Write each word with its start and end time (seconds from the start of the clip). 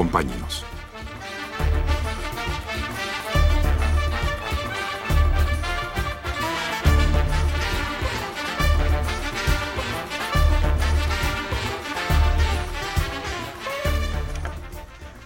Acompáñenos. 0.00 0.64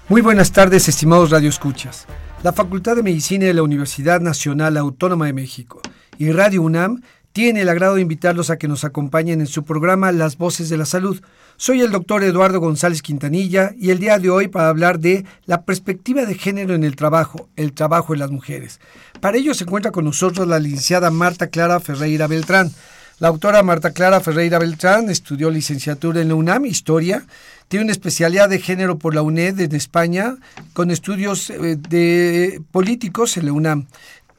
Muy 0.09 0.23
buenas 0.23 0.51
tardes, 0.51 0.89
estimados 0.89 1.31
radioescuchas. 1.31 2.07
La 2.43 2.53
Facultad 2.53 2.97
de 2.97 3.05
Medicina 3.05 3.47
de 3.47 3.55
la 3.55 3.63
Universidad 3.63 4.21
Nacional 4.21 4.77
Autónoma 4.77 5.27
de 5.27 5.35
México 5.35 5.83
y 6.19 6.33
Radio 6.33 6.63
UNAM 6.63 7.01
tiene 7.35 7.63
el 7.63 7.69
agrado 7.69 7.97
de 7.97 8.01
invitarlos 8.01 8.49
a 8.49 8.59
que 8.59 8.69
nos 8.69 8.85
acompañen 8.85 9.41
en 9.41 9.49
su 9.49 9.65
programa 9.65 10.13
Las 10.13 10.39
Voces 10.39 10.69
de 10.69 10.77
la 10.77 10.87
Salud. 10.87 11.21
Soy 11.57 11.81
el 11.81 11.91
doctor 11.91 12.23
Eduardo 12.23 12.61
González 12.61 13.03
Quintanilla 13.03 13.73
y 13.77 13.91
el 13.91 13.99
día 13.99 14.21
de 14.21 14.31
hoy 14.31 14.47
para 14.47 14.69
hablar 14.69 15.01
de 15.01 15.25
la 15.45 15.63
perspectiva 15.63 16.27
de 16.27 16.37
género 16.37 16.77
en 16.77 16.85
el 16.85 16.95
trabajo, 16.95 17.49
el 17.57 17.73
trabajo 17.73 18.15
en 18.15 18.21
las 18.21 18.31
mujeres. 18.31 18.79
Para 19.21 19.37
ello 19.37 19.53
se 19.53 19.65
encuentra 19.65 19.91
con 19.91 20.05
nosotros 20.05 20.47
la 20.47 20.61
licenciada 20.61 21.11
Marta 21.11 21.49
Clara 21.49 21.81
Ferreira 21.81 22.29
Beltrán. 22.29 22.71
La 23.19 23.29
autora 23.29 23.65
Marta 23.65 23.91
Clara 23.91 24.21
Ferreira 24.21 24.61
Beltrán 24.61 25.11
estudió 25.11 25.51
licenciatura 25.51 26.21
en 26.21 26.29
la 26.29 26.37
UNAM, 26.37 26.67
Historia, 26.67 27.27
tiene 27.67 27.85
una 27.85 27.93
especialidad 27.93 28.49
de 28.49 28.61
género 28.61 28.99
por 28.99 29.15
la 29.15 29.23
UNED 29.23 29.59
en 29.59 29.75
España, 29.75 30.37
con 30.73 30.93
estudios 30.93 31.51
eh, 31.51 31.77
de 31.77 32.61
políticos 32.71 33.37
en 33.37 33.47
la 33.47 33.53
UNAM. 33.53 33.87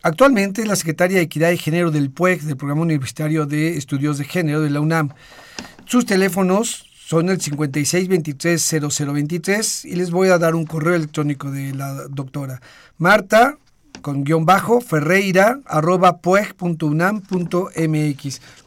Actualmente 0.05 0.61
es 0.61 0.67
la 0.67 0.75
secretaria 0.75 1.17
de 1.17 1.23
Equidad 1.23 1.49
de 1.49 1.57
Género 1.57 1.89
del 1.89 2.11
PUEG, 2.11 2.43
del 2.43 2.57
Programa 2.57 2.83
Universitario 2.83 3.47
de 3.47 3.75
Estudios 3.75 4.19
de 4.19 4.25
Género 4.25 4.61
de 4.61 4.69
la 4.69 4.79
UNAM. 4.79 5.09
Sus 5.85 6.05
teléfonos 6.05 6.85
son 6.93 7.29
el 7.29 7.39
56230023 7.39 9.85
y 9.85 9.95
les 9.95 10.11
voy 10.11 10.29
a 10.29 10.37
dar 10.37 10.53
un 10.53 10.67
correo 10.67 10.93
electrónico 10.93 11.49
de 11.49 11.73
la 11.73 12.05
doctora. 12.07 12.61
Marta 12.99 13.57
con 14.05 14.23
guion 14.23 14.45
bajo, 14.45 14.81
ferreira, 14.81 15.61
arroba, 15.65 16.17
pueg.unam.mx. 16.17 17.21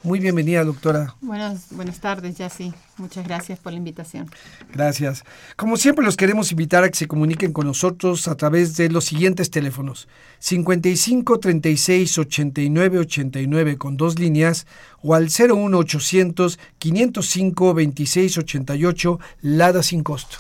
Muy 0.03 0.19
bienvenida, 0.19 0.64
doctora. 0.64 1.14
Buenas, 1.20 1.67
buenas 1.70 2.00
tardes, 2.00 2.36
ya 2.36 2.50
sí. 2.50 2.75
Muchas 2.97 3.25
gracias 3.25 3.61
por 3.61 3.70
la 3.70 3.78
invitación. 3.78 4.28
Gracias. 4.72 5.22
Como 5.55 5.77
siempre, 5.77 6.05
los 6.05 6.17
queremos 6.17 6.50
invitar 6.50 6.83
a 6.83 6.89
que 6.89 6.97
se 6.97 7.06
comuniquen 7.06 7.53
con 7.53 7.69
nosotros 7.69 8.27
a 8.27 8.36
través 8.36 8.77
de 8.77 8.91
los 8.91 9.05
siguientes 9.05 9.48
teléfonos: 9.53 10.08
55 10.41 11.39
36 11.39 12.19
89 12.19 12.98
89 12.98 13.78
con 13.78 13.97
dos 13.97 14.19
líneas 14.19 14.67
o 15.02 15.14
al 15.14 15.28
01 15.28 15.78
800 15.78 16.58
505 16.80 17.75
26 17.75 18.39
88, 18.39 19.20
Lada 19.42 19.84
sin 19.84 20.02
costo. 20.02 20.39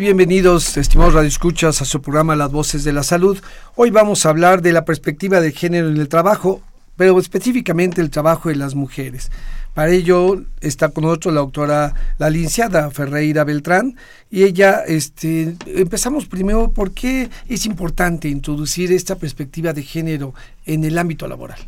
Bienvenidos, 0.00 0.78
estimados 0.78 1.12
radioescuchas, 1.12 1.82
a 1.82 1.84
su 1.84 2.00
programa 2.00 2.34
Las 2.34 2.50
Voces 2.50 2.84
de 2.84 2.92
la 2.94 3.02
Salud. 3.02 3.38
Hoy 3.76 3.90
vamos 3.90 4.24
a 4.24 4.30
hablar 4.30 4.62
de 4.62 4.72
la 4.72 4.86
perspectiva 4.86 5.42
de 5.42 5.52
género 5.52 5.90
en 5.90 5.98
el 5.98 6.08
trabajo, 6.08 6.62
pero 6.96 7.18
específicamente 7.18 8.00
el 8.00 8.08
trabajo 8.08 8.48
de 8.48 8.56
las 8.56 8.74
mujeres. 8.74 9.30
Para 9.74 9.90
ello 9.90 10.42
está 10.62 10.88
con 10.88 11.04
nosotros 11.04 11.34
la 11.34 11.42
doctora, 11.42 11.94
la 12.16 12.30
licenciada 12.30 12.90
Ferreira 12.90 13.44
Beltrán, 13.44 13.94
y 14.30 14.44
ella, 14.44 14.84
este, 14.86 15.54
empezamos 15.66 16.24
primero, 16.24 16.70
¿por 16.70 16.92
qué 16.92 17.28
es 17.46 17.66
importante 17.66 18.28
introducir 18.28 18.92
esta 18.92 19.16
perspectiva 19.16 19.74
de 19.74 19.82
género 19.82 20.32
en 20.64 20.84
el 20.84 20.96
ámbito 20.96 21.28
laboral? 21.28 21.58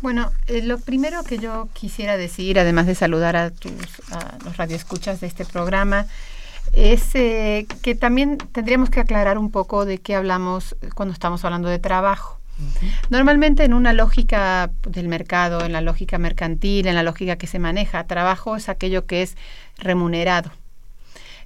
Bueno, 0.00 0.32
eh, 0.48 0.62
lo 0.62 0.78
primero 0.78 1.22
que 1.22 1.38
yo 1.38 1.68
quisiera 1.74 2.16
decir, 2.16 2.58
además 2.58 2.88
de 2.88 2.96
saludar 2.96 3.36
a, 3.36 3.50
tus, 3.50 3.72
a 4.10 4.36
los 4.44 4.56
radioescuchas 4.56 5.20
de 5.20 5.28
este 5.28 5.44
programa, 5.44 6.08
es 6.72 7.14
eh, 7.14 7.66
que 7.82 7.94
también 7.94 8.38
tendríamos 8.38 8.90
que 8.90 9.00
aclarar 9.00 9.38
un 9.38 9.50
poco 9.50 9.84
de 9.84 9.98
qué 9.98 10.14
hablamos 10.14 10.76
cuando 10.94 11.12
estamos 11.12 11.44
hablando 11.44 11.68
de 11.68 11.78
trabajo. 11.78 12.38
Normalmente 13.08 13.64
en 13.64 13.72
una 13.72 13.92
lógica 13.92 14.70
del 14.82 15.06
mercado, 15.06 15.64
en 15.64 15.72
la 15.72 15.80
lógica 15.80 16.18
mercantil, 16.18 16.88
en 16.88 16.96
la 16.96 17.04
lógica 17.04 17.36
que 17.36 17.46
se 17.46 17.58
maneja, 17.58 18.04
trabajo 18.04 18.56
es 18.56 18.68
aquello 18.68 19.06
que 19.06 19.22
es 19.22 19.36
remunerado. 19.76 20.50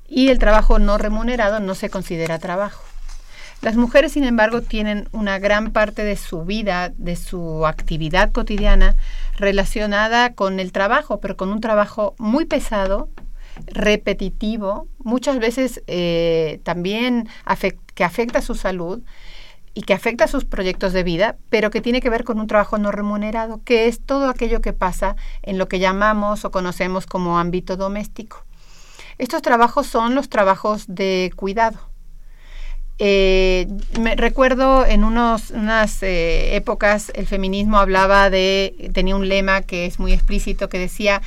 Y 0.09 0.29
el 0.29 0.39
trabajo 0.39 0.79
no 0.79 0.99
remunerado 0.99 1.61
no 1.61 1.75
se 1.75 1.91
considera 1.91 2.39
trabajo. 2.39 2.83
Las 3.63 3.77
mujeres, 3.77 4.13
sin 4.13 4.25
embargo, 4.25 4.61
tienen 4.61 5.09
una 5.13 5.39
gran 5.39 5.71
parte 5.71 6.03
de 6.03 6.17
su 6.17 6.45
vida, 6.45 6.91
de 6.97 7.15
su 7.15 7.65
actividad 7.65 8.33
cotidiana 8.33 8.97
relacionada 9.37 10.33
con 10.33 10.59
el 10.59 10.73
trabajo, 10.73 11.21
pero 11.21 11.37
con 11.37 11.51
un 11.51 11.61
trabajo 11.61 12.17
muy 12.19 12.45
pesado, 12.45 13.09
repetitivo, 13.67 14.89
muchas 14.99 15.39
veces 15.39 15.83
eh, 15.87 16.61
también 16.65 17.29
que 17.95 18.05
afecta 18.05 18.39
a 18.39 18.43
su 18.43 18.55
salud 18.55 19.03
y 19.75 19.83
que 19.83 19.95
afecta 19.95 20.25
a 20.25 20.29
sus 20.29 20.45
proyectos 20.45 20.93
de 20.93 21.03
vida, 21.03 21.37
pero 21.49 21.71
que 21.71 21.81
tiene 21.81 22.01
que 22.01 22.11
ver 22.11 22.25
con 22.25 22.39
un 22.39 22.47
trabajo 22.47 22.79
no 22.79 22.93
remunerado, 22.93 23.63
que 23.65 23.87
es 23.87 24.01
todo 24.01 24.29
aquello 24.29 24.61
que 24.61 24.73
pasa 24.73 25.17
en 25.43 25.59
lo 25.59 25.69
que 25.69 25.79
llamamos 25.79 26.45
o 26.45 26.51
conocemos 26.51 27.07
como 27.07 27.39
ámbito 27.39 27.77
doméstico. 27.77 28.45
Estos 29.19 29.43
trabajos 29.43 29.87
son 29.87 30.15
los 30.15 30.29
trabajos 30.29 30.85
de 30.89 31.33
cuidado. 31.37 31.79
Eh, 32.99 33.67
me 33.99 34.15
recuerdo 34.15 34.85
en 34.85 35.03
unos, 35.03 35.51
unas 35.51 36.03
eh, 36.03 36.55
épocas 36.55 37.11
el 37.15 37.27
feminismo 37.27 37.79
hablaba 37.79 38.31
de, 38.31 38.91
tenía 38.93 39.17
un 39.17 39.29
lema 39.29 39.63
que 39.63 39.87
es 39.87 39.99
muy 39.99 40.13
explícito 40.13 40.69
que 40.69 40.79
decía, 40.79 41.23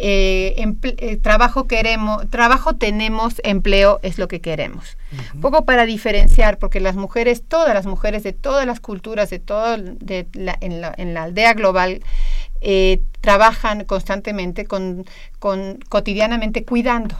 eh, 0.00 0.74
eh, 0.82 1.16
trabajo 1.16 1.66
queremos, 1.66 2.28
trabajo 2.30 2.76
tenemos, 2.76 3.40
empleo 3.42 3.98
es 4.02 4.18
lo 4.18 4.28
que 4.28 4.40
queremos. 4.40 4.96
Un 5.34 5.40
poco 5.40 5.64
para 5.64 5.86
diferenciar, 5.86 6.58
porque 6.58 6.78
las 6.80 6.94
mujeres, 6.94 7.42
todas 7.46 7.74
las 7.74 7.86
mujeres 7.86 8.22
de 8.22 8.32
todas 8.32 8.64
las 8.64 8.78
culturas, 8.78 9.28
de 9.30 9.40
todo, 9.40 9.76
de 9.76 10.26
la, 10.34 10.56
en, 10.60 10.80
la, 10.80 10.94
en, 10.96 11.14
la, 11.14 11.24
aldea 11.24 11.54
global, 11.54 12.00
eh, 12.60 13.00
trabajan 13.20 13.84
constantemente, 13.84 14.66
con, 14.66 15.04
con, 15.40 15.78
cotidianamente 15.88 16.64
cuidando. 16.64 17.16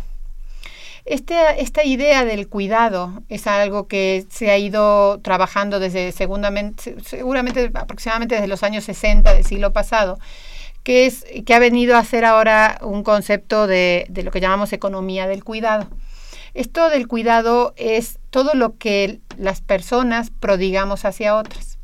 Este, 1.05 1.35
esta 1.61 1.85
idea 1.85 2.25
del 2.25 2.49
cuidado 2.49 3.23
es 3.29 3.47
algo 3.47 3.89
que 3.89 4.27
se 4.31 4.51
ha 4.51 4.59
ido 4.59 5.19
trabajando 5.21 5.81
desde 5.81 6.13
seguramente, 6.13 6.97
seguramente 7.03 7.71
aproximadamente 7.75 8.35
desde 8.37 8.47
los 8.47 8.63
años 8.63 8.85
60 8.85 9.33
del 9.33 9.45
siglo 9.45 9.73
pasado 9.73 10.19
que, 10.83 11.07
es, 11.07 11.25
que 11.45 11.55
ha 11.55 11.59
venido 11.59 11.97
a 11.97 12.05
ser 12.05 12.25
ahora 12.25 12.79
un 12.83 13.03
concepto 13.03 13.67
de, 13.67 14.07
de 14.09 14.23
lo 14.23 14.31
que 14.31 14.41
llamamos 14.41 14.73
economía 14.73 15.27
del 15.27 15.45
cuidado. 15.45 15.89
Esto 16.55 16.89
del 16.91 17.07
cuidado 17.07 17.75
es 17.77 18.19
todo 18.31 18.55
lo 18.55 18.77
que 18.79 19.21
las 19.37 19.61
personas 19.61 20.31
prodigamos 20.31 21.05
hacia 21.05 21.37
otras. 21.37 21.79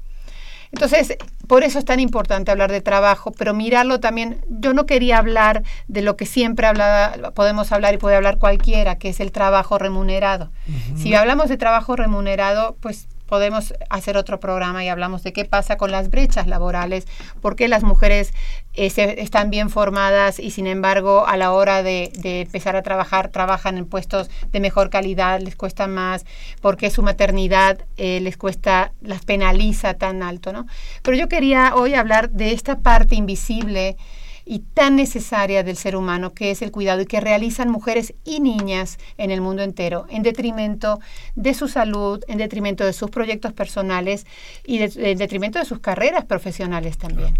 Entonces, 0.74 1.16
por 1.46 1.62
eso 1.62 1.78
es 1.78 1.84
tan 1.84 2.00
importante 2.00 2.50
hablar 2.50 2.72
de 2.72 2.80
trabajo, 2.80 3.30
pero 3.30 3.54
mirarlo 3.54 4.00
también, 4.00 4.44
yo 4.48 4.72
no 4.72 4.86
quería 4.86 5.18
hablar 5.18 5.62
de 5.86 6.02
lo 6.02 6.16
que 6.16 6.26
siempre 6.26 6.66
habla, 6.66 7.30
podemos 7.34 7.70
hablar 7.70 7.94
y 7.94 7.98
puede 7.98 8.16
hablar 8.16 8.38
cualquiera, 8.38 8.98
que 8.98 9.10
es 9.10 9.20
el 9.20 9.30
trabajo 9.30 9.78
remunerado. 9.78 10.50
Si 10.96 11.14
hablamos 11.14 11.48
de 11.48 11.58
trabajo 11.58 11.94
remunerado, 11.94 12.76
pues 12.80 13.06
podemos 13.26 13.72
hacer 13.88 14.16
otro 14.16 14.40
programa 14.40 14.84
y 14.84 14.88
hablamos 14.88 15.22
de 15.22 15.32
qué 15.32 15.44
pasa 15.44 15.76
con 15.76 15.92
las 15.92 16.10
brechas 16.10 16.48
laborales, 16.48 17.06
por 17.40 17.54
qué 17.54 17.68
las 17.68 17.84
mujeres 17.84 18.34
están 18.74 19.50
bien 19.50 19.70
formadas 19.70 20.38
y 20.40 20.50
sin 20.50 20.66
embargo 20.66 21.26
a 21.26 21.36
la 21.36 21.52
hora 21.52 21.82
de, 21.82 22.10
empezar 22.22 22.76
a 22.76 22.82
trabajar 22.82 23.28
trabajan 23.28 23.78
en 23.78 23.86
puestos 23.86 24.30
de 24.50 24.60
mejor 24.60 24.90
calidad, 24.90 25.40
les 25.40 25.56
cuesta 25.56 25.86
más, 25.86 26.24
por 26.60 26.76
qué 26.76 26.90
su 26.90 27.02
maternidad 27.02 27.84
eh, 27.96 28.20
les 28.20 28.36
cuesta, 28.36 28.92
las 29.00 29.24
penaliza 29.24 29.94
tan 29.94 30.22
alto, 30.22 30.52
¿no? 30.52 30.66
Pero 31.02 31.16
yo 31.16 31.28
quería 31.28 31.74
hoy 31.74 31.94
hablar 31.94 32.30
de 32.30 32.52
esta 32.52 32.80
parte 32.80 33.14
invisible 33.14 33.96
y 34.44 34.58
tan 34.58 34.96
necesaria 34.96 35.62
del 35.62 35.76
ser 35.76 35.96
humano, 35.96 36.34
que 36.34 36.50
es 36.50 36.60
el 36.62 36.70
cuidado 36.70 37.00
y 37.00 37.06
que 37.06 37.20
realizan 37.20 37.70
mujeres 37.70 38.14
y 38.24 38.40
niñas 38.40 38.98
en 39.16 39.30
el 39.30 39.40
mundo 39.40 39.62
entero, 39.62 40.06
en 40.10 40.22
detrimento 40.22 41.00
de 41.34 41.54
su 41.54 41.68
salud, 41.68 42.22
en 42.28 42.38
detrimento 42.38 42.84
de 42.84 42.92
sus 42.92 43.10
proyectos 43.10 43.52
personales 43.52 44.26
y 44.66 44.80
en 44.82 45.18
detrimento 45.18 45.58
de 45.58 45.64
sus 45.64 45.78
carreras 45.78 46.24
profesionales 46.24 46.98
también. 46.98 47.38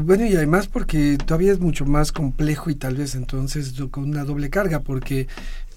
Bueno, 0.00 0.26
y 0.26 0.34
además 0.34 0.68
porque 0.68 1.18
todavía 1.18 1.52
es 1.52 1.60
mucho 1.60 1.84
más 1.84 2.12
complejo 2.12 2.70
y 2.70 2.74
tal 2.74 2.96
vez 2.96 3.14
entonces 3.14 3.74
con 3.90 4.04
una 4.04 4.24
doble 4.24 4.50
carga, 4.50 4.80
porque 4.80 5.28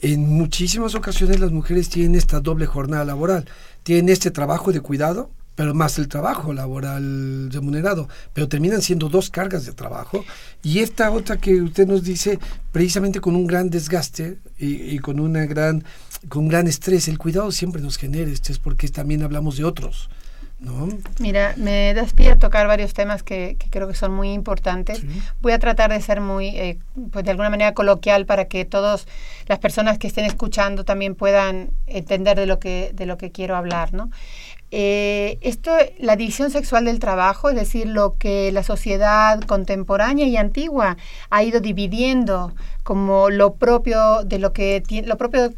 en 0.02 0.30
muchísimas 0.30 0.96
ocasiones 0.96 1.40
las 1.40 1.52
mujeres 1.52 1.90
tienen 1.90 2.16
esta 2.16 2.40
doble 2.40 2.66
jornada 2.66 3.06
laboral, 3.06 3.46
tienen 3.84 4.10
este 4.10 4.32
trabajo 4.32 4.72
de 4.72 4.82
cuidado, 4.82 5.32
pero 5.56 5.74
más 5.74 5.98
el 5.98 6.08
trabajo 6.08 6.54
laboral 6.54 7.50
remunerado, 7.52 8.08
pero 8.32 8.48
terminan 8.48 8.84
siendo 8.84 9.10
dos 9.10 9.32
cargas 9.32 9.66
de 9.66 9.74
trabajo. 9.74 10.24
Y 10.62 10.80
esta 10.80 11.10
otra 11.10 11.38
que 11.38 11.62
usted 11.62 11.88
nos 11.88 12.04
dice, 12.04 12.38
precisamente 12.72 13.20
con 13.20 13.36
un 13.36 13.48
gran 13.48 13.72
desgaste 13.72 14.38
y, 14.60 15.00
con, 15.00 15.20
una 15.20 15.48
gran, 15.48 15.84
con 16.30 16.48
gran 16.48 16.68
estrés, 16.68 17.08
el 17.08 17.18
cuidado 17.18 17.52
siempre 17.52 17.82
nos 17.82 17.98
genera 17.98 18.30
estrés 18.30 18.60
porque 18.60 18.88
también 18.90 19.24
hablamos 19.24 19.58
de 19.58 19.64
otros. 19.64 20.10
¿No? 20.60 20.90
Mira, 21.20 21.54
me 21.56 21.94
das 21.94 22.14
pie 22.14 22.32
a 22.32 22.40
tocar 22.40 22.66
varios 22.66 22.94
temas 22.96 23.22
que, 23.22 23.58
creo 23.70 23.88
que 23.88 23.94
son 23.94 24.12
muy 24.12 24.34
importantes. 24.34 25.04
Voy 25.40 25.52
a 25.52 25.60
tratar 25.60 25.92
de 25.92 26.02
ser 26.02 26.20
muy, 26.20 26.48
eh, 26.48 26.80
pues 27.12 27.24
de 27.26 27.32
alguna 27.32 27.52
manera 27.52 27.76
coloquial 27.76 28.26
para 28.26 28.46
que 28.46 28.66
todas 28.66 29.08
las 29.46 29.60
personas 29.60 30.00
que 30.00 30.08
estén 30.08 30.26
escuchando 30.26 30.84
también 30.84 31.14
puedan 31.14 31.70
entender 31.86 32.40
de 32.40 32.48
lo 32.48 32.58
que, 32.58 32.90
de 32.96 33.06
lo 33.06 33.20
que 33.20 33.32
quiero 33.32 33.56
hablar, 33.56 33.94
¿no? 33.94 34.10
Eh, 34.72 35.38
esto, 35.42 35.72
la 36.00 36.16
división 36.18 36.52
sexual 36.52 36.86
del 36.86 37.00
trabajo, 37.00 37.50
es 37.50 37.56
decir, 37.56 37.88
lo 37.88 38.18
que 38.18 38.52
la 38.52 38.64
sociedad 38.64 39.40
contemporánea 39.42 40.28
y 40.28 40.36
antigua 40.36 40.98
ha 41.30 41.44
ido 41.44 41.62
dividiendo 41.62 42.54
como 42.84 43.30
lo 43.30 43.54
propio 43.54 44.24
de 44.26 44.40
lo 44.40 44.52
que 44.52 44.84
lo 45.06 45.18
propio 45.18 45.54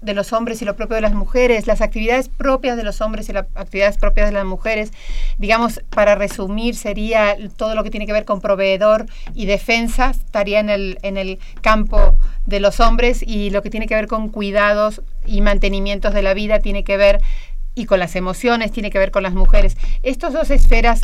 de 0.00 0.14
los 0.14 0.32
hombres 0.32 0.62
y 0.62 0.64
lo 0.64 0.76
propio 0.76 0.96
de 0.96 1.02
las 1.02 1.12
mujeres, 1.12 1.66
las 1.66 1.80
actividades 1.80 2.28
propias 2.28 2.76
de 2.76 2.84
los 2.84 3.00
hombres 3.00 3.28
y 3.28 3.32
las 3.32 3.46
actividades 3.54 3.98
propias 3.98 4.28
de 4.28 4.32
las 4.32 4.44
mujeres, 4.44 4.92
digamos, 5.38 5.82
para 5.90 6.14
resumir, 6.14 6.74
sería 6.74 7.36
todo 7.56 7.74
lo 7.74 7.84
que 7.84 7.90
tiene 7.90 8.06
que 8.06 8.12
ver 8.12 8.24
con 8.24 8.40
proveedor 8.40 9.06
y 9.34 9.46
defensa, 9.46 10.10
estaría 10.10 10.60
en 10.60 10.70
el, 10.70 10.98
en 11.02 11.16
el 11.16 11.38
campo 11.60 12.16
de 12.46 12.60
los 12.60 12.80
hombres 12.80 13.22
y 13.22 13.50
lo 13.50 13.62
que 13.62 13.70
tiene 13.70 13.86
que 13.86 13.94
ver 13.94 14.06
con 14.06 14.28
cuidados 14.28 15.02
y 15.26 15.40
mantenimientos 15.40 16.14
de 16.14 16.22
la 16.22 16.34
vida 16.34 16.60
tiene 16.60 16.84
que 16.84 16.96
ver 16.96 17.20
y 17.74 17.84
con 17.86 17.98
las 17.98 18.16
emociones, 18.16 18.72
tiene 18.72 18.90
que 18.90 18.98
ver 18.98 19.10
con 19.10 19.22
las 19.22 19.34
mujeres. 19.34 19.76
Estas 20.02 20.32
dos 20.32 20.50
esferas 20.50 21.00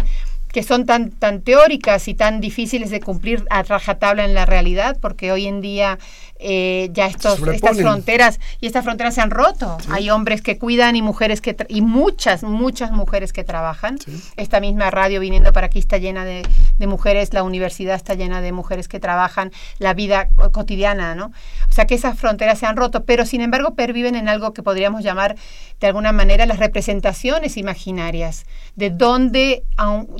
que 0.56 0.62
son 0.62 0.86
tan, 0.86 1.10
tan 1.10 1.42
teóricas 1.42 2.08
y 2.08 2.14
tan 2.14 2.40
difíciles 2.40 2.90
de 2.90 3.00
cumplir 3.00 3.44
a 3.50 3.62
rajatabla 3.62 4.24
en 4.24 4.32
la 4.32 4.46
realidad, 4.46 4.96
porque 5.02 5.30
hoy 5.30 5.46
en 5.46 5.60
día 5.60 5.98
eh, 6.38 6.90
ya 6.92 7.06
estos, 7.06 7.40
estas 7.48 7.78
fronteras 7.78 8.40
y 8.60 8.66
estas 8.66 8.84
fronteras 8.84 9.14
se 9.14 9.20
han 9.20 9.30
roto. 9.30 9.78
Hay 9.90 10.10
hombres 10.10 10.42
que 10.42 10.58
cuidan 10.58 10.96
y 10.96 11.02
mujeres 11.02 11.40
que 11.40 11.56
y 11.68 11.80
muchas, 11.80 12.42
muchas 12.42 12.90
mujeres 12.92 13.32
que 13.32 13.44
trabajan. 13.44 13.98
Esta 14.36 14.60
misma 14.60 14.90
radio 14.90 15.20
viniendo 15.20 15.52
para 15.52 15.66
aquí 15.66 15.78
está 15.78 15.98
llena 15.98 16.24
de, 16.24 16.46
de, 16.78 16.86
mujeres, 16.86 17.32
la 17.32 17.42
universidad 17.42 17.96
está 17.96 18.14
llena 18.14 18.40
de 18.40 18.52
mujeres 18.52 18.88
que 18.88 19.00
trabajan 19.00 19.52
la 19.78 19.94
vida 19.94 20.28
cotidiana, 20.52 21.14
¿no? 21.14 21.32
O 21.68 21.72
sea 21.72 21.86
que 21.86 21.94
esas 21.94 22.18
fronteras 22.18 22.58
se 22.58 22.66
han 22.66 22.76
roto, 22.76 23.04
pero 23.04 23.24
sin 23.26 23.40
embargo 23.40 23.74
perviven 23.74 24.14
en 24.14 24.28
algo 24.28 24.52
que 24.52 24.62
podríamos 24.62 25.02
llamar 25.02 25.36
de 25.80 25.86
alguna 25.86 26.12
manera 26.12 26.46
las 26.46 26.58
representaciones 26.58 27.56
imaginarias, 27.56 28.46
de 28.76 28.90
dónde, 28.90 29.64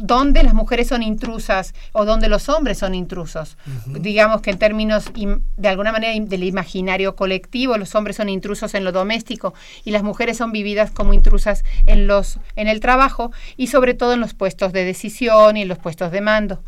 dónde 0.03 0.43
las 0.43 0.55
mujeres 0.55 0.89
son 0.89 1.03
intrusas 1.03 1.75
o 1.93 2.05
dónde 2.05 2.29
los 2.29 2.49
hombres 2.49 2.79
son 2.79 2.95
intrusos. 2.95 3.57
Digamos 3.87 4.43
que 4.43 4.51
en 4.51 4.59
términos 4.59 5.11
de 5.57 5.69
alguna 5.69 5.93
manera 5.93 6.06
del 6.20 6.44
imaginario 6.44 7.17
colectivo, 7.17 7.76
los 7.79 7.94
hombres 7.94 8.17
son 8.17 8.29
intrusos 8.29 8.75
en 8.75 8.85
lo 8.85 8.93
doméstico 8.93 9.55
y 9.85 9.91
las 9.91 10.03
mujeres 10.03 10.37
son 10.37 10.53
vividas 10.53 10.91
como 10.91 11.14
intrusas 11.14 11.64
en, 11.87 12.06
los, 12.06 12.38
en 12.55 12.69
el 12.69 12.81
trabajo 12.81 13.32
y 13.56 13.67
sobre 13.67 13.94
todo 13.94 14.12
en 14.14 14.20
los 14.20 14.35
puestos 14.35 14.73
de 14.73 14.85
decisión 14.85 15.56
y 15.56 15.62
en 15.62 15.69
los 15.69 15.79
puestos 15.79 16.12
de 16.12 16.20
mando. 16.20 16.62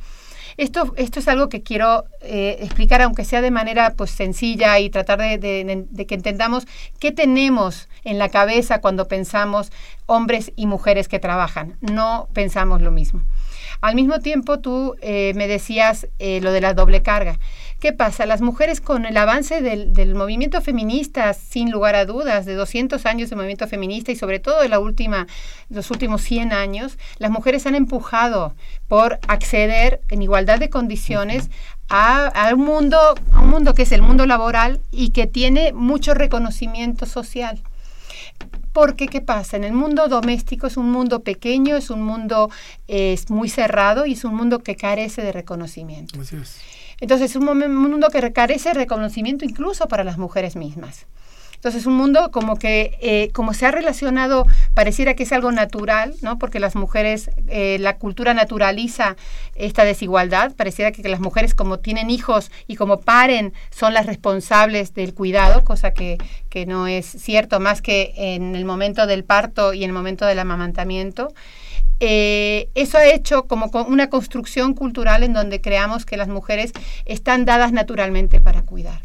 Esto, 0.59 0.93
esto 0.97 1.21
es 1.21 1.29
algo 1.29 1.49
que 1.49 1.63
quiero 1.63 2.07
eh, 2.21 2.59
explicar, 2.61 3.01
aunque 3.01 3.25
sea 3.25 3.41
de 3.41 3.53
manera 3.53 3.95
pues, 3.97 4.11
sencilla 4.11 4.81
y 4.81 4.91
tratar 4.91 5.21
de, 5.21 5.39
de, 5.39 6.07
que 6.07 6.17
entendamos 6.17 6.67
qué 6.99 7.13
tenemos 7.13 7.89
en 8.03 8.19
la 8.19 8.29
cabeza 8.29 8.81
cuando 8.81 9.07
pensamos 9.07 9.71
hombres 10.07 10.53
y 10.57 10.67
mujeres 10.67 11.07
que 11.07 11.21
trabajan. 11.21 11.77
No 11.81 12.29
pensamos 12.33 12.83
lo 12.83 12.91
mismo. 12.91 13.23
Al 13.81 13.95
mismo 13.95 14.19
tiempo, 14.19 14.59
tú 14.59 14.97
eh, 15.01 15.33
me 15.37 15.47
decías 15.47 16.09
eh, 16.19 16.41
lo 16.41 16.51
de 16.51 16.61
la 16.61 16.75
doble 16.75 17.03
carga. 17.03 17.39
¿Qué 17.81 17.93
pasa? 17.93 18.27
Las 18.27 18.41
mujeres 18.41 18.81
con 18.81 19.07
el 19.07 19.17
avance 19.17 19.63
del, 19.63 20.15
movimiento 20.17 20.61
feminista, 20.61 21.33
sin 21.33 21.71
lugar 21.71 21.95
a 21.95 22.07
dudas, 22.07 22.45
de 22.45 22.55
200 22.55 23.07
años 23.07 23.31
de 23.31 23.37
movimiento 23.37 23.69
feminista 23.69 24.11
y 24.11 24.17
sobre 24.17 24.41
todo 24.41 24.63
de 24.63 24.69
la 24.69 24.81
última, 24.81 25.29
los 25.69 25.93
últimos 25.93 26.23
100 26.23 26.53
años, 26.53 26.99
las 27.19 27.31
mujeres 27.31 27.67
han 27.67 27.77
empujado 27.77 28.57
por 28.89 29.21
acceder 29.29 30.01
en 30.11 30.23
igualdad 30.23 30.59
de 30.59 30.71
condiciones 30.71 31.51
a, 31.89 32.51
un 32.53 32.65
mundo, 32.65 32.99
a 33.31 33.43
un 33.43 33.51
mundo 33.51 33.75
que 33.75 33.83
es 33.83 33.93
el 33.93 34.03
mundo 34.03 34.27
laboral 34.27 34.81
y 34.91 35.11
que 35.11 35.29
tiene 35.29 35.73
mucho 35.73 36.15
reconocimiento 36.15 37.07
social. 37.07 37.63
Porque, 38.73 39.07
¿qué 39.07 39.21
pasa? 39.21 39.57
En 39.57 39.63
el 39.63 39.73
mundo 39.73 40.09
doméstico 40.09 40.67
es 40.67 40.77
un 40.77 40.91
mundo 40.91 41.21
pequeño, 41.21 41.77
es 41.77 41.91
un 41.91 42.03
mundo 42.03 42.51
es 42.89 43.31
muy 43.31 43.49
cerrado 43.49 44.05
y 44.05 44.15
es 44.15 44.25
un 44.25 44.35
mundo 44.35 44.65
que 44.65 44.75
carece 44.75 45.23
de 45.23 45.31
reconocimiento. 45.31 46.21
Así 46.21 46.37
es. 46.37 46.78
Entonces, 47.01 47.31
es 47.31 47.37
un 47.37 47.45
mundo 47.45 48.09
que 48.09 48.33
carece 48.33 48.71
de 48.71 48.75
reconocimiento 48.75 49.45
incluso 49.45 49.89
para 49.89 50.05
las 50.05 50.19
mujeres 50.19 50.57
mismas. 50.57 51.07
Entonces, 51.59 51.87
un 51.87 51.97
mundo 51.97 52.31
como 52.31 52.57
que, 52.57 52.97
eh, 53.01 53.31
como 53.33 53.53
se 53.53 53.67
ha 53.67 53.73
relacionado, 53.73 54.47
pareciera 54.75 55.15
que 55.15 55.25
es 55.25 55.33
algo 55.33 55.51
natural, 55.51 56.15
¿no? 56.23 56.39
Porque 56.39 56.61
las 56.61 56.77
mujeres, 56.77 57.33
eh, 57.49 57.79
la 57.81 57.97
cultura 57.97 58.33
naturaliza 58.33 59.17
esta 59.57 59.83
desigualdad. 59.83 60.53
Pareciera 60.55 60.93
que, 60.93 61.09
las 61.09 61.19
mujeres, 61.19 61.57
como 61.57 61.81
tienen 61.81 62.11
hijos 62.11 62.53
y 62.69 62.77
como 62.77 63.01
paren, 63.01 63.55
son 63.71 63.93
las 63.93 64.07
responsables 64.07 64.95
del 64.95 65.15
cuidado, 65.15 65.65
cosa 65.65 65.93
que, 65.93 66.19
que 66.49 66.65
no 66.65 66.87
es 66.87 67.07
cierto, 67.07 67.59
más 67.59 67.83
que 67.83 68.13
en 68.17 68.55
el 68.55 68.65
momento 68.65 69.09
del 69.09 69.25
parto 69.25 69.75
y 69.75 69.83
en 69.83 69.91
el 69.91 69.95
momento 69.95 70.27
del 70.27 70.39
amamantamiento. 70.39 71.35
Eh, 72.01 72.69
eso 72.75 72.99
ha 72.99 73.07
hecho 73.07 73.47
como 73.47 73.71
una 73.89 74.09
construcción 74.09 74.75
cultural 74.75 75.23
en 75.23 75.33
donde 75.33 75.61
creamos 75.61 76.07
que 76.07 76.17
las 76.17 76.29
mujeres 76.29 76.73
están 77.05 77.45
dadas 77.45 77.73
naturalmente 77.73 78.41
para 78.41 78.63
cuidar 78.63 79.03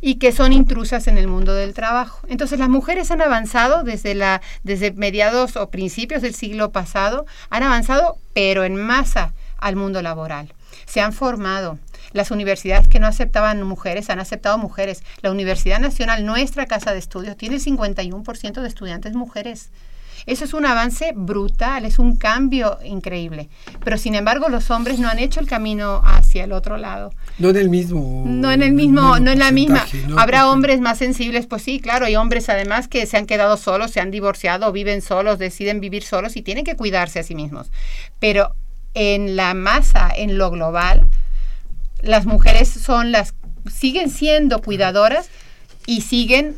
y 0.00 0.14
que 0.14 0.32
son 0.32 0.52
intrusas 0.52 1.08
en 1.08 1.18
el 1.18 1.26
mundo 1.26 1.54
del 1.54 1.74
trabajo. 1.74 2.26
Entonces 2.28 2.58
las 2.58 2.68
mujeres 2.68 3.10
han 3.10 3.20
avanzado 3.20 3.82
desde, 3.82 4.14
la, 4.14 4.40
desde 4.62 4.92
mediados 4.92 5.56
o 5.56 5.70
principios 5.70 6.22
del 6.22 6.34
siglo 6.34 6.72
pasado, 6.72 7.26
han 7.50 7.62
avanzado 7.62 8.16
pero 8.32 8.64
en 8.64 8.76
masa 8.76 9.34
al 9.58 9.76
mundo 9.76 10.00
laboral. 10.02 10.54
Se 10.86 11.00
han 11.00 11.12
formado. 11.12 11.78
Las 12.12 12.30
universidades 12.30 12.88
que 12.88 12.98
no 12.98 13.06
aceptaban 13.06 13.62
mujeres 13.62 14.10
han 14.10 14.18
aceptado 14.18 14.58
mujeres. 14.58 15.04
La 15.20 15.30
Universidad 15.30 15.78
Nacional, 15.78 16.24
nuestra 16.24 16.66
casa 16.66 16.92
de 16.92 16.98
estudios, 16.98 17.36
tiene 17.36 17.56
el 17.56 17.62
51% 17.62 18.60
de 18.60 18.68
estudiantes 18.68 19.14
mujeres. 19.14 19.70
Eso 20.26 20.44
es 20.44 20.54
un 20.54 20.66
avance 20.66 21.12
brutal, 21.14 21.84
es 21.84 21.98
un 21.98 22.16
cambio 22.16 22.78
increíble. 22.84 23.48
Pero 23.84 23.98
sin 23.98 24.14
embargo, 24.14 24.48
los 24.48 24.70
hombres 24.70 24.98
no 24.98 25.08
han 25.08 25.18
hecho 25.18 25.40
el 25.40 25.46
camino 25.46 26.02
hacia 26.04 26.44
el 26.44 26.52
otro 26.52 26.76
lado. 26.76 27.12
No 27.38 27.50
en 27.50 27.56
el 27.56 27.68
mismo. 27.68 28.24
No 28.26 28.50
en 28.52 28.62
el 28.62 28.72
mismo, 28.72 29.18
no 29.18 29.30
en 29.30 29.38
la 29.38 29.50
misma. 29.50 29.86
Habrá 30.16 30.50
hombres 30.50 30.80
más 30.80 30.98
sensibles, 30.98 31.46
pues 31.46 31.62
sí, 31.62 31.80
claro, 31.80 32.06
hay 32.06 32.16
hombres 32.16 32.48
además 32.48 32.88
que 32.88 33.06
se 33.06 33.16
han 33.16 33.26
quedado 33.26 33.56
solos, 33.56 33.90
se 33.90 34.00
han 34.00 34.10
divorciado, 34.10 34.72
viven 34.72 35.02
solos, 35.02 35.38
deciden 35.38 35.80
vivir 35.80 36.02
solos 36.02 36.36
y 36.36 36.42
tienen 36.42 36.64
que 36.64 36.76
cuidarse 36.76 37.20
a 37.20 37.22
sí 37.22 37.34
mismos. 37.34 37.70
Pero 38.18 38.54
en 38.94 39.36
la 39.36 39.54
masa, 39.54 40.10
en 40.14 40.38
lo 40.38 40.50
global, 40.50 41.06
las 42.02 42.26
mujeres 42.26 42.68
son 42.68 43.12
las 43.12 43.34
siguen 43.70 44.10
siendo 44.10 44.60
cuidadoras 44.60 45.28
y 45.86 46.02
siguen 46.02 46.56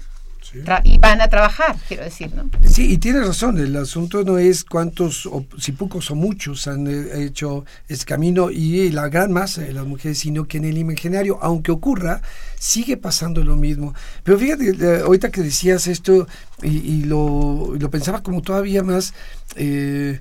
y 0.84 0.98
van 0.98 1.20
a 1.20 1.28
trabajar, 1.28 1.76
quiero 1.88 2.04
decir, 2.04 2.32
¿no? 2.34 2.48
Sí, 2.64 2.92
y 2.92 2.98
tienes 2.98 3.26
razón, 3.26 3.58
el 3.58 3.76
asunto 3.76 4.22
no 4.24 4.38
es 4.38 4.64
cuántos, 4.64 5.26
o, 5.26 5.44
si 5.58 5.72
pocos 5.72 6.10
o 6.10 6.14
muchos 6.14 6.66
han 6.66 6.86
eh, 6.86 7.24
hecho 7.24 7.64
ese 7.88 8.04
camino 8.04 8.50
y 8.50 8.90
la 8.90 9.08
gran 9.08 9.32
masa 9.32 9.62
de 9.62 9.72
las 9.72 9.86
mujeres, 9.86 10.18
sino 10.18 10.44
que 10.46 10.58
en 10.58 10.64
el 10.64 10.78
imaginario, 10.78 11.38
aunque 11.42 11.72
ocurra, 11.72 12.22
sigue 12.58 12.96
pasando 12.96 13.42
lo 13.42 13.56
mismo. 13.56 13.94
Pero 14.22 14.38
fíjate, 14.38 14.70
eh, 14.70 15.02
ahorita 15.04 15.30
que 15.30 15.42
decías 15.42 15.86
esto 15.86 16.26
y, 16.62 17.04
lo, 17.04 17.74
lo, 17.78 17.90
pensaba 17.90 18.22
como 18.22 18.42
todavía 18.42 18.82
más... 18.82 19.14
Eh, 19.56 20.20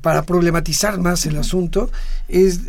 para 0.00 0.22
problematizar 0.22 0.98
más 0.98 1.26
el 1.26 1.36
asunto, 1.36 1.90
es, 2.28 2.60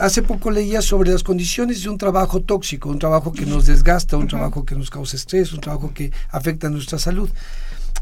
hace 0.00 0.22
poco 0.22 0.50
leía 0.50 0.82
sobre 0.82 1.12
las 1.12 1.22
condiciones 1.22 1.82
de 1.82 1.88
un 1.88 1.98
trabajo 1.98 2.40
tóxico, 2.40 2.88
un 2.88 2.98
trabajo 2.98 3.32
que 3.32 3.46
nos 3.46 3.66
desgasta, 3.66 4.16
un 4.16 4.28
trabajo 4.28 4.64
que 4.64 4.74
nos 4.74 4.90
causa 4.90 5.16
estrés, 5.16 5.52
un 5.52 5.60
trabajo 5.60 5.92
que 5.94 6.12
afecta 6.30 6.66
a 6.66 6.70
nuestra 6.70 6.98
salud. 6.98 7.30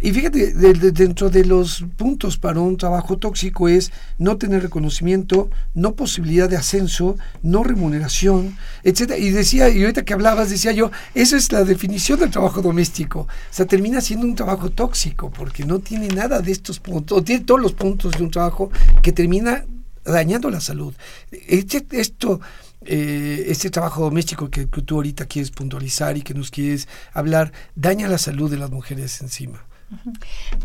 Y 0.00 0.12
fíjate, 0.12 0.52
dentro 0.52 1.28
de 1.28 1.44
los 1.44 1.84
puntos 1.96 2.38
para 2.38 2.60
un 2.60 2.78
trabajo 2.78 3.18
tóxico 3.18 3.68
es 3.68 3.92
no 4.18 4.38
tener 4.38 4.62
reconocimiento, 4.62 5.50
no 5.74 5.94
posibilidad 5.94 6.48
de 6.48 6.56
ascenso, 6.56 7.16
no 7.42 7.62
remuneración, 7.62 8.56
etcétera. 8.82 9.18
Y 9.18 9.30
decía, 9.30 9.68
y 9.68 9.82
ahorita 9.82 10.04
que 10.04 10.14
hablabas, 10.14 10.48
decía 10.48 10.72
yo, 10.72 10.90
esa 11.14 11.36
es 11.36 11.52
la 11.52 11.64
definición 11.64 12.18
del 12.18 12.30
trabajo 12.30 12.62
doméstico. 12.62 13.20
O 13.20 13.28
sea, 13.50 13.66
termina 13.66 14.00
siendo 14.00 14.26
un 14.26 14.34
trabajo 14.34 14.70
tóxico, 14.70 15.30
porque 15.30 15.64
no 15.64 15.80
tiene 15.80 16.08
nada 16.08 16.40
de 16.40 16.52
estos 16.52 16.80
puntos, 16.80 17.18
o 17.18 17.22
tiene 17.22 17.44
todos 17.44 17.60
los 17.60 17.74
puntos 17.74 18.12
de 18.12 18.22
un 18.22 18.30
trabajo 18.30 18.70
que 19.02 19.12
termina 19.12 19.66
dañando 20.04 20.50
la 20.50 20.60
salud. 20.60 20.94
Este, 21.30 21.84
esto 21.92 22.40
eh, 22.86 23.44
este 23.48 23.68
trabajo 23.68 24.02
doméstico 24.02 24.48
que, 24.48 24.66
que, 24.70 24.80
tú 24.80 24.96
ahorita 24.96 25.26
quieres 25.26 25.50
puntualizar 25.50 26.16
y 26.16 26.22
que 26.22 26.32
nos 26.32 26.50
quieres 26.50 26.88
hablar, 27.12 27.52
daña 27.74 28.08
la 28.08 28.16
salud 28.16 28.50
de 28.50 28.56
las 28.56 28.70
mujeres 28.70 29.20
encima. 29.20 29.66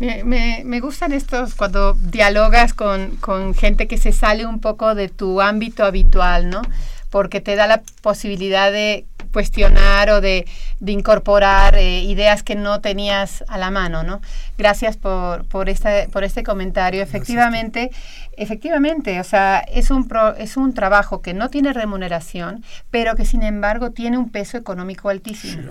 Me, 0.00 0.62
me, 0.64 0.80
gustan 0.80 1.12
estos 1.12 1.54
cuando 1.54 1.94
dialogas 1.94 2.74
con, 2.74 3.16
con, 3.16 3.54
gente 3.54 3.88
que 3.88 3.98
se 3.98 4.12
sale 4.12 4.46
un 4.46 4.60
poco 4.60 4.94
de 4.94 5.08
tu 5.08 5.40
ámbito 5.40 5.84
habitual, 5.84 6.48
¿no? 6.48 6.62
Porque 7.10 7.40
te 7.40 7.56
da 7.56 7.66
la 7.66 7.82
posibilidad 8.02 8.70
de 8.70 9.06
cuestionar 9.36 10.08
o 10.08 10.22
de, 10.22 10.46
de 10.80 10.92
incorporar 10.92 11.76
eh, 11.76 12.00
ideas 12.04 12.42
que 12.42 12.54
no 12.54 12.80
tenías 12.80 13.44
a 13.48 13.58
la 13.58 13.70
mano, 13.70 14.02
¿no? 14.02 14.22
Gracias 14.56 14.96
por, 14.96 15.44
por, 15.44 15.68
este, 15.68 16.08
por 16.10 16.24
este 16.24 16.42
comentario. 16.42 17.02
Efectivamente, 17.02 17.90
efectivamente, 18.38 19.20
o 19.20 19.24
sea, 19.24 19.58
es 19.58 19.90
un, 19.90 20.08
es 20.38 20.56
un 20.56 20.72
trabajo 20.72 21.20
que 21.20 21.34
no 21.34 21.50
tiene 21.50 21.74
remuneración, 21.74 22.64
pero 22.90 23.14
que 23.14 23.26
sin 23.26 23.42
embargo 23.42 23.90
tiene 23.90 24.16
un 24.16 24.30
peso 24.30 24.56
económico 24.56 25.10
altísimo. 25.10 25.70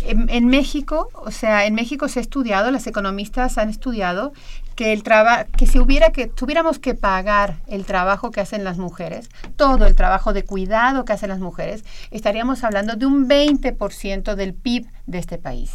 en, 0.00 0.28
en, 0.28 0.48
México, 0.48 1.08
o 1.14 1.30
sea, 1.30 1.64
en 1.64 1.74
México 1.74 2.08
se 2.08 2.18
ha 2.18 2.22
estudiado, 2.22 2.72
las 2.72 2.88
economistas 2.88 3.56
han 3.56 3.70
estudiado 3.70 4.32
que 4.76 4.92
el 4.92 5.02
trabajo 5.02 5.46
que 5.56 5.66
si 5.66 5.78
hubiera 5.78 6.10
que 6.10 6.26
tuviéramos 6.26 6.78
que 6.78 6.94
pagar 6.94 7.56
el 7.66 7.84
trabajo 7.86 8.30
que 8.30 8.42
hacen 8.42 8.62
las 8.62 8.76
mujeres, 8.76 9.30
todo 9.56 9.86
el 9.86 9.96
trabajo 9.96 10.32
de 10.34 10.44
cuidado 10.44 11.04
que 11.04 11.14
hacen 11.14 11.30
las 11.30 11.40
mujeres, 11.40 11.82
estaríamos 12.10 12.62
hablando 12.62 12.94
de 12.94 13.06
un 13.06 13.26
20% 13.26 14.34
del 14.34 14.54
PIB 14.54 14.86
de 15.06 15.18
este 15.18 15.38
país. 15.38 15.72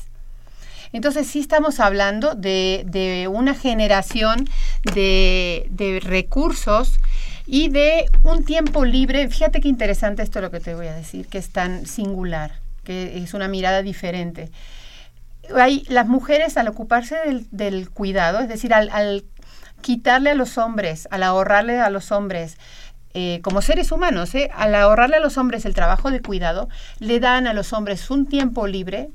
Entonces 0.94 1.28
sí 1.28 1.40
estamos 1.40 1.80
hablando 1.80 2.36
de, 2.36 3.28
una 3.32 3.56
generación 3.56 4.48
de, 4.94 5.66
de, 5.70 6.00
recursos 6.00 7.00
y 7.46 7.70
de 7.70 8.06
un 8.24 8.44
tiempo 8.44 8.86
libre. 8.86 9.28
Fíjate 9.30 9.62
qué 9.62 9.70
interesante 9.70 10.22
esto 10.22 10.42
lo 10.42 10.52
que 10.52 10.60
te 10.60 10.76
voy 10.76 10.88
a 10.88 10.94
decir, 10.94 11.28
que 11.28 11.38
es 11.38 11.50
tan 11.50 11.86
singular, 11.88 12.60
que 12.84 13.18
es 13.24 13.34
una 13.34 13.48
mirada 13.48 13.82
diferente 13.82 14.52
hay, 15.56 15.84
las 15.90 16.08
mujeres 16.08 16.58
al 16.58 16.68
ocuparse 16.68 17.18
del, 17.52 17.90
cuidado, 17.90 18.40
es 18.40 18.48
decir, 18.48 18.74
al, 18.74 19.24
quitarle 19.82 20.32
a 20.32 20.36
los 20.36 20.58
hombres, 20.58 21.08
al 21.12 21.24
ahorrarle 21.24 21.80
a 21.80 21.90
los 21.90 22.12
hombres, 22.12 22.58
eh, 23.14 23.40
como 23.44 23.62
seres 23.62 23.92
humanos, 23.92 24.34
eh, 24.36 24.52
al 24.54 24.76
ahorrarle 24.76 25.18
a 25.18 25.20
los 25.20 25.38
hombres 25.38 25.66
el 25.66 25.74
trabajo 25.74 26.12
de 26.12 26.22
cuidado, 26.22 26.70
le 27.00 27.20
dan 27.20 27.48
a 27.48 27.54
los 27.54 27.74
hombres 27.74 28.10
un 28.10 28.28
tiempo 28.28 28.68
libre 28.68 29.10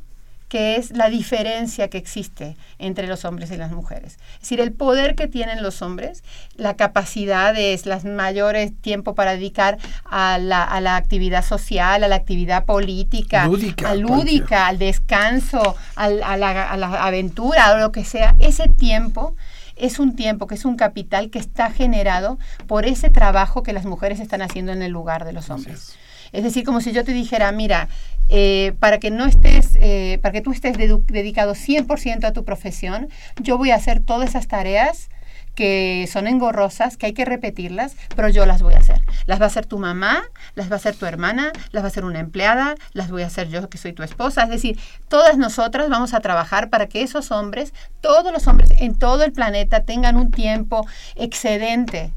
que 0.49 0.77
es 0.77 0.93
la 0.93 1.09
diferencia 1.09 1.89
que 1.89 1.99
existe 1.99 2.57
entre 2.79 3.07
los 3.07 3.25
hombres 3.25 3.51
y 3.51 3.57
las 3.57 3.73
mujeres. 3.73 4.19
Es 4.35 4.41
decir, 4.43 4.61
el 4.61 4.73
poder 4.73 5.15
que 5.17 5.27
tienen 5.27 5.63
los 5.63 5.83
hombres, 5.83 6.23
la 6.55 6.75
capacidad 6.75 7.57
es 7.57 7.87
las 7.87 8.05
mayores 8.05 8.73
tiempo 8.81 9.15
para 9.15 9.33
dedicar 9.33 9.79
a 10.05 10.39
la, 10.39 10.63
a 10.63 10.81
la 10.81 10.97
actividad 10.97 11.45
social, 11.45 12.05
a 12.05 12.09
la 12.09 12.17
actividad 12.17 12.65
política, 12.65 13.47
lúdica, 13.47 13.95
lúdica 13.95 14.67
al 14.69 14.79
descanso, 14.79 15.77
a, 15.97 16.09
la, 16.09 16.71
a 16.71 16.77
la 16.77 17.05
aventura, 17.05 17.73
o 17.73 17.79
lo 17.79 17.91
que 17.91 18.05
sea. 18.05 18.37
Ese 18.39 18.69
tiempo 18.69 19.35
es 19.75 19.99
un 19.99 20.17
tiempo 20.17 20.47
que 20.47 20.55
es 20.55 20.65
un 20.65 20.77
capital 20.77 21.31
que 21.31 21.39
está 21.39 21.71
generado 21.71 22.39
por 22.67 22.87
ese 22.87 23.11
trabajo 23.11 23.63
que 23.63 23.73
las 23.73 23.85
mujeres 23.85 24.21
están 24.21 24.43
haciendo 24.43 24.73
en 24.73 24.83
el 24.83 24.93
lugar 24.93 25.25
de 25.25 25.33
los 25.33 25.51
hombres. 25.51 25.97
Es 26.33 26.43
decir, 26.43 26.65
como 26.65 26.81
si 26.81 26.93
yo 26.93 27.05
te 27.05 27.13
dijera, 27.13 27.51
mira, 27.53 27.89
eh, 28.29 28.75
para 28.81 28.99
que 28.99 29.11
no 29.11 29.27
estés, 29.27 29.77
eh, 29.81 30.19
para 30.23 30.33
que 30.33 30.41
tú 30.41 30.53
estés 30.53 30.77
dedicado 30.77 31.55
100% 31.55 32.25
a 32.25 32.33
tu 32.33 32.45
profesión, 32.45 33.09
yo 33.41 33.59
voy 33.59 33.71
a 33.71 33.77
hacer 33.77 34.01
todas 34.01 34.31
esas 34.31 34.49
tareas 34.49 35.09
que 35.57 36.07
son 36.13 36.29
engorrosas, 36.29 36.97
que 36.97 37.07
hay 37.07 37.13
que 37.15 37.25
repetirlas, 37.25 37.97
pero 38.15 38.29
yo 38.29 38.45
las 38.47 38.63
voy 38.63 38.75
a 38.75 38.79
hacer. 38.79 39.01
Las 39.25 39.41
va 39.41 39.45
a 39.45 39.49
hacer 39.49 39.65
tu 39.65 39.79
mamá, 39.79 40.23
las 40.55 40.71
va 40.71 40.75
a 40.75 40.77
hacer 40.77 40.95
tu 40.95 41.07
hermana, 41.07 41.51
las 41.73 41.83
va 41.83 41.87
a 41.87 41.89
hacer 41.89 42.05
una 42.05 42.21
empleada, 42.21 42.75
las 42.93 43.11
voy 43.11 43.23
a 43.23 43.27
hacer 43.27 43.49
yo 43.49 43.69
que 43.69 43.79
soy 43.79 43.95
tu 43.95 44.03
esposa. 44.03 44.45
Es 44.45 44.51
decir, 44.51 44.79
todas 45.09 45.39
nosotras 45.39 45.89
vamos 45.89 46.13
a 46.13 46.21
trabajar 46.21 46.69
para 46.69 46.89
que 46.89 47.03
esos 47.03 47.33
hombres, 47.33 47.73
todos 48.03 48.33
los 48.33 48.47
hombres 48.47 48.71
en 48.79 48.97
todo 48.97 49.25
el 49.25 49.33
planeta 49.33 49.81
tengan 49.81 50.17
un 50.17 50.31
tiempo 50.31 50.87
excedente, 51.15 52.13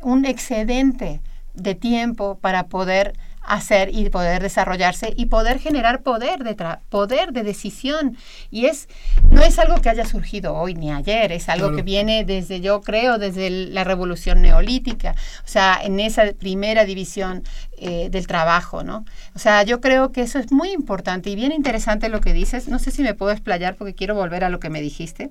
un 0.00 0.24
excedente 0.24 1.20
de 1.54 1.74
tiempo 1.74 2.38
para 2.40 2.68
poder 2.68 3.14
hacer 3.46 3.90
y 3.92 4.08
poder 4.10 4.42
desarrollarse 4.42 5.12
y 5.16 5.26
poder 5.26 5.58
generar 5.58 6.02
poder 6.02 6.44
de 6.44 6.56
poder 6.88 7.32
de 7.32 7.42
decisión. 7.42 8.16
Y 8.50 8.66
es 8.66 8.88
no 9.30 9.42
es 9.42 9.58
algo 9.58 9.80
que 9.80 9.88
haya 9.88 10.04
surgido 10.04 10.54
hoy 10.54 10.74
ni 10.74 10.92
ayer 10.92 11.32
es 11.32 11.48
algo 11.48 11.74
que 11.74 11.82
viene 11.82 12.24
desde 12.24 12.60
yo 12.60 12.80
creo 12.80 13.18
desde 13.18 13.50
la 13.50 13.84
revolución 13.84 14.42
neolítica 14.42 15.14
o 15.44 15.48
sea 15.48 15.78
en 15.82 16.00
esa 16.00 16.32
primera 16.38 16.84
división 16.84 17.42
eh, 17.78 18.08
del 18.10 18.26
trabajo 18.26 18.82
no 18.82 19.04
o 19.34 19.38
sea 19.38 19.62
yo 19.62 19.80
creo 19.80 20.12
que 20.12 20.22
eso 20.22 20.38
es 20.38 20.52
muy 20.52 20.70
importante 20.70 21.30
y 21.30 21.36
bien 21.36 21.52
interesante 21.52 22.08
lo 22.08 22.20
que 22.20 22.32
dices. 22.32 22.68
No 22.68 22.78
sé 22.78 22.90
si 22.90 23.02
me 23.02 23.14
puedo 23.14 23.32
explayar 23.32 23.76
porque 23.76 23.94
quiero 23.94 24.14
volver 24.14 24.44
a 24.44 24.48
lo 24.48 24.60
que 24.60 24.70
me 24.70 24.80
dijiste 24.80 25.30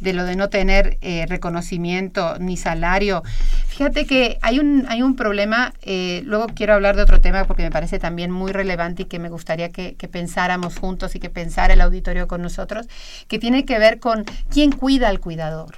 de 0.00 0.12
lo 0.12 0.24
de 0.24 0.36
no 0.36 0.48
tener 0.48 0.98
eh, 1.00 1.26
reconocimiento 1.28 2.38
ni 2.38 2.56
salario. 2.56 3.22
Fíjate 3.68 4.06
que 4.06 4.38
hay 4.42 4.58
un, 4.58 4.86
hay 4.88 5.02
un 5.02 5.16
problema, 5.16 5.72
eh, 5.82 6.22
luego 6.24 6.46
quiero 6.54 6.74
hablar 6.74 6.96
de 6.96 7.02
otro 7.02 7.20
tema 7.20 7.44
porque 7.44 7.62
me 7.62 7.70
parece 7.70 7.98
también 7.98 8.30
muy 8.30 8.52
relevante 8.52 9.02
y 9.02 9.06
que 9.06 9.18
me 9.18 9.28
gustaría 9.28 9.70
que, 9.70 9.94
pensáramos 10.10 10.76
juntos 10.76 11.14
y 11.14 11.20
que 11.20 11.30
pensara 11.30 11.74
el 11.74 11.80
auditorio 11.80 12.26
con 12.26 12.42
nosotros, 12.42 12.86
que 13.28 13.38
tiene 13.38 13.64
que 13.64 13.78
ver 13.78 14.00
con 14.00 14.24
quién 14.50 14.72
cuida 14.72 15.08
al 15.08 15.20
cuidador. 15.20 15.76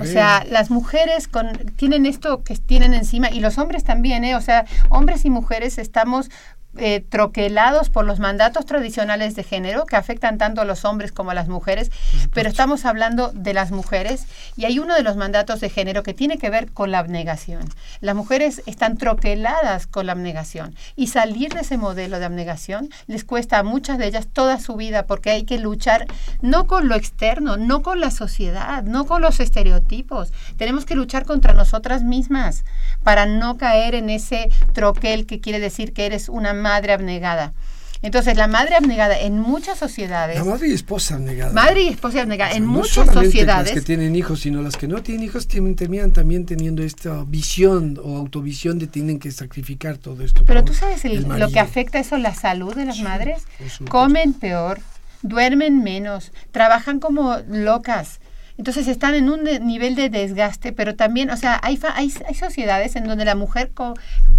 O 0.00 0.04
sea, 0.04 0.44
las 0.50 0.70
mujeres 0.70 1.28
con, 1.28 1.52
tienen 1.76 2.04
esto 2.04 2.42
que 2.42 2.56
tienen 2.56 2.94
encima 2.94 3.30
y 3.30 3.38
los 3.38 3.58
hombres 3.58 3.84
también, 3.84 4.24
¿eh? 4.24 4.34
O 4.34 4.40
sea, 4.40 4.66
hombres 4.88 5.24
y 5.24 5.30
mujeres 5.30 5.78
estamos 5.78 6.30
eh, 6.76 7.04
troquelados 7.08 7.90
por 7.90 8.04
los 8.04 8.18
mandatos 8.18 8.66
tradicionales 8.66 9.34
de 9.36 9.44
género 9.44 9.86
que 9.86 9.96
afectan 9.96 10.38
tanto 10.38 10.60
a 10.60 10.64
los 10.64 10.84
hombres 10.84 11.12
como 11.12 11.30
a 11.30 11.34
las 11.34 11.48
mujeres, 11.48 11.90
pero 12.32 12.48
estamos 12.48 12.84
hablando 12.84 13.30
de 13.32 13.54
las 13.54 13.70
mujeres 13.70 14.26
y 14.56 14.64
hay 14.64 14.78
uno 14.78 14.94
de 14.94 15.02
los 15.02 15.16
mandatos 15.16 15.60
de 15.60 15.70
género 15.70 16.02
que 16.02 16.14
tiene 16.14 16.38
que 16.38 16.50
ver 16.50 16.72
con 16.72 16.90
la 16.90 16.98
abnegación. 16.98 17.68
Las 18.00 18.16
mujeres 18.16 18.62
están 18.66 18.96
troqueladas 18.96 19.86
con 19.86 20.06
la 20.06 20.12
abnegación 20.12 20.74
y 20.96 21.08
salir 21.08 21.54
de 21.54 21.60
ese 21.60 21.76
modelo 21.76 22.18
de 22.18 22.24
abnegación 22.24 22.88
les 23.06 23.24
cuesta 23.24 23.58
a 23.58 23.62
muchas 23.62 23.98
de 23.98 24.06
ellas 24.06 24.26
toda 24.32 24.58
su 24.58 24.74
vida 24.76 25.06
porque 25.06 25.30
hay 25.30 25.44
que 25.44 25.58
luchar 25.58 26.06
no 26.40 26.66
con 26.66 26.88
lo 26.88 26.94
externo, 26.94 27.56
no 27.56 27.82
con 27.82 28.00
la 28.00 28.10
sociedad, 28.10 28.82
no 28.82 29.06
con 29.06 29.22
los 29.22 29.40
estereotipos. 29.40 30.32
Tenemos 30.56 30.84
que 30.84 30.94
luchar 30.94 31.24
contra 31.24 31.54
nosotras 31.54 32.02
mismas 32.02 32.64
para 33.02 33.26
no 33.26 33.56
caer 33.58 33.94
en 33.94 34.10
ese 34.10 34.50
troquel 34.72 35.26
que 35.26 35.40
quiere 35.40 35.60
decir 35.60 35.92
que 35.92 36.06
eres 36.06 36.28
una 36.28 36.52
madre 36.64 36.94
abnegada. 36.94 37.52
Entonces, 38.00 38.36
la 38.36 38.48
madre 38.48 38.74
abnegada 38.74 39.18
en 39.18 39.38
muchas 39.38 39.78
sociedades. 39.78 40.36
La 40.38 40.44
madre 40.44 40.68
y 40.68 40.72
esposa 40.72 41.14
abnegada. 41.14 41.52
Madre 41.52 41.84
y 41.84 41.88
esposa 41.88 42.20
abnegada 42.20 42.52
en 42.52 42.66
muchas 42.66 43.10
sociedades. 43.10 43.74
Las 43.74 43.80
que 43.80 43.86
tienen 43.86 44.14
hijos, 44.14 44.40
sino 44.40 44.60
las 44.60 44.76
que 44.76 44.88
no 44.88 45.02
tienen 45.02 45.24
hijos 45.24 45.46
terminan 45.48 46.12
también 46.12 46.44
teniendo 46.44 46.82
esta 46.82 47.24
visión 47.24 47.98
o 48.02 48.18
autovisión 48.18 48.78
de 48.78 48.88
tienen 48.88 49.18
que 49.18 49.30
sacrificar 49.32 49.96
todo 49.96 50.22
esto. 50.22 50.44
Pero 50.44 50.64
tú 50.64 50.74
sabes 50.74 51.02
lo 51.04 51.48
que 51.48 51.60
afecta 51.60 51.98
eso 51.98 52.18
la 52.18 52.34
salud 52.34 52.74
de 52.74 52.84
las 52.84 53.00
madres. 53.00 53.44
Comen 53.88 54.34
peor, 54.34 54.80
duermen 55.22 55.82
menos, 55.82 56.32
trabajan 56.52 57.00
como 57.00 57.38
locas 57.48 58.20
Entonces 58.56 58.86
están 58.86 59.14
en 59.14 59.30
un 59.30 59.44
nivel 59.66 59.96
de 59.96 60.10
desgaste, 60.10 60.72
pero 60.72 60.94
también, 60.94 61.30
o 61.30 61.36
sea, 61.36 61.60
hay, 61.62 61.78
hay, 61.94 62.10
sociedades 62.10 62.94
en 62.94 63.04
donde 63.04 63.24
la 63.24 63.34
mujer 63.34 63.72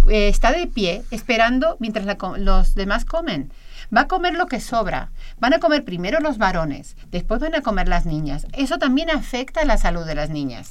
eh, 0.08 0.28
está 0.28 0.52
de 0.52 0.66
pie 0.66 1.02
esperando 1.10 1.76
mientras 1.80 2.06
los 2.38 2.74
demás 2.74 3.04
comen. 3.04 3.52
Va 3.94 4.02
a 4.02 4.08
comer 4.08 4.34
lo 4.34 4.46
que 4.46 4.60
sobra. 4.60 5.10
Van 5.38 5.52
a 5.52 5.58
comer 5.58 5.84
primero 5.84 6.18
los 6.20 6.38
varones, 6.38 6.96
después 7.10 7.40
van 7.40 7.54
a 7.54 7.60
comer 7.60 7.88
las 7.88 8.06
niñas. 8.06 8.46
Eso 8.52 8.78
también 8.78 9.10
afecta 9.10 9.60
a 9.60 9.66
la 9.66 9.76
salud 9.76 10.06
de 10.06 10.14
las 10.14 10.30
niñas. 10.30 10.70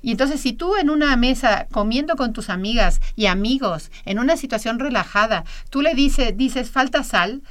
Y 0.00 0.12
entonces 0.12 0.40
si 0.40 0.52
tú 0.52 0.76
en 0.76 0.90
una 0.90 1.16
mesa 1.16 1.66
comiendo 1.72 2.16
con 2.16 2.32
tus 2.32 2.50
amigas 2.50 3.00
y 3.16 3.26
amigos, 3.26 3.90
en 4.04 4.18
una 4.18 4.36
situación 4.36 4.78
relajada, 4.78 5.44
tú 5.70 5.82
le 5.82 5.94
dices, 5.94 6.36
dices 6.36 6.70
falta 6.70 7.02
sal, 7.02 7.42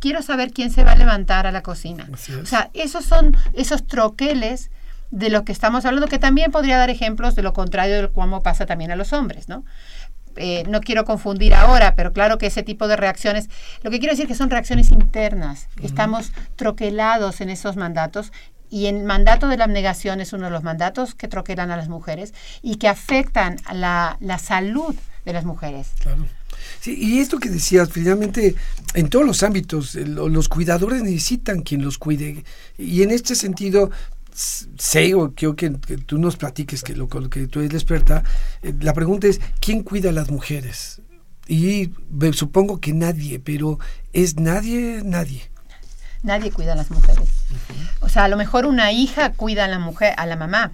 quiero 0.00 0.22
saber 0.22 0.52
quién 0.52 0.70
se 0.70 0.82
va 0.82 0.92
a 0.92 0.96
levantar 0.96 1.46
a 1.46 1.52
la 1.52 1.62
cocina. 1.62 2.08
O 2.42 2.46
sea, 2.46 2.70
esos 2.74 3.04
son 3.04 3.36
esos 3.52 3.86
troqueles 3.86 4.70
de 5.10 5.28
lo 5.28 5.44
que 5.44 5.52
estamos 5.52 5.84
hablando, 5.84 6.08
que 6.08 6.18
también 6.18 6.50
podría 6.50 6.78
dar 6.78 6.90
ejemplos 6.90 7.34
de 7.34 7.42
lo 7.42 7.52
contrario 7.52 8.00
de 8.00 8.08
cómo 8.08 8.42
pasa 8.42 8.66
también 8.66 8.90
a 8.90 8.96
los 8.96 9.12
hombres, 9.12 9.48
¿no? 9.48 9.64
Eh, 10.36 10.62
no 10.68 10.80
quiero 10.80 11.04
confundir 11.04 11.54
ahora, 11.54 11.94
pero 11.96 12.12
claro 12.12 12.38
que 12.38 12.46
ese 12.46 12.62
tipo 12.62 12.86
de 12.86 12.96
reacciones, 12.96 13.48
lo 13.82 13.90
que 13.90 13.98
quiero 13.98 14.12
decir 14.12 14.28
que 14.28 14.36
son 14.36 14.48
reacciones 14.48 14.90
internas. 14.90 15.68
Estamos 15.82 16.32
troquelados 16.56 17.40
en 17.40 17.50
esos 17.50 17.76
mandatos 17.76 18.32
y 18.70 18.86
el 18.86 19.02
mandato 19.02 19.48
de 19.48 19.56
la 19.56 19.64
abnegación 19.64 20.20
es 20.20 20.32
uno 20.32 20.44
de 20.44 20.52
los 20.52 20.62
mandatos 20.62 21.16
que 21.16 21.26
troquelan 21.26 21.72
a 21.72 21.76
las 21.76 21.88
mujeres 21.88 22.32
y 22.62 22.76
que 22.76 22.86
afectan 22.86 23.56
a 23.64 23.74
la, 23.74 24.16
la 24.20 24.38
salud 24.38 24.94
de 25.24 25.32
las 25.32 25.44
mujeres. 25.44 25.90
Claro. 25.98 26.24
Sí, 26.80 26.96
y 26.98 27.18
esto 27.18 27.38
que 27.38 27.48
decías, 27.48 27.90
finalmente, 27.90 28.54
en 28.94 29.08
todos 29.08 29.26
los 29.26 29.42
ámbitos, 29.42 29.94
los 29.94 30.48
cuidadores 30.48 31.02
necesitan 31.02 31.62
quien 31.62 31.82
los 31.82 31.98
cuide. 31.98 32.44
Y 32.78 33.02
en 33.02 33.10
este 33.10 33.34
sentido, 33.34 33.90
sé 34.32 35.14
o 35.14 35.32
quiero 35.34 35.56
que, 35.56 35.70
tú 35.70 36.18
nos 36.18 36.36
platiques 36.36 36.82
que 36.82 36.94
lo, 36.94 37.08
que 37.08 37.46
tú 37.46 37.60
eres 37.60 37.74
experta. 37.74 38.22
Eh, 38.62 38.74
la 38.80 38.94
pregunta 38.94 39.26
es, 39.26 39.40
¿quién 39.60 39.82
cuida 39.82 40.10
a 40.10 40.12
las 40.12 40.30
mujeres? 40.30 41.02
Y 41.46 41.90
supongo 42.32 42.80
que 42.80 42.92
nadie, 42.92 43.40
pero 43.40 43.78
¿es 44.12 44.36
nadie, 44.36 45.02
nadie? 45.04 45.50
Nadie 46.22 46.52
cuida 46.52 46.74
a 46.74 46.76
las 46.76 46.90
mujeres. 46.90 47.28
O 48.00 48.08
sea, 48.08 48.24
a 48.24 48.28
lo 48.28 48.36
mejor 48.36 48.66
una 48.66 48.92
hija 48.92 49.32
cuida 49.32 49.64
a 49.64 49.68
la 49.68 49.78
mujer, 49.78 50.14
a 50.16 50.26
la 50.26 50.36
mamá. 50.36 50.72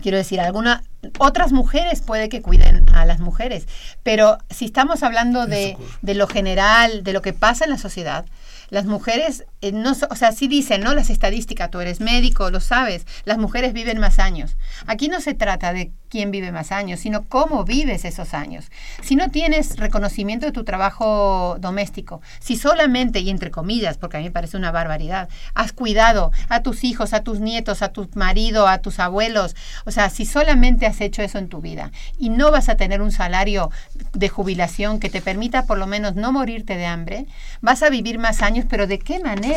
Quiero 0.00 0.16
decir, 0.16 0.40
alguna, 0.40 0.82
otras 1.18 1.52
mujeres 1.52 2.00
puede 2.00 2.28
que 2.28 2.42
cuiden 2.42 2.86
a 2.94 3.04
las 3.04 3.20
mujeres, 3.20 3.66
pero 4.02 4.38
si 4.50 4.64
estamos 4.64 5.02
hablando 5.02 5.46
de, 5.46 5.76
de 6.00 6.14
lo 6.14 6.26
general, 6.26 7.04
de 7.04 7.12
lo 7.12 7.22
que 7.22 7.32
pasa 7.32 7.64
en 7.64 7.70
la 7.70 7.78
sociedad, 7.78 8.24
las 8.70 8.86
mujeres, 8.86 9.44
eh, 9.62 9.72
no, 9.72 9.92
o 10.10 10.16
sea, 10.16 10.32
sí 10.32 10.48
dicen, 10.48 10.82
¿no? 10.82 10.92
Las 10.92 11.08
estadísticas, 11.08 11.70
tú 11.70 11.80
eres 11.80 12.00
médico, 12.00 12.50
lo 12.50 12.60
sabes, 12.60 13.06
las 13.24 13.38
mujeres 13.38 13.72
viven 13.72 13.98
más 13.98 14.18
años. 14.18 14.56
Aquí 14.86 15.08
no 15.08 15.20
se 15.20 15.34
trata 15.34 15.72
de 15.72 15.92
quién 16.08 16.30
vive 16.30 16.52
más 16.52 16.72
años, 16.72 17.00
sino 17.00 17.24
cómo 17.24 17.64
vives 17.64 18.04
esos 18.04 18.34
años. 18.34 18.70
Si 19.02 19.16
no 19.16 19.30
tienes 19.30 19.78
reconocimiento 19.78 20.44
de 20.44 20.52
tu 20.52 20.64
trabajo 20.64 21.56
doméstico, 21.58 22.20
si 22.40 22.56
solamente, 22.56 23.20
y 23.20 23.30
entre 23.30 23.50
comillas, 23.50 23.96
porque 23.96 24.16
a 24.18 24.20
mí 24.20 24.26
me 24.26 24.30
parece 24.30 24.56
una 24.56 24.72
barbaridad, 24.72 25.28
has 25.54 25.72
cuidado 25.72 26.32
a 26.48 26.62
tus 26.62 26.84
hijos, 26.84 27.14
a 27.14 27.22
tus 27.22 27.40
nietos, 27.40 27.80
a 27.82 27.92
tu 27.92 28.10
marido, 28.14 28.68
a 28.68 28.78
tus 28.78 28.98
abuelos, 28.98 29.56
o 29.86 29.90
sea, 29.90 30.10
si 30.10 30.26
solamente 30.26 30.86
has 30.86 31.00
hecho 31.00 31.22
eso 31.22 31.38
en 31.38 31.48
tu 31.48 31.60
vida 31.60 31.92
y 32.18 32.28
no 32.28 32.50
vas 32.50 32.68
a 32.68 32.76
tener 32.76 33.00
un 33.00 33.12
salario 33.12 33.70
de 34.12 34.28
jubilación 34.28 35.00
que 35.00 35.08
te 35.08 35.22
permita 35.22 35.66
por 35.66 35.78
lo 35.78 35.86
menos 35.86 36.14
no 36.14 36.32
morirte 36.32 36.76
de 36.76 36.84
hambre, 36.86 37.26
vas 37.60 37.82
a 37.82 37.90
vivir 37.90 38.18
más 38.18 38.42
años 38.42 38.66
pero 38.68 38.86
¿de 38.86 38.98
qué 38.98 39.20
manera? 39.20 39.51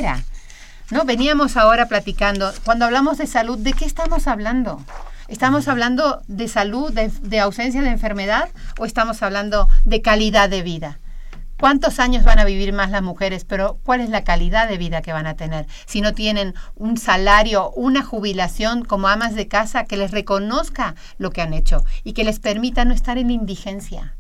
¿No? 0.92 1.06
Veníamos 1.06 1.58
ahora 1.58 1.88
platicando, 1.88 2.52
cuando 2.64 2.86
hablamos 2.86 3.18
de 3.18 3.28
salud, 3.28 3.58
¿de 3.58 3.74
qué 3.74 3.86
estamos 3.86 4.28
hablando? 4.28 4.84
¿Estamos 5.28 5.68
hablando 5.68 6.22
de 6.28 6.48
salud, 6.48 6.94
de, 6.94 7.40
ausencia 7.40 7.82
de 7.82 7.90
enfermedad 7.90 8.50
o 8.78 8.86
estamos 8.86 9.24
hablando 9.24 9.68
de 9.84 10.02
calidad 10.02 10.50
de 10.50 10.62
vida? 10.62 11.00
¿Cuántos 11.58 12.00
años 12.00 12.24
van 12.24 12.38
a 12.38 12.46
vivir 12.46 12.74
más 12.74 12.92
las 12.92 13.02
mujeres? 13.02 13.46
Pero 13.46 13.80
¿cuál 13.84 14.02
es 14.02 14.10
la 14.10 14.24
calidad 14.24 14.68
de 14.68 14.78
vida 14.78 15.02
que 15.02 15.14
van 15.14 15.26
a 15.26 15.36
tener? 15.36 15.66
Si 15.88 16.02
no 16.02 16.14
tienen 16.14 16.54
un 16.76 16.98
salario, 16.98 17.72
una 17.72 18.04
jubilación 18.04 18.84
como 18.84 19.08
amas 19.08 19.34
de 19.34 19.48
casa 19.48 19.86
que 19.86 19.98
les 19.98 20.12
reconozca 20.12 20.94
lo 21.18 21.32
que 21.32 21.42
han 21.42 21.54
hecho 21.54 21.84
y 22.04 22.14
que 22.14 22.26
les 22.26 22.40
permita 22.40 22.86
no 22.86 22.94
estar 22.94 23.18
en 23.18 23.32
indigencia. 23.32 24.16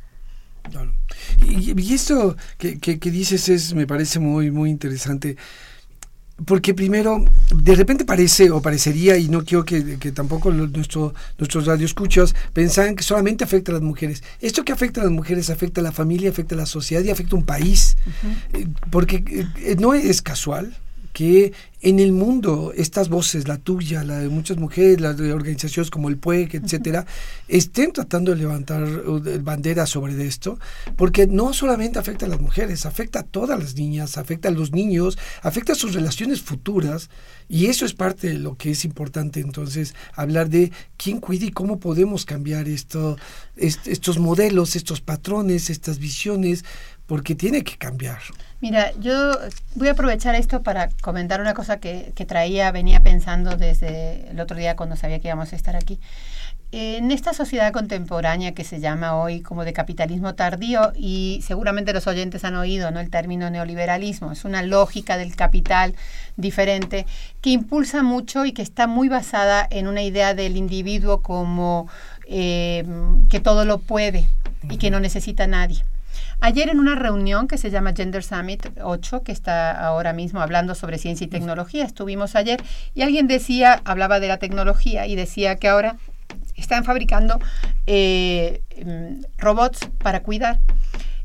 Y, 1.47 1.93
esto 1.93 2.35
que, 2.57 2.97
dices 3.11 3.49
es, 3.49 3.73
me 3.73 3.87
parece 3.87 4.19
muy, 4.19 4.51
muy 4.51 4.69
interesante. 4.69 5.37
Porque 6.45 6.73
primero, 6.73 7.23
de 7.55 7.75
repente 7.75 8.03
parece 8.03 8.51
o 8.51 8.61
parecería, 8.61 9.17
y 9.17 9.29
no 9.29 9.45
quiero 9.45 9.63
que, 9.63 9.81
tampoco 10.11 10.51
nuestro, 10.51 11.13
nuestros 11.37 11.65
radioescuchos 11.65 12.35
pensaran 12.51 12.95
que 12.95 13.03
solamente 13.03 13.45
afecta 13.45 13.71
a 13.71 13.75
las 13.75 13.83
mujeres. 13.83 14.21
Esto 14.41 14.65
que 14.65 14.73
afecta 14.73 14.99
a 14.99 15.05
las 15.05 15.13
mujeres 15.13 15.49
afecta 15.49 15.79
a 15.79 15.83
la 15.83 15.93
familia, 15.93 16.29
afecta 16.29 16.55
a 16.55 16.57
la 16.57 16.65
sociedad 16.65 17.01
y 17.03 17.09
afecta 17.09 17.35
a 17.35 17.39
un 17.39 17.45
país. 17.45 17.95
Eh, 18.53 18.67
porque 18.91 19.23
eh, 19.57 19.75
no 19.79 19.93
es 19.93 20.21
casual 20.21 20.75
que 21.15 21.53
en 21.81 21.99
el 21.99 22.11
mundo 22.11 22.73
estas 22.75 23.07
voces, 23.07 23.47
la 23.47 23.57
tuya, 23.57 24.03
la 24.03 24.19
de 24.19 24.27
muchas 24.27 24.57
mujeres, 24.57 24.99
las 24.99 25.15
de 25.15 25.31
organizaciones 25.31 25.89
como 25.89 26.09
el 26.09 26.17
PUEC, 26.17 26.55
etcétera, 26.55 27.05
estén 27.47 27.93
tratando 27.93 28.31
de 28.31 28.37
levantar 28.37 28.85
banderas 29.41 29.91
sobre 29.91 30.27
esto, 30.27 30.59
porque 30.97 31.25
no 31.25 31.53
solamente 31.53 31.99
afecta 31.99 32.25
a 32.25 32.29
las 32.29 32.41
mujeres, 32.41 32.85
afecta 32.85 33.19
a 33.19 33.23
todas 33.23 33.57
las 33.57 33.75
niñas, 33.75 34.17
afecta 34.17 34.49
a 34.49 34.51
los 34.51 34.73
niños, 34.73 35.17
afecta 35.41 35.71
a 35.71 35.75
sus 35.75 35.93
relaciones 35.93 36.41
futuras, 36.41 37.09
y 37.47 37.67
eso 37.67 37.85
es 37.85 37.93
parte 37.93 38.27
de 38.27 38.39
lo 38.39 38.57
que 38.57 38.71
es 38.71 38.83
importante 38.83 39.39
entonces, 39.39 39.95
hablar 40.15 40.49
de 40.49 40.73
quién 40.97 41.21
cuida 41.21 41.45
y 41.45 41.51
cómo 41.51 41.79
podemos 41.79 42.25
cambiar 42.25 42.67
esto, 42.67 43.15
estos 43.55 44.19
modelos, 44.19 44.75
estos 44.75 44.99
patrones, 44.99 45.69
estas 45.69 45.97
visiones, 45.97 46.65
porque 47.05 47.35
tiene 47.35 47.63
que 47.63 47.77
cambiar. 47.77 48.19
Mira, 48.61 48.93
yo 48.99 49.33
voy 49.75 49.89
a 49.89 49.91
aprovechar 49.91 50.33
esto 50.35 50.63
para 50.63 50.89
comentar 51.01 51.41
una 51.41 51.53
cosa 51.53 51.79
que, 51.79 52.13
traía, 52.25 52.71
venía 52.71 53.01
pensando 53.01 53.57
desde 53.57 54.29
el 54.29 54.39
otro 54.39 54.55
día 54.55 54.77
cuando 54.77 54.95
sabía 54.95 55.19
que 55.19 55.27
íbamos 55.27 55.51
a 55.51 55.55
estar 55.57 55.75
aquí. 55.75 55.99
En 56.71 57.11
esta 57.11 57.33
sociedad 57.33 57.71
contemporánea 57.73 58.53
que 58.53 58.63
se 58.63 58.79
llama 58.79 59.15
hoy 59.15 59.41
como 59.41 59.65
de 59.65 59.73
capitalismo 59.73 60.35
tardío, 60.35 60.93
y 60.95 61.41
seguramente 61.45 61.93
los 61.93 62.07
oyentes 62.07 62.43
han 62.43 62.55
oído 62.55 62.91
¿no? 62.91 62.99
el 63.01 63.09
término 63.09 63.49
neoliberalismo, 63.49 64.31
es 64.31 64.45
una 64.45 64.61
lógica 64.61 65.17
del 65.17 65.35
capital 65.35 65.93
diferente 66.37 67.05
que 67.41 67.51
impulsa 67.51 68.03
mucho 68.03 68.45
y 68.45 68.53
que 68.53 68.61
está 68.61 68.87
muy 68.87 69.09
basada 69.09 69.67
en 69.69 69.87
una 69.87 70.01
idea 70.01 70.33
del 70.33 70.57
individuo 70.57 71.21
como 71.21 71.87
eh, 72.27 72.85
que 73.29 73.39
todo 73.39 73.65
lo 73.65 73.79
puede 73.79 74.27
y 74.69 74.77
que 74.77 74.89
no 74.89 74.99
necesita 74.99 75.43
a 75.43 75.47
nadie. 75.47 75.83
Ayer 76.39 76.69
en 76.69 76.79
una 76.79 76.95
reunión 76.95 77.47
que 77.47 77.57
se 77.57 77.71
llama 77.71 77.93
Gender 77.95 78.23
Summit 78.23 78.67
8, 78.81 79.23
que 79.23 79.31
está 79.31 79.71
ahora 79.71 80.13
mismo 80.13 80.41
hablando 80.41 80.75
sobre 80.75 80.97
ciencia 80.97 81.25
y 81.25 81.27
tecnología, 81.27 81.85
estuvimos 81.85 82.35
ayer 82.35 82.61
y 82.93 83.01
alguien 83.01 83.27
decía, 83.27 83.81
hablaba 83.85 84.19
de 84.19 84.27
la 84.27 84.37
tecnología 84.37 85.07
y 85.07 85.15
decía 85.15 85.55
que 85.55 85.67
ahora 85.67 85.97
están 86.55 86.83
fabricando 86.83 87.39
eh, 87.87 88.61
mm, 88.85 89.23
robots 89.37 89.89
para 89.99 90.21
cuidar. 90.21 90.59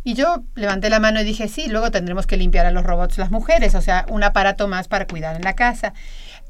Y 0.03 0.15
yo 0.15 0.45
levanté 0.55 0.89
la 0.89 0.99
mano 0.99 1.21
y 1.21 1.25
dije, 1.25 1.47
sí, 1.47 1.69
luego 1.69 1.91
tendremos 1.91 2.27
que 2.27 2.39
limpiar 2.39 2.65
a 2.65 2.71
los 2.71 2.85
robots 2.85 3.19
las 3.19 3.31
mujeres, 3.31 3.75
o 3.75 3.83
sea, 3.83 4.07
un 4.09 4.23
aparato 4.23 4.67
más 4.67 4.89
para 4.89 5.07
cuidar 5.07 5.37
en 5.37 5.43
la 5.43 5.55
casa 5.55 5.93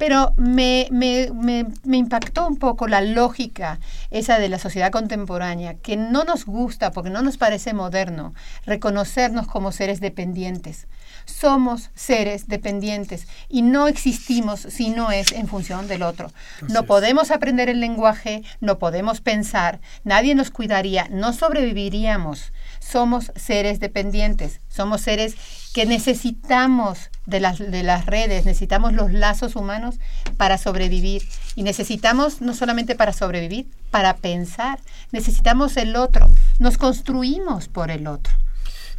pero 0.01 0.33
me, 0.39 0.89
me, 0.91 1.29
me, 1.35 1.97
impactó 1.99 2.49
un 2.49 2.57
poco 2.57 2.89
la 2.89 3.03
lógica 3.03 3.81
esa 4.11 4.39
de 4.39 4.49
la 4.49 4.59
sociedad 4.59 4.91
contemporánea, 4.91 5.75
que 5.75 5.99
no 5.99 6.25
nos 6.25 6.47
gusta, 6.47 6.91
porque 6.91 7.11
no 7.11 7.21
nos 7.21 7.37
parece 7.37 7.75
moderno, 7.75 8.33
reconocernos 8.65 9.47
como 9.47 9.73
seres 9.73 10.01
dependientes. 10.01 10.89
Somos 11.27 11.91
seres 11.95 12.49
dependientes 12.49 13.29
y 13.51 13.61
no 13.61 13.89
existimos 13.89 14.61
si 14.61 14.89
no 14.89 15.13
es 15.13 15.33
en 15.33 15.49
función 15.49 15.87
del 15.87 16.03
otro. 16.03 16.33
no 16.63 16.85
podemos 16.85 17.31
aprender 17.31 17.69
el 17.69 17.81
lenguaje, 17.81 18.43
no 18.61 18.79
podemos 18.79 19.21
pensar, 19.21 19.81
nadie 20.03 20.35
nos 20.35 20.51
cuidaría, 20.51 21.09
no 21.11 21.35
sobreviviríamos. 21.35 22.53
Somos 22.81 23.31
seres 23.37 23.79
dependientes, 23.79 24.61
somos 24.69 25.03
seres 25.03 25.37
que 25.73 25.87
necesitamos 25.87 27.11
de 27.27 27.39
las, 27.39 27.59
de 27.59 27.83
las 27.85 28.07
redes, 28.07 28.45
necesitamos 28.45 28.93
los 28.93 29.13
lazos 29.13 29.55
humanos 29.55 30.01
para 30.37 30.59
sobrevivir. 30.59 31.23
Y 31.55 31.63
necesitamos 31.63 32.41
no 32.41 32.55
solamente 32.55 32.97
para 32.97 33.13
sobrevivir, 33.13 33.69
para 33.93 34.17
pensar. 34.17 34.81
Necesitamos 35.13 35.77
el 35.77 35.95
otro. 35.95 36.29
Nos 36.59 36.79
construimos 36.79 37.69
por 37.69 37.91
el 37.91 38.09
otro 38.09 38.33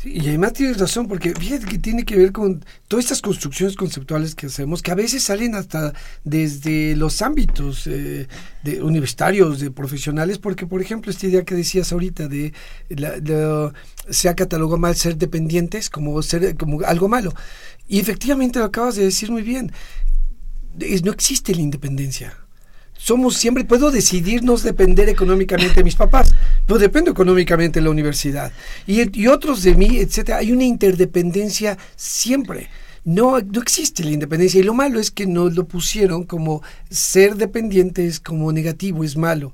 y 0.04 0.28
además 0.30 0.54
tienes 0.54 0.80
razón, 0.80 1.08
porque 1.08 1.34
fíjate 1.34 1.66
que 1.66 1.78
tiene 1.78 2.04
que 2.04 2.16
ver 2.16 2.32
con 2.32 2.66
todas 2.88 3.06
estas 3.06 3.22
construcciones 3.22 3.76
conceptuales 3.76 4.34
que 4.34 4.48
hacemos, 4.48 4.82
que 4.82 4.92
a 4.92 4.96
veces 4.96 5.24
salen 5.24 5.54
hasta 5.54 5.94
desde 6.24 6.96
los 6.96 7.22
ámbitos 7.22 7.86
eh, 7.86 8.28
de 8.64 8.82
universitarios, 8.82 9.60
de 9.60 9.70
profesionales, 9.70 10.40
porque, 10.40 10.66
por 10.66 10.82
ejemplo, 10.82 11.12
esta 11.12 11.28
idea 11.28 11.46
que 11.46 11.56
decías 11.56 11.92
ahorita 11.92 12.28
de, 12.28 12.54
la, 12.90 13.74
se 14.10 14.30
ha 14.30 14.36
catalogado 14.36 14.80
mal 14.80 14.96
ser 14.96 15.18
dependientes 15.18 15.90
como, 15.90 16.22
ser, 16.24 16.58
como 16.58 16.82
algo 16.82 17.08
malo. 17.08 17.34
Y 17.88 18.00
efectivamente 18.00 18.60
lo 18.60 18.66
acabas 18.66 18.96
de 18.96 19.04
decir 19.04 19.32
muy 19.32 19.44
bien, 19.44 19.72
no 21.04 21.12
existe 21.12 21.54
la 21.54 21.62
independencia. 21.62 22.41
Somos 23.04 23.36
siempre, 23.36 23.66
puedo 23.66 23.90
decidirnos 23.90 24.62
depender 24.62 25.10
económicamente 25.10 25.74
de 25.74 25.84
mis 25.84 25.96
papás, 25.96 26.32
pero 26.68 26.78
dependo 26.78 27.10
económicamente 27.10 27.80
de 27.80 27.84
la 27.86 27.90
universidad. 27.90 28.52
Y, 28.86 29.26
otros 29.26 29.64
de 29.64 29.74
mí, 29.74 29.98
etcétera. 29.98 30.38
Hay 30.38 30.52
una 30.52 30.66
interdependencia 30.66 31.80
siempre. 31.96 32.70
No, 33.04 33.40
no 33.40 33.60
existe 33.60 34.04
la 34.04 34.12
independencia 34.12 34.60
y 34.60 34.64
lo 34.64 34.76
malo 34.76 35.00
es 35.00 35.10
que 35.10 35.26
nos 35.26 35.56
lo 35.56 35.68
pusieron 35.68 36.26
como 36.26 36.62
ser 36.92 37.36
dependiente 37.36 38.06
es 38.06 38.20
como 38.20 38.52
negativo, 38.52 39.04
es 39.04 39.18
malo. 39.18 39.52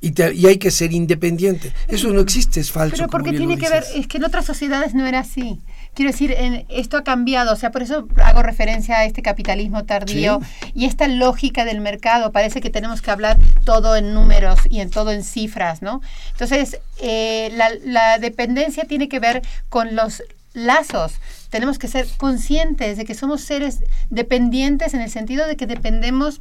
Y, 0.00 0.14
y, 0.32 0.46
hay 0.46 0.56
que 0.56 0.70
ser 0.70 0.92
independiente. 0.92 1.72
Eso 1.88 2.08
no 2.08 2.20
existe, 2.20 2.60
es 2.60 2.72
falso. 2.72 2.96
Pero 2.96 3.08
porque 3.08 3.32
tiene 3.32 3.58
que 3.58 3.68
ver, 3.68 3.84
es 3.94 4.06
que 4.06 4.16
en 4.16 4.24
otras 4.24 4.46
sociedades 4.46 4.94
no 4.94 5.06
era 5.06 5.20
así. 5.20 5.60
Quiero 5.94 6.12
decir, 6.12 6.32
en, 6.32 6.64
esto 6.68 6.96
ha 6.96 7.04
cambiado, 7.04 7.52
o 7.52 7.56
sea, 7.56 7.70
por 7.70 7.82
eso 7.82 8.08
hago 8.24 8.42
referencia 8.42 8.98
a 8.98 9.04
este 9.04 9.22
capitalismo 9.22 9.84
tardío 9.84 10.40
y 10.74 10.86
esta 10.86 11.08
lógica 11.08 11.64
del 11.64 11.80
mercado. 11.80 12.32
Parece 12.32 12.60
que 12.60 12.70
tenemos 12.70 13.02
que 13.02 13.10
hablar 13.10 13.36
todo 13.64 13.96
en 13.96 14.14
números 14.14 14.60
y 14.70 14.80
en 14.80 14.90
todo 14.90 15.10
en 15.10 15.24
cifras, 15.24 15.82
¿no? 15.82 16.00
Entonces, 16.32 16.78
eh, 17.02 17.50
la, 17.54 17.70
la 17.84 18.18
dependencia 18.18 18.84
tiene 18.84 19.08
que 19.08 19.18
ver 19.18 19.42
con 19.68 19.96
los 19.96 20.22
lazos. 20.54 21.14
Tenemos 21.50 21.78
que 21.78 21.88
ser 21.88 22.06
conscientes 22.16 22.96
de 22.96 23.04
que 23.04 23.14
somos 23.14 23.40
seres 23.40 23.80
dependientes 24.10 24.94
en 24.94 25.00
el 25.00 25.10
sentido 25.10 25.46
de 25.46 25.56
que 25.56 25.66
dependemos 25.66 26.40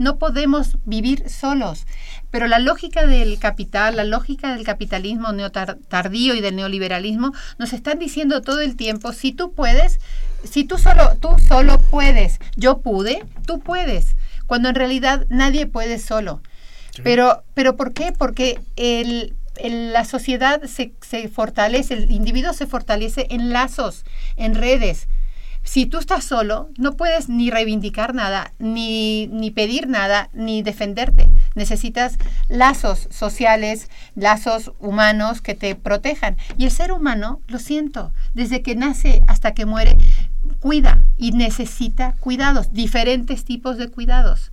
no 0.00 0.18
podemos 0.18 0.78
vivir 0.86 1.28
solos. 1.28 1.86
Pero 2.30 2.48
la 2.48 2.58
lógica 2.58 3.06
del 3.06 3.38
capital, 3.38 3.96
la 3.96 4.04
lógica 4.04 4.54
del 4.54 4.64
capitalismo 4.64 5.28
tardío 5.88 6.34
y 6.34 6.40
del 6.40 6.56
neoliberalismo 6.56 7.32
nos 7.58 7.74
están 7.74 7.98
diciendo 7.98 8.40
todo 8.40 8.62
el 8.62 8.76
tiempo, 8.76 9.12
si 9.12 9.32
tú 9.32 9.52
puedes, 9.52 10.00
si 10.42 10.64
tú 10.64 10.78
solo, 10.78 11.18
tú 11.20 11.36
solo 11.46 11.78
puedes, 11.90 12.38
yo 12.56 12.78
pude, 12.78 13.22
tú 13.46 13.60
puedes, 13.60 14.16
cuando 14.46 14.70
en 14.70 14.74
realidad 14.74 15.26
nadie 15.28 15.66
puede 15.66 15.98
solo. 15.98 16.40
Pero, 17.04 17.44
pero 17.52 17.76
¿por 17.76 17.92
qué? 17.92 18.12
Porque 18.16 18.58
el, 18.76 19.34
la 19.62 20.06
sociedad 20.06 20.62
se, 20.64 20.94
se 21.02 21.28
fortalece, 21.28 21.92
el 21.92 22.10
individuo 22.10 22.54
se 22.54 22.66
fortalece 22.66 23.26
en 23.28 23.52
lazos, 23.52 24.04
en 24.36 24.54
redes. 24.54 25.08
Si 25.62 25.86
tú 25.86 25.98
estás 25.98 26.24
solo, 26.24 26.70
no 26.78 26.96
puedes 26.96 27.28
ni 27.28 27.50
reivindicar 27.50 28.14
nada, 28.14 28.52
ni, 28.58 29.28
ni 29.28 29.50
pedir 29.50 29.88
nada, 29.88 30.30
ni 30.32 30.62
defenderte. 30.62 31.28
Necesitas 31.54 32.18
lazos 32.48 33.08
sociales, 33.10 33.88
lazos 34.14 34.72
humanos 34.80 35.42
que 35.42 35.54
te 35.54 35.74
protejan. 35.74 36.36
Y 36.56 36.64
el 36.64 36.70
ser 36.70 36.92
humano, 36.92 37.40
lo 37.46 37.58
siento, 37.58 38.12
desde 38.34 38.62
que 38.62 38.74
nace 38.74 39.22
hasta 39.28 39.52
que 39.52 39.66
muere, 39.66 39.96
cuida 40.60 41.04
y 41.16 41.32
necesita 41.32 42.14
cuidados, 42.20 42.72
diferentes 42.72 43.44
tipos 43.44 43.76
de 43.76 43.88
cuidados. 43.88 44.52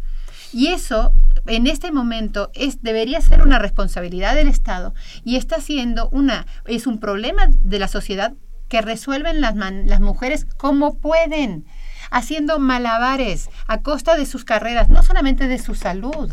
Y 0.53 0.67
eso 0.67 1.11
en 1.45 1.67
este 1.67 1.91
momento 1.91 2.51
debería 2.81 3.21
ser 3.21 3.41
una 3.41 3.59
responsabilidad 3.59 4.35
del 4.35 4.47
Estado 4.47 4.93
y 5.23 5.35
está 5.35 5.59
siendo 5.61 6.09
una 6.09 6.45
es 6.65 6.87
un 6.87 6.99
problema 6.99 7.47
de 7.63 7.79
la 7.79 7.87
sociedad 7.87 8.33
que 8.67 8.82
resuelven 8.82 9.41
las, 9.41 9.56
las 9.56 9.99
mujeres 9.99 10.45
como 10.58 10.97
pueden, 10.97 11.65
haciendo 12.12 12.60
malabares 12.60 13.49
a 13.67 13.82
costa 13.82 14.15
de 14.15 14.25
sus 14.25 14.45
carreras, 14.45 14.89
no 14.89 15.03
solamente 15.03 15.47
de 15.47 15.60
su 15.60 15.75
salud, 15.75 16.32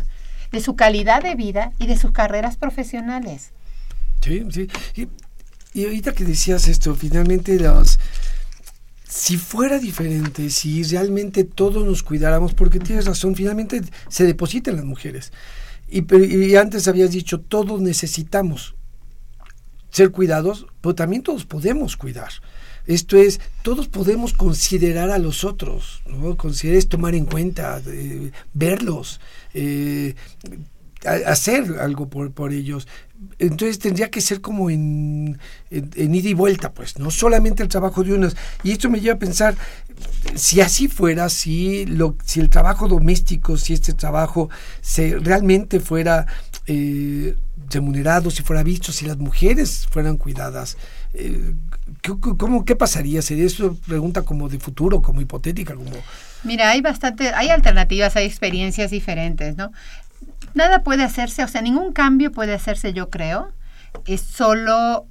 de 0.51 0.61
su 0.61 0.75
calidad 0.75 1.21
de 1.21 1.35
vida 1.35 1.71
y 1.79 1.87
de 1.87 1.97
sus 1.97 2.11
carreras 2.11 2.57
profesionales. 2.57 3.51
Sí, 4.21 4.43
sí. 4.51 4.67
Y, 5.73 5.83
ahorita 5.83 6.13
que 6.13 6.23
decías 6.23 6.67
esto, 6.67 6.95
finalmente 6.95 7.59
si 9.07 9.37
fuera 9.37 9.77
diferente, 9.77 10.49
si 10.49 10.83
realmente 10.83 11.43
todos 11.43 11.85
nos 11.85 12.03
cuidáramos, 12.03 12.53
porque 12.53 12.79
tienes 12.79 13.05
razón, 13.05 13.35
finalmente 13.35 13.81
se 14.07 14.25
depositan 14.25 14.77
las 14.77 14.85
mujeres. 14.85 15.31
Y, 15.87 16.03
y, 16.15 16.55
antes 16.55 16.87
habías 16.87 17.11
dicho, 17.11 17.39
todos 17.39 17.81
necesitamos 17.81 18.75
ser 19.95 20.11
cuidados, 20.11 20.67
pero 20.81 20.93
también 20.93 21.23
todos 21.23 21.45
podemos 21.45 21.95
cuidar. 21.95 22.29
Esto 22.85 23.15
es, 23.15 23.39
todos 23.61 23.87
podemos 23.87 24.33
considerar 24.33 25.09
a 25.09 25.19
los 25.19 25.45
otros, 25.45 26.01
¿no? 26.05 26.35
considerar 26.35 26.79
es 26.79 26.89
tomar 26.89 27.15
en 27.15 27.25
cuenta, 27.25 27.81
eh, 27.87 28.31
verlos, 28.53 29.21
eh, 29.53 30.15
hacer 31.05 31.77
algo 31.79 32.09
por, 32.09 32.33
por, 32.33 32.51
ellos. 32.51 32.89
Entonces 33.39 33.79
tendría 33.79 34.11
que 34.11 34.19
ser 34.19 34.41
como 34.41 34.69
en, 34.69 35.39
ida 35.71 36.29
y 36.29 36.33
vuelta, 36.33 36.73
pues, 36.73 36.99
no 36.99 37.09
solamente 37.09 37.63
el 37.63 37.69
trabajo 37.69 38.03
de 38.03 38.15
unos. 38.15 38.35
Y 38.63 38.71
esto 38.71 38.89
me 38.89 38.99
lleva 38.99 39.15
a 39.15 39.19
pensar, 39.19 39.55
si 40.35 40.59
así 40.59 40.89
fuera, 40.89 41.29
si, 41.29 41.85
lo, 41.85 42.17
si 42.25 42.41
el 42.41 42.49
trabajo 42.49 42.89
doméstico, 42.89 43.55
si 43.55 43.73
este 43.73 43.93
trabajo 43.93 44.49
se, 44.81 45.17
realmente 45.19 45.79
fuera 45.79 46.27
eh, 46.67 47.35
remunerado, 47.69 48.31
si 48.31 48.43
fuera 48.43 48.63
visto, 48.63 48.91
si 48.91 49.05
las 49.05 49.17
mujeres 49.17 49.87
fueran 49.89 50.17
cuidadas, 50.17 50.77
eh, 51.13 51.53
¿cómo, 52.37 52.65
¿qué 52.65 52.75
pasaría? 52.75 53.21
¿Sería 53.21 53.45
eso 53.45 53.77
pregunta 53.87 54.23
como 54.23 54.49
de 54.49 54.59
futuro, 54.59 55.01
como 55.01 55.21
hipotética? 55.21 55.75
como 55.75 55.91
Mira, 56.43 56.69
hay 56.69 56.81
bastante, 56.81 57.29
hay 57.33 57.49
alternativas, 57.49 58.15
hay 58.15 58.25
experiencias 58.25 58.91
diferentes, 58.91 59.55
¿no? 59.57 59.71
Nada 60.53 60.83
puede 60.83 61.03
hacerse, 61.03 61.43
o 61.43 61.47
sea, 61.47 61.61
ningún 61.61 61.91
cambio 61.91 62.31
puede 62.31 62.53
hacerse, 62.53 62.93
yo 62.93 63.09
creo, 63.09 63.51
es 64.05 64.21
solo 64.21 65.05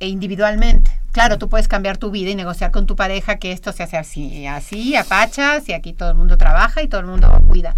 eh, 0.00 0.08
individualmente. 0.08 0.90
Claro, 1.14 1.38
tú 1.38 1.48
puedes 1.48 1.68
cambiar 1.68 1.96
tu 1.96 2.10
vida 2.10 2.30
y 2.30 2.34
negociar 2.34 2.72
con 2.72 2.86
tu 2.86 2.96
pareja 2.96 3.36
que 3.36 3.52
esto 3.52 3.70
se 3.70 3.84
hace 3.84 3.96
así, 3.96 4.48
así, 4.48 4.96
apachas, 4.96 5.68
y 5.68 5.72
aquí 5.72 5.92
todo 5.92 6.10
el 6.10 6.16
mundo 6.16 6.36
trabaja 6.36 6.82
y 6.82 6.88
todo 6.88 7.02
el 7.02 7.06
mundo 7.06 7.40
cuida. 7.46 7.76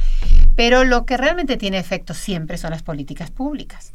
Pero 0.57 0.85
lo 0.85 1.05
que 1.05 1.19
realmente 1.19 1.59
tiene 1.59 1.77
efecto 1.77 2.15
siempre 2.15 2.57
son 2.57 2.71
las 2.71 2.83
políticas 2.83 3.31
públicas. 3.31 3.93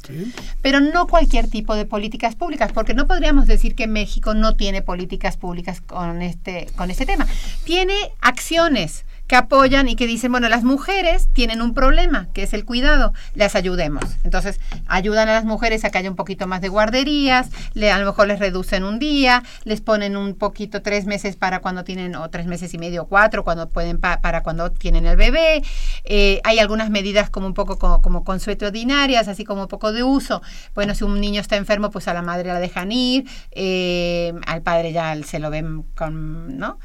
Pero 0.62 0.78
no 0.78 1.08
cualquier 1.08 1.50
tipo 1.50 1.74
de 1.74 1.86
políticas 1.86 2.36
públicas, 2.36 2.70
porque 2.72 2.94
no 2.94 3.08
podríamos 3.08 3.48
decir 3.48 3.74
que 3.74 3.88
México 3.88 4.32
no 4.32 4.54
tiene 4.54 4.80
políticas 4.80 5.36
públicas 5.36 5.80
con 5.80 6.22
este, 6.22 6.68
con 6.76 6.92
este 6.92 7.04
tema. 7.04 7.26
Tiene 7.64 7.94
acciones 8.20 9.04
que 9.32 9.36
apoyan 9.36 9.88
y 9.88 9.96
que 9.96 10.06
dicen, 10.06 10.30
bueno, 10.30 10.50
las 10.50 10.62
mujeres 10.62 11.30
tienen 11.32 11.62
un 11.62 11.72
problema, 11.72 12.28
que 12.34 12.42
es 12.42 12.52
el 12.52 12.66
cuidado, 12.66 13.14
las 13.34 13.54
ayudemos. 13.54 14.04
Entonces, 14.24 14.60
ayudan 14.88 15.26
a 15.30 15.32
las 15.32 15.46
mujeres 15.46 15.86
a 15.86 15.90
que 15.90 15.96
haya 15.96 16.10
un 16.10 16.16
poquito 16.16 16.46
más 16.46 16.60
de 16.60 16.68
guarderías, 16.68 17.48
le, 17.72 17.90
a 17.90 17.98
lo 17.98 18.04
mejor 18.04 18.26
les 18.26 18.40
reducen 18.40 18.84
un 18.84 18.98
día, 18.98 19.42
les 19.64 19.80
ponen 19.80 20.18
un 20.18 20.34
poquito 20.34 20.82
tres 20.82 21.06
meses 21.06 21.36
para 21.36 21.60
cuando 21.60 21.82
tienen, 21.82 22.14
o 22.14 22.28
tres 22.28 22.44
meses 22.44 22.74
y 22.74 22.78
medio, 22.78 23.06
cuatro, 23.06 23.42
cuando 23.42 23.70
pueden, 23.70 23.98
para 23.98 24.42
cuando 24.42 24.70
tienen 24.70 25.06
el 25.06 25.16
bebé. 25.16 25.62
Eh, 26.04 26.42
hay 26.44 26.58
algunas 26.58 26.90
medidas 26.90 27.30
como 27.30 27.46
un 27.46 27.54
poco 27.54 27.78
como, 27.78 28.24
consuetudinarias, 28.24 29.28
así 29.28 29.44
como 29.44 29.62
un 29.62 29.68
poco 29.68 29.94
de 29.94 30.02
uso. 30.02 30.42
Bueno, 30.74 30.94
si 30.94 31.04
un 31.04 31.18
niño 31.18 31.40
está 31.40 31.56
enfermo, 31.56 31.90
pues 31.90 32.06
a 32.06 32.12
la 32.12 32.20
madre 32.20 32.48
la 32.48 32.60
dejan 32.60 32.92
ir, 32.92 33.24
eh, 33.52 34.34
al 34.46 34.60
padre 34.60 34.92
ya 34.92 35.16
se 35.24 35.38
lo 35.38 35.48
ven 35.48 35.84
con, 35.94 36.58
¿no? 36.58 36.78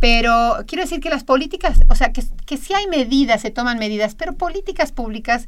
Pero 0.00 0.58
quiero 0.66 0.82
decir 0.82 1.00
que 1.00 1.08
las 1.08 1.24
políticas, 1.24 1.80
o 1.88 1.94
sea, 1.94 2.12
que, 2.12 2.22
que 2.44 2.56
sí 2.56 2.74
hay 2.74 2.86
medidas, 2.86 3.40
se 3.40 3.50
toman 3.50 3.78
medidas, 3.78 4.14
pero 4.14 4.34
políticas 4.34 4.92
públicas 4.92 5.46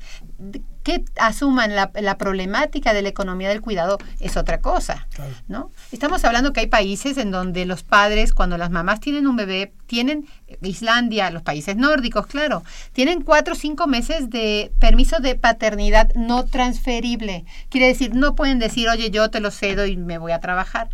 que 0.82 1.04
asuman 1.16 1.74
la, 1.74 1.90
la 2.00 2.16
problemática 2.16 2.94
de 2.94 3.02
la 3.02 3.10
economía 3.10 3.50
del 3.50 3.60
cuidado 3.60 3.98
es 4.20 4.38
otra 4.38 4.60
cosa, 4.60 5.06
¿no? 5.46 5.70
Estamos 5.92 6.24
hablando 6.24 6.54
que 6.54 6.60
hay 6.60 6.66
países 6.66 7.18
en 7.18 7.30
donde 7.30 7.66
los 7.66 7.82
padres, 7.82 8.32
cuando 8.32 8.56
las 8.56 8.70
mamás 8.70 9.00
tienen 9.00 9.26
un 9.26 9.36
bebé, 9.36 9.72
tienen, 9.86 10.26
Islandia, 10.62 11.30
los 11.30 11.42
países 11.42 11.76
nórdicos, 11.76 12.26
claro, 12.26 12.62
tienen 12.94 13.22
cuatro 13.22 13.52
o 13.52 13.56
cinco 13.56 13.86
meses 13.86 14.30
de 14.30 14.72
permiso 14.78 15.18
de 15.18 15.34
paternidad 15.34 16.14
no 16.14 16.46
transferible. 16.46 17.44
Quiere 17.68 17.88
decir, 17.88 18.14
no 18.14 18.34
pueden 18.34 18.58
decir, 18.58 18.88
oye, 18.88 19.10
yo 19.10 19.28
te 19.28 19.40
lo 19.40 19.50
cedo 19.50 19.84
y 19.84 19.98
me 19.98 20.16
voy 20.16 20.32
a 20.32 20.40
trabajar 20.40 20.88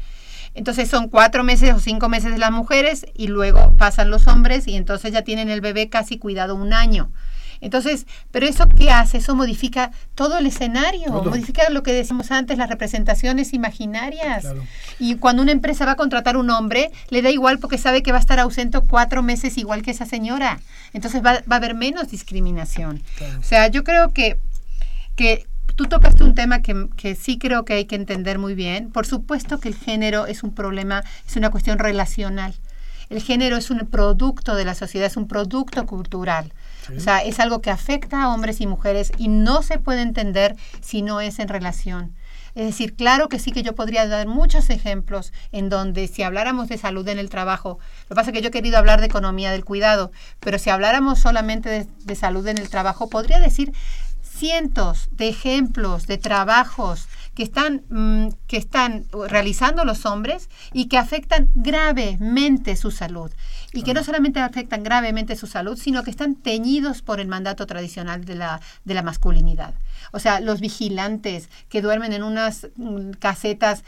entonces 0.55 0.89
son 0.89 1.09
cuatro 1.09 1.45
meses 1.45 1.75
o 1.75 1.81
cinco 1.81 2.09
meses 2.09 2.33
de 2.33 2.39
las 2.39 2.53
mujeres 2.53 3.07
y 3.15 3.27
luego 3.27 3.77
pasan 3.77 4.11
los 4.11 4.27
hombres 4.29 4.67
y 4.69 4.77
entonces 4.77 5.13
ya 5.13 5.23
tienen 5.23 5.49
el 5.49 5.61
bebé 5.61 5.89
casi 5.89 6.19
cuidado 6.19 6.55
un 6.55 6.73
año. 6.73 7.11
Entonces, 7.61 8.07
pero 8.31 8.47
eso 8.47 8.69
qué 8.69 8.91
hace? 8.91 9.19
Eso 9.19 9.35
modifica 9.35 9.91
todo 10.15 10.37
el 10.39 10.47
escenario, 10.47 11.11
modifica 11.11 11.71
lo 11.71 11.83
que 11.83 11.93
decimos 11.95 12.31
antes, 12.31 12.59
las 12.59 12.69
representaciones 12.69 13.55
imaginarias. 13.55 14.47
Y 14.99 15.17
cuando 15.17 15.43
una 15.43 15.53
empresa 15.53 15.87
va 15.87 15.93
a 15.93 15.97
contratar 15.97 16.37
un 16.37 16.51
hombre, 16.51 16.91
le 17.09 17.23
da 17.23 17.31
igual 17.31 17.59
porque 17.59 17.79
sabe 17.79 18.03
que 18.03 18.13
va 18.13 18.19
a 18.19 18.21
estar 18.21 18.39
ausente 18.39 18.79
cuatro 18.87 19.23
meses 19.23 19.57
igual 19.57 19.83
que 19.83 19.93
esa 19.93 20.05
señora. 20.05 20.61
Entonces 20.93 21.25
va, 21.25 21.43
va 21.51 21.55
a 21.55 21.57
haber 21.57 21.75
menos 21.75 22.09
discriminación. 22.09 23.03
O 23.41 23.43
sea, 23.43 23.69
yo 23.69 23.83
creo 23.83 24.13
que, 24.13 24.37
que 25.17 25.47
Tú 25.77 25.87
tocaste 25.87 26.23
un 26.23 26.35
tema 26.35 26.63
que, 26.63 26.89
que, 26.97 27.15
sí 27.15 27.39
creo 27.39 27.65
que 27.65 27.75
hay 27.75 27.85
que 27.87 27.97
entender 27.97 28.39
muy 28.39 28.55
bien. 28.55 28.91
Por 28.91 29.07
supuesto 29.07 29.59
que 29.59 29.69
el 29.69 29.75
género 29.75 30.27
es 30.27 30.43
un 30.43 30.55
problema, 30.55 31.03
es 31.27 31.37
una 31.37 31.51
cuestión 31.51 31.79
relacional. 31.79 32.55
El 33.11 33.23
género 33.23 33.57
es 33.57 33.71
un 33.71 33.81
producto 33.81 34.55
de 34.55 34.65
la 34.65 34.75
sociedad, 34.75 35.07
es 35.07 35.17
un 35.17 35.29
producto 35.29 35.85
cultural. 35.87 36.53
O 36.97 37.01
sea, 37.01 37.19
es 37.19 37.41
algo 37.41 37.61
que 37.61 37.71
afecta 37.71 38.23
a 38.23 38.29
hombres 38.35 38.61
y 38.61 38.67
mujeres 38.67 39.13
y 39.19 39.29
no 39.29 39.63
se 39.63 39.79
puede 39.79 40.03
entender 40.03 40.57
si 40.81 41.03
no 41.03 41.21
es 41.21 41.39
en 41.39 41.49
relación. 41.49 42.15
Es 42.55 42.67
decir, 42.67 42.95
claro 42.95 43.29
que 43.29 43.41
sí 43.41 43.51
que 43.51 43.65
yo 43.65 43.75
podría 43.75 44.07
dar 44.07 44.29
muchos 44.29 44.71
ejemplos 44.71 45.33
en 45.51 45.69
donde 45.69 46.07
si 46.07 46.23
habláramos 46.23 46.69
de 46.69 46.79
salud 46.79 47.07
en 47.09 47.19
el 47.19 47.29
trabajo, 47.29 47.81
lo 48.03 48.09
que 48.09 48.15
pasa 48.15 48.31
es 48.31 48.35
que 48.35 48.43
yo 48.43 48.49
he 48.49 48.53
querido 48.53 48.79
hablar 48.79 49.01
de 49.01 49.07
economía 49.07 49.51
del 49.51 49.65
cuidado, 49.65 50.13
pero 50.39 50.59
si 50.59 50.71
habláramos 50.71 51.19
solamente 51.19 51.89
de, 52.05 52.15
salud 52.15 52.47
en 52.47 52.59
el 52.59 52.69
trabajo, 52.69 53.09
podría 53.09 53.41
decir 53.41 53.73
cientos 54.45 55.09
de 55.13 55.29
ejemplos 55.29 56.07
de 56.07 56.19
trabajos 56.19 57.09
que 57.35 57.43
están, 57.43 57.83
mm, 57.89 58.29
que 58.47 58.59
están 58.59 59.07
realizando 59.27 59.87
los 59.87 60.05
hombres 60.05 60.51
y 60.75 60.89
que 60.89 60.99
afectan 60.99 61.49
gravemente 61.55 62.77
su 62.77 62.91
salud. 62.91 63.31
Y 63.73 63.85
que 63.85 63.95
no 63.95 64.05
solamente 64.05 64.41
afectan 64.41 64.83
gravemente 64.83 65.35
su 65.35 65.47
salud, 65.47 65.79
sino 65.79 66.03
que 66.03 66.11
están 66.11 66.35
teñidos 66.35 67.01
por 67.01 67.21
el 67.21 67.27
mandato 67.27 67.67
tradicional 67.67 68.27
de 68.27 68.35
la, 68.35 68.61
de 68.85 68.93
la 68.93 69.03
masculinidad. 69.03 69.73
O 70.13 70.19
sea, 70.19 70.41
los 70.41 70.61
vigilantes 70.61 71.49
que 71.71 71.81
duermen 71.81 72.13
en 72.13 72.23
unas 72.23 72.69
mm, 72.77 73.13
casetas 73.13 73.83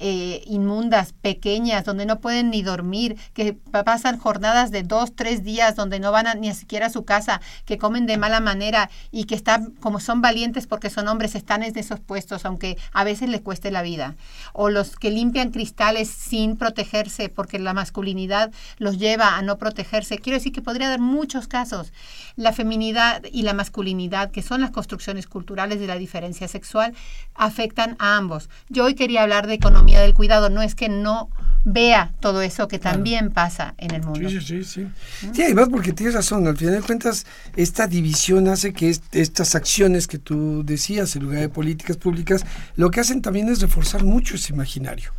eh, 0.00 0.42
inmundas, 0.46 1.12
pequeñas, 1.12 1.84
donde 1.84 2.06
no 2.06 2.20
pueden 2.20 2.50
ni 2.50 2.62
dormir, 2.62 3.16
que 3.34 3.54
pasan 3.54 4.18
jornadas 4.18 4.70
de 4.70 4.82
dos, 4.82 5.14
tres 5.14 5.42
días, 5.42 5.74
donde 5.74 5.98
no 5.98 6.12
van 6.12 6.40
ni 6.40 6.54
siquiera 6.54 6.86
a 6.86 6.90
su 6.90 7.04
casa, 7.04 7.40
que 7.64 7.78
comen 7.78 8.06
de 8.06 8.16
mala 8.16 8.40
manera 8.40 8.90
y 9.10 9.24
que 9.24 9.34
están, 9.34 9.72
como 9.80 9.98
son 9.98 10.20
valientes 10.20 10.66
porque 10.66 10.90
son 10.90 11.08
hombres, 11.08 11.34
están 11.34 11.62
en 11.62 11.76
esos 11.76 12.00
puestos, 12.00 12.44
aunque 12.44 12.78
a 12.92 13.04
veces 13.04 13.28
les 13.28 13.40
cueste 13.40 13.70
la 13.70 13.82
vida. 13.82 14.14
O 14.52 14.70
los 14.70 14.96
que 14.96 15.10
limpian 15.10 15.50
cristales 15.50 16.08
sin 16.08 16.56
protegerse 16.56 17.28
porque 17.28 17.58
la 17.58 17.74
masculinidad 17.74 18.52
los 18.78 18.98
lleva 18.98 19.36
a 19.36 19.42
no 19.42 19.58
protegerse. 19.58 20.18
Quiero 20.18 20.38
decir 20.38 20.52
que 20.52 20.62
podría 20.62 20.88
dar 20.88 21.00
muchos 21.00 21.48
casos. 21.48 21.92
La 22.36 22.52
feminidad 22.52 23.22
y 23.32 23.42
la 23.42 23.52
masculinidad, 23.52 24.30
que 24.30 24.42
son 24.42 24.60
las 24.60 24.70
construcciones 24.70 25.26
culturales 25.26 25.80
de 25.80 25.86
la 25.86 25.96
diferencia 25.96 26.46
sexual, 26.46 26.94
afectan 27.34 27.96
a 27.98 28.16
ambos. 28.16 28.48
Yo 28.68 28.84
hoy 28.84 28.94
quería 28.94 29.22
hablar 29.22 29.46
de 29.46 29.54
economía 29.54 29.87
del 29.94 30.14
cuidado, 30.14 30.50
no 30.50 30.62
es 30.62 30.74
que 30.74 30.88
no 30.88 31.30
vea 31.64 32.12
todo 32.20 32.40
eso 32.42 32.68
que 32.68 32.78
también 32.78 33.30
pasa 33.30 33.74
en 33.78 33.94
el 33.94 34.02
mundo. 34.02 34.28
Sí, 34.28 34.40
sí, 34.40 34.64
sí. 34.64 34.86
Sí, 35.32 35.42
además 35.42 35.68
porque 35.70 35.92
tienes 35.92 36.14
razón, 36.14 36.46
al 36.46 36.56
final 36.56 36.74
de 36.74 36.82
cuentas 36.82 37.26
esta 37.56 37.86
división 37.86 38.48
hace 38.48 38.72
que 38.72 38.94
estas 39.12 39.54
acciones 39.54 40.06
que 40.06 40.18
tú 40.18 40.62
decías 40.64 41.14
en 41.16 41.24
lugar 41.24 41.40
de 41.40 41.48
políticas 41.48 41.96
públicas, 41.96 42.44
lo 42.76 42.90
que 42.90 43.00
hacen 43.00 43.22
también 43.22 43.48
es 43.48 43.60
reforzar 43.60 44.04
mucho 44.04 44.36
ese 44.36 44.52
imaginario. 44.52 45.12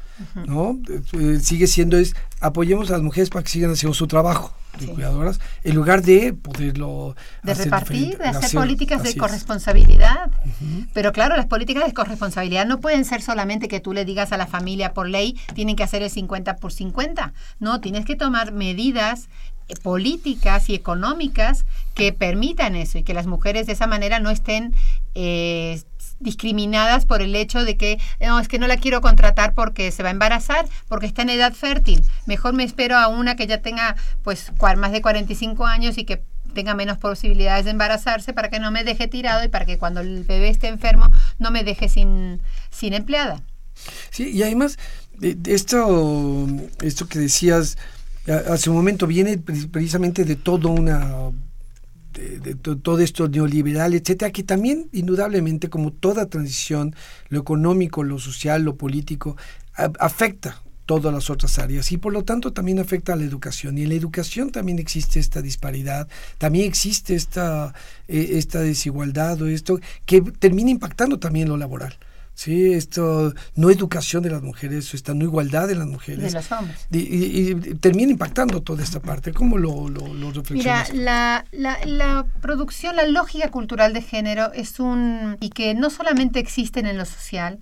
¿No? 0.47 0.79
Eh, 1.13 1.39
sigue 1.41 1.67
siendo 1.67 1.97
es 1.97 2.15
apoyemos 2.41 2.89
a 2.89 2.93
las 2.93 3.01
mujeres 3.01 3.29
para 3.29 3.43
que 3.43 3.49
sigan 3.49 3.71
haciendo 3.71 3.93
su 3.93 4.07
trabajo 4.07 4.53
de 4.79 4.87
cuidadoras, 4.87 5.39
en 5.63 5.75
lugar 5.75 6.03
de 6.03 6.33
poderlo 6.33 7.15
de 7.43 7.53
repartir, 7.53 8.17
de 8.17 8.25
hacer, 8.25 8.51
políticas 8.51 9.03
de 9.03 9.15
corresponsabilidad. 9.15 10.29
Pero 10.93 11.11
claro, 11.11 11.35
las 11.35 11.47
políticas 11.47 11.85
de 11.85 11.93
corresponsabilidad 11.93 12.65
no 12.65 12.79
pueden 12.79 13.03
ser 13.03 13.21
solamente 13.21 13.67
que 13.67 13.79
tú 13.79 13.93
le 13.93 14.05
digas 14.05 14.31
a 14.31 14.37
la 14.37 14.47
familia 14.47 14.93
por 14.93 15.09
ley 15.09 15.37
tienen 15.53 15.75
que 15.75 15.83
hacer 15.83 16.03
el 16.03 16.09
50 16.09 16.57
por 16.57 16.71
50. 16.71 17.33
No, 17.59 17.81
tienes 17.81 18.05
que 18.05 18.15
tomar 18.15 18.51
medidas 18.51 19.27
eh, 19.67 19.75
políticas 19.81 20.69
y 20.69 20.75
económicas 20.75 21.65
que 21.93 22.13
permitan 22.13 22.75
eso 22.75 22.99
y 22.99 23.03
que 23.03 23.13
las 23.13 23.27
mujeres 23.27 23.67
de 23.67 23.73
esa 23.73 23.87
manera 23.87 24.19
no 24.19 24.29
estén 24.29 24.73
eh, 25.15 25.81
discriminadas 26.19 27.05
por 27.05 27.21
el 27.21 27.35
hecho 27.35 27.63
de 27.63 27.77
que 27.77 27.99
no, 28.19 28.39
es 28.39 28.47
que 28.47 28.59
no 28.59 28.67
la 28.67 28.77
quiero 28.77 29.01
contratar 29.01 29.53
porque 29.53 29.91
se 29.91 30.03
va 30.03 30.09
a 30.09 30.11
embarazar, 30.11 30.67
porque 30.87 31.05
está 31.05 31.21
en 31.21 31.29
edad 31.29 31.53
fértil. 31.53 32.03
Mejor 32.25 32.53
me 32.53 32.63
espero 32.63 32.97
a 32.97 33.07
una 33.07 33.35
que 33.35 33.47
ya 33.47 33.61
tenga 33.61 33.95
pues 34.23 34.51
más 34.77 34.91
de 34.91 35.01
45 35.01 35.65
años 35.65 35.97
y 35.97 36.03
que 36.03 36.21
tenga 36.53 36.73
menos 36.73 36.97
posibilidades 36.97 37.65
de 37.65 37.71
embarazarse 37.71 38.33
para 38.33 38.49
que 38.49 38.59
no 38.59 38.71
me 38.71 38.83
deje 38.83 39.07
tirado 39.07 39.43
y 39.43 39.47
para 39.47 39.65
que 39.65 39.77
cuando 39.77 40.01
el 40.01 40.23
bebé 40.23 40.49
esté 40.49 40.67
enfermo 40.67 41.11
no 41.37 41.51
me 41.51 41.63
deje 41.63 41.89
sin, 41.89 42.41
sin 42.71 42.93
empleada. 42.93 43.41
Sí, 44.09 44.31
y 44.31 44.43
además, 44.43 44.77
esto, 45.45 46.47
esto 46.81 47.07
que 47.07 47.19
decías 47.19 47.77
hace 48.49 48.69
un 48.69 48.75
momento 48.75 49.07
viene 49.07 49.37
precisamente 49.37 50.25
de 50.25 50.35
todo 50.35 50.69
una 50.69 51.31
de, 52.19 52.55
todo 52.55 52.99
esto 52.99 53.27
neoliberal, 53.27 53.93
etcétera, 53.93 54.31
que 54.31 54.43
también 54.43 54.89
indudablemente 54.91 55.69
como 55.69 55.91
toda 55.91 56.27
transición, 56.27 56.95
lo 57.29 57.39
económico, 57.39 58.03
lo 58.03 58.19
social, 58.19 58.63
lo 58.63 58.75
político, 58.75 59.37
afecta 59.73 60.61
todas 60.85 61.13
las 61.13 61.29
otras 61.29 61.59
áreas 61.59 61.91
y 61.91 61.97
por 61.97 62.11
lo 62.11 62.23
tanto 62.23 62.51
también 62.51 62.79
afecta 62.79 63.13
a 63.13 63.15
la 63.15 63.23
educación. 63.23 63.77
Y 63.77 63.83
en 63.83 63.89
la 63.89 63.95
educación 63.95 64.51
también 64.51 64.79
existe 64.79 65.19
esta 65.19 65.41
disparidad 65.41 66.07
también 66.39 66.65
existe 66.65 67.13
esta 67.13 67.75
eh, 68.07 68.31
esta 68.33 68.61
desigualdad 68.61 69.39
o 69.41 69.47
esto 69.47 69.79
que 70.07 70.21
termina 70.21 70.71
impactando 70.71 71.19
también 71.19 71.47
lo 71.47 71.57
laboral 71.57 71.95
Sí, 72.39 72.71
esto, 72.71 73.33
no 73.55 73.69
educación 73.69 74.23
de 74.23 74.29
las 74.29 74.41
mujeres, 74.41 74.93
esta 74.93 75.13
no 75.13 75.25
igualdad 75.25 75.67
de 75.67 75.75
las 75.75 75.87
mujeres. 75.87 76.31
De 76.31 76.31
los 76.31 76.49
hombres. 76.53 76.87
Y, 76.89 77.53
termina 77.81 78.13
impactando 78.13 78.63
toda 78.63 78.81
esta 78.81 79.01
parte. 79.01 79.33
¿Cómo 79.33 79.57
lo, 79.57 79.89
lo, 79.89 80.31
Mira, 80.51 80.85
la, 80.93 81.43
la, 81.51 81.77
la, 81.83 82.25
producción, 82.39 82.95
la 82.95 83.05
lógica 83.07 83.51
cultural 83.51 83.91
de 83.91 84.01
género 84.01 84.53
es 84.53 84.79
un... 84.79 85.35
y 85.41 85.49
que 85.49 85.73
no 85.73 85.89
solamente 85.89 86.39
existen 86.39 86.85
en 86.85 86.97
lo 86.97 87.03
social, 87.03 87.59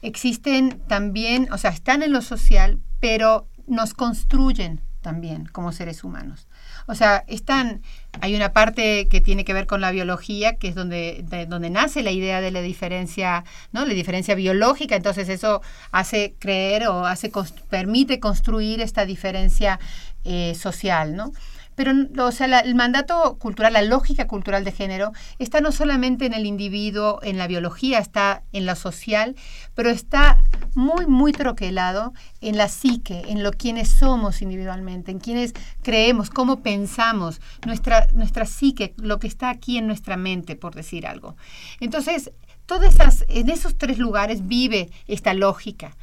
existen 0.00 0.80
también, 0.86 1.48
o 1.50 1.58
sea, 1.58 1.72
están 1.72 2.04
en 2.04 2.12
lo 2.12 2.22
social, 2.22 2.78
pero 3.00 3.48
nos 3.66 3.94
construyen 3.94 4.80
también 5.00 5.46
como 5.46 5.72
seres 5.72 6.04
humanos. 6.04 6.46
O 6.86 6.94
sea, 6.94 7.24
están, 7.26 7.82
hay 8.20 8.34
una 8.34 8.52
parte 8.52 9.08
que 9.08 9.20
tiene 9.20 9.44
que 9.44 9.52
ver 9.52 9.66
con 9.66 9.80
la 9.80 9.90
biología, 9.90 10.56
que 10.56 10.68
es 10.68 10.74
donde, 10.74 11.24
donde 11.48 11.70
nace 11.70 12.02
la 12.02 12.10
idea 12.10 12.40
de 12.40 12.50
la 12.50 12.60
diferencia, 12.60 13.44
¿no? 13.72 13.84
La 13.84 13.94
diferencia 13.94 14.34
biológica, 14.34 14.96
entonces 14.96 15.28
eso 15.28 15.62
hace 15.90 16.34
creer 16.38 16.88
o 16.88 17.06
hace 17.06 17.30
permite 17.68 18.20
construir 18.20 18.80
esta 18.80 19.06
diferencia 19.06 19.78
eh, 20.24 20.54
social, 20.54 21.16
¿no? 21.16 21.32
Pero, 21.80 21.94
o 22.26 22.30
sea, 22.30 22.60
el 22.60 22.74
mandato 22.74 23.38
cultural, 23.38 23.72
la 23.72 23.80
lógica 23.80 24.26
cultural 24.26 24.64
de 24.64 24.70
género, 24.70 25.12
está 25.38 25.62
no 25.62 25.72
solamente 25.72 26.26
en 26.26 26.34
el 26.34 26.44
individuo, 26.44 27.20
en 27.22 27.38
la 27.38 27.46
biología, 27.46 28.00
está 28.00 28.42
en 28.52 28.66
lo 28.66 28.76
social, 28.76 29.34
pero 29.74 29.88
está 29.88 30.44
muy, 30.74 31.06
muy 31.06 31.32
troquelado 31.32 32.12
en 32.42 32.58
la 32.58 32.68
psique, 32.68 33.22
en 33.28 33.42
lo 33.42 33.52
quienes 33.52 33.88
somos 33.88 34.42
individualmente, 34.42 35.10
en 35.10 35.20
quienes 35.20 35.54
creemos, 35.80 36.28
cómo 36.28 36.60
pensamos, 36.60 37.40
nuestra, 37.64 38.08
nuestra 38.12 38.44
psique, 38.44 38.92
lo 38.98 39.18
que 39.18 39.26
está 39.26 39.48
aquí 39.48 39.78
en 39.78 39.86
nuestra 39.86 40.18
mente, 40.18 40.56
por 40.56 40.74
decir 40.74 41.06
algo. 41.06 41.34
Entonces, 41.80 42.30
todas 42.66 42.92
esas, 42.92 43.24
en 43.30 43.48
esos 43.48 43.78
tres 43.78 43.96
lugares 43.96 44.46
vive 44.46 44.90
esta 45.06 45.32
lógica. 45.32 45.96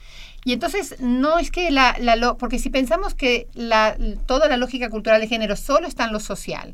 Y 0.48 0.54
entonces 0.54 0.96
no 1.02 1.40
es 1.40 1.52
que 1.52 1.72
la, 1.72 1.98
la 2.00 2.36
porque 2.36 2.58
si 2.58 2.70
pensamos 2.70 3.14
que 3.14 3.50
la, 3.54 3.98
toda 4.28 4.48
la 4.48 4.56
lógica 4.56 4.90
cultural 4.90 5.20
de 5.20 5.28
género 5.28 5.58
solo 5.58 5.88
está 5.88 6.06
en 6.06 6.14
lo 6.14 6.22
social, 6.22 6.74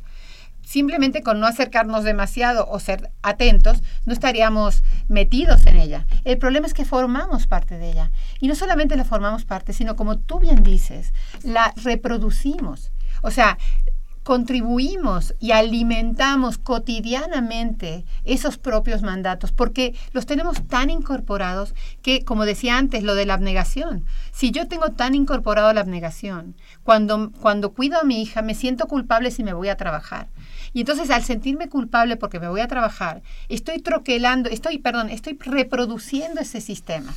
simplemente 0.64 1.24
con 1.24 1.40
no 1.40 1.48
acercarnos 1.48 2.04
demasiado 2.04 2.68
o 2.70 2.80
ser 2.80 3.10
atentos, 3.24 3.82
no 4.06 4.14
estaríamos 4.14 4.84
metidos 5.08 5.66
en 5.66 5.78
ella. 5.78 6.06
El 6.24 6.38
problema 6.38 6.68
es 6.68 6.76
que 6.76 6.86
formamos 6.86 7.48
parte 7.48 7.80
de 7.80 7.90
ella. 7.90 8.12
Y 8.40 8.48
no 8.48 8.54
solamente 8.54 8.96
la 8.96 9.06
formamos 9.06 9.44
parte, 9.44 9.74
sino 9.74 9.96
como 9.96 10.20
tú 10.20 10.38
bien 10.38 10.62
dices, 10.62 11.12
la 11.42 11.74
reproducimos. 11.78 12.92
O 13.24 13.32
sea, 13.32 13.58
contribuimos 14.24 15.36
y 15.40 15.52
alimentamos 15.52 16.58
cotidianamente 16.58 18.06
esos 18.24 18.58
propios 18.58 19.02
mandatos, 19.02 19.52
porque 19.52 19.96
los 20.14 20.26
tenemos 20.26 20.66
tan 20.68 20.90
incorporados 20.90 21.76
que, 22.02 22.24
como 22.24 22.46
decía 22.46 22.78
antes, 22.78 23.04
lo 23.04 23.16
de 23.16 23.26
la 23.26 23.36
abnegación. 23.36 24.06
Si 24.32 24.52
yo 24.52 24.68
tengo 24.68 24.90
tan 24.90 25.14
incorporado 25.14 25.72
la 25.74 25.82
abnegación, 25.82 26.56
cuando, 26.84 27.32
cuando 27.42 27.74
cuido 27.74 28.00
a 28.00 28.04
mi 28.04 28.22
hija 28.22 28.42
me 28.42 28.56
siento 28.56 28.88
culpable 28.88 29.32
si 29.32 29.44
me 29.44 29.54
voy 29.54 29.70
a 29.70 29.78
trabajar. 29.78 30.28
Y 30.74 30.82
entonces 30.82 31.10
al 31.10 31.24
sentirme 31.24 31.70
culpable 31.70 32.18
porque 32.18 32.40
me 32.40 32.48
voy 32.48 32.62
a 32.62 32.68
trabajar, 32.68 33.22
estoy 33.50 33.80
troquelando, 33.80 34.50
estoy, 34.50 34.80
perdón, 34.80 35.10
estoy 35.10 35.38
reproduciendo 35.40 36.42
ese 36.42 36.62
sistema. 36.62 37.14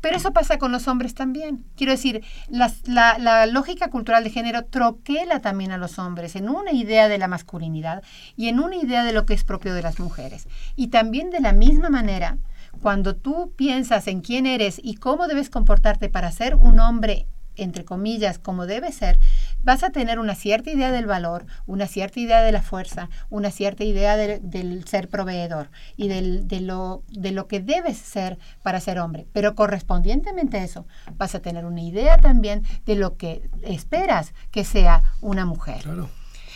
Pero 0.00 0.16
eso 0.16 0.32
pasa 0.32 0.58
con 0.58 0.72
los 0.72 0.88
hombres 0.88 1.14
también. 1.14 1.64
Quiero 1.76 1.92
decir, 1.92 2.22
la, 2.48 3.46
lógica 3.46 3.88
cultural 3.88 4.24
de 4.24 4.30
género 4.30 4.64
troquela 4.64 5.40
también 5.40 5.72
a 5.72 5.78
los 5.78 5.98
hombres 5.98 6.36
en 6.36 6.48
una 6.48 6.72
idea 6.72 7.08
de 7.08 7.18
la 7.18 7.28
masculinidad 7.28 8.02
y 8.36 8.48
en 8.48 8.60
una 8.60 8.76
idea 8.76 9.04
de 9.04 9.12
lo 9.12 9.26
que 9.26 9.34
es 9.34 9.44
propio 9.44 9.74
de 9.74 9.82
las 9.82 9.98
mujeres. 9.98 10.48
Y 10.76 10.88
también 10.88 11.30
de 11.30 11.40
la 11.40 11.52
misma 11.52 11.90
manera, 11.90 12.38
cuando 12.82 13.16
tú 13.16 13.52
piensas 13.56 14.06
en 14.06 14.20
quién 14.20 14.46
eres 14.46 14.80
y 14.82 14.94
cómo 14.94 15.28
debes 15.28 15.50
comportarte 15.50 16.08
para 16.08 16.32
ser 16.32 16.54
un 16.54 16.80
hombre 16.80 17.26
entre 17.62 17.84
comillas, 17.84 18.38
como 18.38 18.66
debe 18.66 18.92
ser, 18.92 19.18
vas 19.62 19.82
a 19.82 19.90
tener 19.90 20.18
una 20.18 20.34
cierta 20.34 20.70
idea 20.70 20.92
del 20.92 21.06
valor, 21.06 21.46
una 21.66 21.86
cierta 21.86 22.20
idea 22.20 22.42
de 22.42 22.52
la 22.52 22.62
fuerza, 22.62 23.08
una 23.28 23.50
cierta 23.50 23.84
idea 23.84 24.16
del 24.16 24.84
ser 24.86 25.08
proveedor 25.08 25.70
y 25.96 26.08
del, 26.08 26.48
de, 26.48 26.60
lo, 26.60 27.02
de 27.08 27.32
lo 27.32 27.46
que 27.46 27.60
debes 27.60 27.96
ser 27.98 28.38
para 28.62 28.80
ser 28.80 28.98
hombre. 28.98 29.26
Pero 29.32 29.54
correspondientemente 29.54 30.58
a 30.58 30.64
eso, 30.64 30.86
vas 31.16 31.34
a 31.34 31.40
tener 31.40 31.64
una 31.64 31.82
idea 31.82 32.18
también 32.18 32.64
de 32.86 32.96
lo 32.96 33.16
que 33.16 33.48
esperas 33.62 34.34
que 34.50 34.64
sea 34.64 35.02
una 35.20 35.46
mujer. 35.46 35.84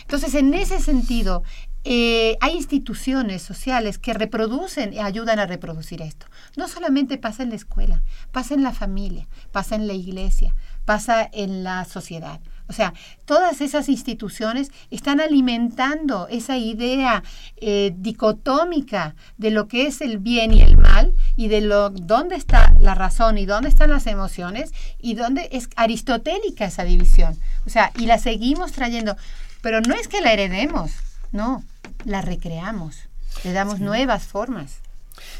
Entonces, 0.01 0.35
en 0.35 0.53
ese 0.53 0.79
sentido, 0.79 1.43
eh, 1.87 2.35
hay 2.41 2.55
instituciones 2.55 3.43
sociales 3.43 3.99
que 3.99 4.15
reproducen 4.15 4.91
y 4.91 4.99
ayudan 4.99 5.37
a 5.37 5.45
reproducir 5.45 6.01
esto. 6.01 6.25
No 6.57 6.67
solamente 6.67 7.19
pasa 7.19 7.43
en 7.43 7.49
la 7.49 7.55
escuela, 7.55 8.03
pasa 8.31 8.55
en 8.55 8.63
la 8.63 8.73
familia, 8.73 9.27
pasa 9.51 9.75
en 9.75 9.85
la 9.85 9.93
iglesia, 9.93 10.55
pasa 10.85 11.29
en 11.33 11.63
la 11.63 11.83
sociedad. 11.85 12.39
O 12.67 12.73
sea, 12.73 12.93
todas 13.25 13.61
esas 13.61 13.89
instituciones 13.89 14.71
están 14.89 15.21
alimentando 15.21 16.27
esa 16.29 16.57
idea 16.57 17.23
eh, 17.57 17.93
dicotómica 17.95 19.15
de 19.37 19.51
lo 19.51 19.67
que 19.67 19.85
es 19.85 20.01
el 20.01 20.17
bien 20.17 20.51
y 20.51 20.61
el 20.61 20.77
mal 20.77 21.13
y 21.35 21.47
de 21.47 21.61
lo, 21.61 21.91
dónde 21.91 22.35
está 22.35 22.73
la 22.79 22.95
razón 22.95 23.37
y 23.37 23.45
dónde 23.45 23.69
están 23.69 23.91
las 23.91 24.07
emociones 24.07 24.71
y 24.99 25.13
dónde 25.13 25.47
es 25.51 25.69
aristotélica 25.75 26.65
esa 26.65 26.83
división. 26.83 27.37
O 27.67 27.69
sea, 27.69 27.91
y 27.99 28.07
la 28.07 28.17
seguimos 28.17 28.71
trayendo. 28.71 29.15
Pero 29.61 29.81
no 29.81 29.93
es 29.93 30.07
que 30.07 30.21
la 30.21 30.33
heredemos, 30.33 30.91
no, 31.31 31.63
la 32.03 32.21
recreamos, 32.21 33.09
le 33.43 33.53
damos 33.53 33.79
nuevas 33.79 34.23
formas. 34.23 34.79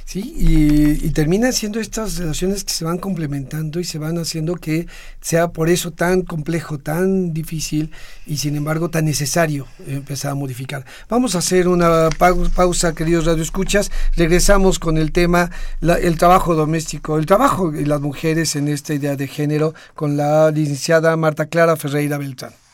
Sí, 0.05 0.35
y, 0.37 1.09
termina 1.09 1.51
siendo 1.51 1.79
estas 1.79 2.17
relaciones 2.17 2.63
que 2.63 2.71
se 2.71 2.85
van 2.85 2.99
complementando 2.99 3.79
y 3.79 3.83
se 3.83 3.97
van 3.97 4.19
haciendo 4.19 4.55
que 4.55 4.85
sea 5.19 5.47
por 5.47 5.67
eso 5.67 5.91
tan 5.91 6.21
complejo, 6.21 6.77
tan 6.77 7.33
difícil 7.33 7.89
y 8.27 8.37
sin 8.37 8.55
embargo 8.55 8.89
tan 8.89 9.05
necesario 9.05 9.65
empezar 9.87 10.31
a 10.31 10.35
modificar. 10.35 10.85
Vamos 11.09 11.33
a 11.33 11.39
hacer 11.39 11.67
una 11.67 12.09
pausa, 12.19 12.93
queridos 12.93 13.25
radioescuchas. 13.25 13.91
Regresamos 14.15 14.77
con 14.77 14.97
el 14.97 15.11
tema 15.11 15.49
el 15.81 16.17
trabajo 16.19 16.53
doméstico, 16.53 17.17
el 17.17 17.25
trabajo 17.25 17.71
de 17.71 17.87
las 17.87 17.99
mujeres 17.99 18.55
en 18.55 18.67
esta 18.67 18.93
idea 18.93 19.15
de 19.15 19.27
género 19.27 19.73
con 19.95 20.17
la 20.17 20.51
licenciada 20.51 21.15
Marta 21.17 21.47
Clara 21.47 21.77
Ferreira 21.77 22.19
Beltrán. 22.19 22.64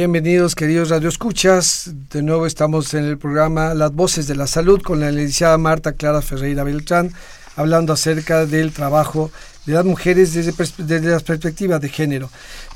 Bienvenidos 0.00 0.54
queridos 0.54 0.88
radioescuchas, 0.88 1.92
de 2.10 2.22
nuevo 2.22 2.46
estamos 2.46 2.94
en 2.94 3.04
el 3.04 3.18
programa 3.18 3.74
Las 3.74 3.92
Voces 3.92 4.26
de 4.26 4.34
la 4.34 4.46
Salud 4.46 4.80
con 4.80 4.98
la 4.98 5.10
licenciada 5.10 5.58
Marta 5.58 5.92
Clara 5.92 6.22
Ferreira 6.22 6.64
Beltrán, 6.64 7.12
hablando 7.54 7.92
acerca 7.92 8.46
del 8.46 8.72
trabajo 8.72 9.30
de 9.70 9.76
las 9.76 9.84
mujeres 9.84 10.34
desde, 10.34 10.52
desde 10.78 11.10
las 11.10 11.22
perspectivas 11.22 11.80
de 11.80 11.88
género. 11.88 12.30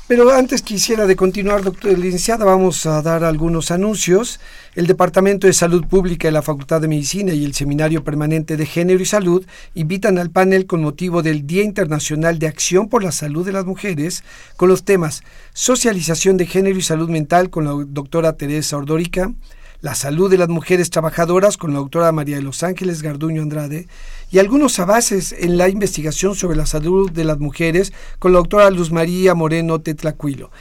Pero 0.07 0.29
antes 0.31 0.61
quisiera 0.61 1.07
de 1.07 1.15
continuar, 1.15 1.63
doctora 1.63 1.97
licenciada, 1.97 2.45
vamos 2.45 2.85
a 2.85 3.01
dar 3.01 3.23
algunos 3.23 3.71
anuncios. 3.71 4.39
El 4.75 4.85
Departamento 4.85 5.47
de 5.47 5.53
Salud 5.53 5.83
Pública 5.87 6.27
de 6.27 6.31
la 6.31 6.43
Facultad 6.43 6.79
de 6.79 6.87
Medicina 6.87 7.33
y 7.33 7.43
el 7.43 7.55
Seminario 7.55 8.03
Permanente 8.03 8.55
de 8.55 8.67
Género 8.67 9.01
y 9.01 9.05
Salud 9.05 9.43
invitan 9.73 10.19
al 10.19 10.29
panel 10.29 10.67
con 10.67 10.81
motivo 10.81 11.23
del 11.23 11.47
Día 11.47 11.63
Internacional 11.63 12.37
de 12.37 12.45
Acción 12.45 12.87
por 12.87 13.03
la 13.03 13.11
Salud 13.11 13.43
de 13.43 13.51
las 13.51 13.65
Mujeres 13.65 14.23
con 14.57 14.69
los 14.69 14.83
temas 14.83 15.23
Socialización 15.53 16.37
de 16.37 16.45
Género 16.45 16.77
y 16.77 16.83
Salud 16.83 17.09
Mental 17.09 17.49
con 17.49 17.65
la 17.65 17.71
doctora 17.87 18.33
Teresa 18.33 18.77
Ordórica, 18.77 19.33
la 19.81 19.95
salud 19.95 20.29
de 20.29 20.37
las 20.37 20.49
mujeres 20.49 20.89
trabajadoras 20.89 21.57
con 21.57 21.73
la 21.73 21.79
doctora 21.79 22.11
María 22.11 22.37
de 22.37 22.41
los 22.41 22.63
Ángeles 22.63 23.01
Garduño 23.01 23.41
Andrade 23.41 23.87
y 24.31 24.39
algunos 24.39 24.79
avances 24.79 25.33
en 25.37 25.57
la 25.57 25.69
investigación 25.69 26.35
sobre 26.35 26.57
la 26.57 26.65
salud 26.65 27.11
de 27.11 27.23
las 27.23 27.39
mujeres 27.39 27.93
con 28.19 28.33
la 28.33 28.39
doctora 28.39 28.69
Luz 28.69 28.91
María 28.91 29.35
Moreno 29.35 29.79
Tetlacuilo. 29.81 30.51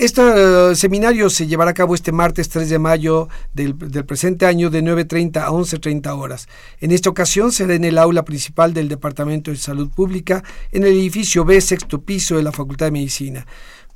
Este 0.00 0.22
eh, 0.24 0.74
seminario 0.76 1.28
se 1.28 1.46
llevará 1.46 1.72
a 1.72 1.74
cabo 1.74 1.94
este 1.94 2.10
martes 2.10 2.48
3 2.48 2.70
de 2.70 2.78
mayo 2.78 3.28
del, 3.52 3.76
del 3.76 4.06
presente 4.06 4.46
año 4.46 4.70
de 4.70 4.82
9.30 4.82 5.42
a 5.42 5.50
11.30 5.50 6.18
horas. 6.18 6.48
En 6.80 6.90
esta 6.90 7.10
ocasión 7.10 7.52
será 7.52 7.74
en 7.74 7.84
el 7.84 7.98
aula 7.98 8.24
principal 8.24 8.72
del 8.72 8.88
Departamento 8.88 9.50
de 9.50 9.58
Salud 9.58 9.90
Pública 9.90 10.42
en 10.72 10.84
el 10.84 10.92
edificio 10.92 11.44
B, 11.44 11.60
sexto 11.60 12.00
piso 12.00 12.38
de 12.38 12.42
la 12.42 12.50
Facultad 12.50 12.86
de 12.86 12.92
Medicina. 12.92 13.46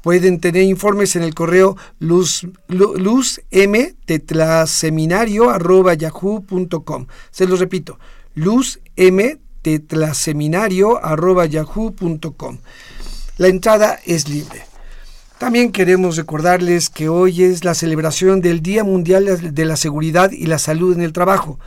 Pueden 0.04 0.38
tener 0.38 0.62
informes 0.64 1.16
en 1.16 1.22
el 1.22 1.34
correo 1.34 1.78
luz, 1.98 2.46
yahoo.com. 5.96 7.06
Se 7.30 7.46
los 7.46 7.58
repito, 7.58 7.98
yahoo.com. 11.46 12.58
La 13.38 13.48
entrada 13.48 13.98
es 14.04 14.28
libre. 14.28 14.66
También 15.38 15.72
queremos 15.72 16.18
recordarles 16.18 16.90
que 16.90 17.08
hoy 17.08 17.42
es 17.42 17.64
la 17.64 17.72
celebración 17.72 18.42
del 18.42 18.60
Día 18.60 18.84
Mundial 18.84 19.54
de 19.54 19.64
la 19.64 19.76
Seguridad 19.76 20.32
y 20.32 20.44
la 20.44 20.58
Salud 20.58 20.94
en 20.94 21.00
el 21.00 21.14
Trabajo. 21.14 21.58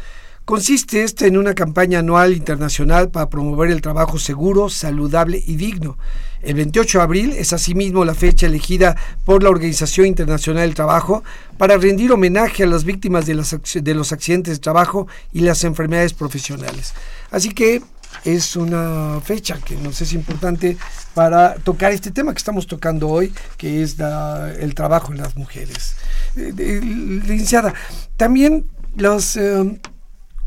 Consiste 0.48 1.04
este 1.04 1.28
en 1.28 1.36
una 1.36 1.54
campaña 1.54 2.00
anual 2.00 2.32
internacional 2.32 3.10
para 3.10 3.30
promover 3.30 3.70
el 3.70 3.82
trabajo 3.82 4.18
seguro, 4.18 4.70
saludable 4.70 5.44
y 5.46 5.58
digno. 5.58 5.98
El 6.42 6.54
28 6.54 7.00
de 7.00 7.04
abril 7.04 7.32
es 7.34 7.52
asimismo 7.52 8.06
la 8.06 8.16
fecha 8.16 8.46
elegida 8.46 8.96
por 9.26 9.44
la 9.44 9.50
Organización 9.50 10.08
Internacional 10.08 10.64
del 10.64 10.74
Trabajo 10.74 11.22
para 11.58 11.76
rendir 11.76 12.14
homenaje 12.14 12.64
a 12.64 12.68
las 12.68 12.86
víctimas 12.86 13.26
de, 13.26 13.36
los 13.36 14.14
accidentes 14.14 14.54
de 14.54 14.60
trabajo 14.62 15.06
y 15.34 15.42
las 15.42 15.66
enfermedades 15.66 16.14
profesionales. 16.14 16.94
Así 17.30 17.50
que 17.50 17.82
es 18.24 18.56
una 18.56 19.20
fecha 19.20 19.60
que 19.60 19.76
nos 19.76 20.00
es 20.00 20.14
importante 20.14 20.78
para 21.14 21.56
tocar 21.56 21.92
este 21.92 22.12
tema 22.12 22.32
que 22.32 22.38
estamos 22.38 22.68
tocando 22.68 23.10
hoy, 23.10 23.34
que 23.58 23.84
es 23.84 23.98
el 24.00 24.76
trabajo 24.76 25.12
en 25.12 25.18
las 25.18 25.36
mujeres. 25.36 25.98
Eh, 26.38 26.80
licenciada, 26.82 27.74
también 28.16 28.66
los... 28.96 29.36
Eh, 29.36 29.78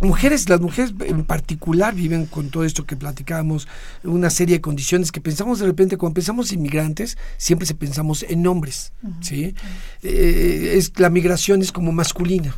mujeres, 0.01 0.49
las 0.49 0.61
mujeres 0.61 0.95
en 1.07 1.25
particular 1.25 1.95
viven 1.95 2.27
con 2.27 2.51
todo 2.51 2.65
esto 2.65 2.87
que 2.87 2.97
platicábamos, 2.97 3.69
una 4.03 4.31
serie 4.31 4.57
de 4.57 4.61
condiciones 4.61 5.13
que 5.13 5.21
pensamos 5.21 5.59
de 5.59 5.67
repente, 5.67 5.97
cuando 5.97 6.15
pensamos 6.15 6.53
inmigrantes, 6.53 7.19
siempre 7.37 7.67
se 7.67 7.75
pensamos 7.75 8.25
en 8.29 8.47
hombres, 8.47 8.93
¿sí? 9.21 9.55
Eh, 10.03 10.75
es, 10.77 10.99
la 10.99 11.11
migración 11.11 11.61
es 11.61 11.71
como 11.71 11.93
masculina. 11.93 12.57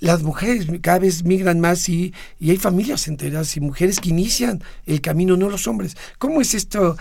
las 0.00 0.22
mujeres 0.22 0.66
cada 0.82 1.00
vez 1.00 1.24
migran 1.24 1.60
más 1.60 1.88
y, 1.88 2.12
y, 2.38 2.50
hay 2.50 2.56
familias 2.58 3.08
enteras 3.08 3.56
y 3.56 3.60
mujeres 3.60 3.98
que 3.98 4.10
inician 4.10 4.62
el 4.86 5.00
camino, 5.00 5.36
no 5.36 5.48
los 5.48 5.66
hombres. 5.66 5.96
¿Cómo 6.18 6.40
es 6.40 6.54
esto, 6.54 6.96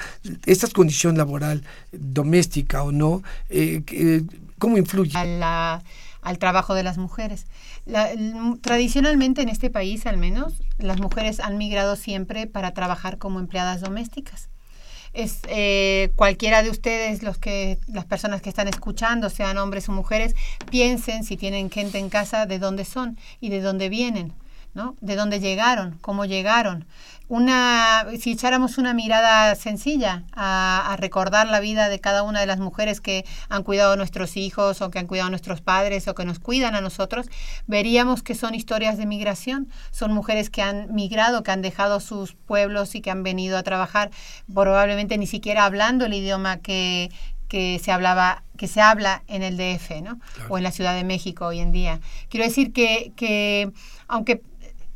esta 0.45 0.67
condición 0.69 1.17
laboral, 1.17 1.63
doméstica 1.91 2.81
o 2.83 2.91
no? 2.91 3.23
Eh, 3.49 4.23
¿Cómo 4.57 4.77
influye? 4.77 5.11
Al 6.27 6.39
trabajo 6.39 6.73
de 6.73 6.83
las 6.83 6.97
mujeres. 6.97 7.45
tradicionalmente 8.61 9.41
en 9.41 9.49
este 9.49 9.69
país, 9.69 10.05
al 10.05 10.17
menos, 10.17 10.61
las 10.77 10.99
mujeres 10.99 11.39
han 11.39 11.57
migrado 11.57 11.95
siempre 11.95 12.47
para 12.47 12.71
trabajar 12.71 13.17
como 13.17 13.39
empleadas 13.39 13.79
domésticas. 13.79 14.49
Es 15.13 15.39
eh, 15.47 16.11
cualquiera 16.17 16.63
de 16.63 16.69
ustedes, 16.69 17.23
los 17.23 17.37
que, 17.37 17.79
las 17.87 18.03
personas 18.03 18.41
que 18.41 18.49
están 18.49 18.67
escuchando, 18.67 19.29
sean 19.29 19.57
hombres 19.57 19.87
o 19.87 19.93
mujeres, 19.93 20.35
piensen 20.69 21.23
si 21.23 21.37
tienen 21.37 21.71
gente 21.71 21.97
en 21.97 22.09
casa 22.09 22.45
de 22.45 22.59
dónde 22.59 22.83
son 22.83 23.17
y 23.39 23.47
de 23.47 23.61
dónde 23.61 23.87
vienen, 23.87 24.33
¿no? 24.73 24.97
De 24.99 25.15
dónde 25.15 25.39
llegaron, 25.39 25.97
cómo 26.01 26.25
llegaron 26.25 26.85
una, 27.29 28.05
si 28.19 28.31
echáramos 28.31 28.77
una 28.77 28.93
mirada 28.93 29.53
sencilla 29.55 30.23
a, 30.31 30.95
recordar 30.97 31.47
la 31.47 31.59
vida 31.59 31.89
de 31.89 31.99
cada 31.99 32.23
una 32.23 32.39
de 32.39 32.45
las 32.45 32.59
mujeres 32.59 33.01
que 33.01 33.25
han 33.49 33.63
cuidado 33.63 33.93
a 33.93 33.95
nuestros 33.95 34.37
hijos 34.37 34.81
o 34.81 34.89
que 34.89 34.99
han 34.99 35.07
cuidado 35.07 35.27
a 35.27 35.29
nuestros 35.29 35.61
padres 35.61 36.07
o 36.07 36.15
que 36.15 36.25
nos 36.25 36.39
cuidan 36.39 36.73
a 36.73 36.81
nosotros, 36.81 37.27
veríamos 37.67 38.23
que 38.23 38.33
son 38.33 38.55
historias 38.55 38.97
de 38.97 39.05
migración. 39.05 39.69
Son 39.91 40.13
mujeres 40.13 40.49
que 40.49 40.61
han 40.61 40.93
migrado, 40.93 41.43
que 41.43 41.51
han 41.51 41.61
dejado 41.61 41.99
sus 41.99 42.33
pueblos 42.33 42.95
y 42.95 43.01
que 43.01 43.11
han 43.11 43.23
venido 43.23 43.57
a 43.57 43.63
trabajar, 43.63 44.09
probablemente 44.53 45.17
ni 45.17 45.27
siquiera 45.27 45.65
hablando 45.65 46.05
el 46.05 46.13
idioma 46.13 46.57
que, 46.57 47.11
que 47.47 47.79
se 47.83 47.91
hablaba 47.91 48.43
que 48.57 48.67
se 48.67 48.81
habla 48.81 49.23
en 49.27 49.43
el 49.43 49.57
DF 49.57 50.01
¿no? 50.01 50.19
o 50.49 50.57
en 50.57 50.63
la 50.63 50.71
Ciudad 50.71 50.95
de 50.95 51.03
México 51.03 51.47
hoy 51.47 51.59
en 51.59 51.71
día. 51.71 51.99
Quiero 52.29 52.45
decir 52.45 52.73
que, 52.73 53.11
que 53.15 53.71
aunque 54.07 54.41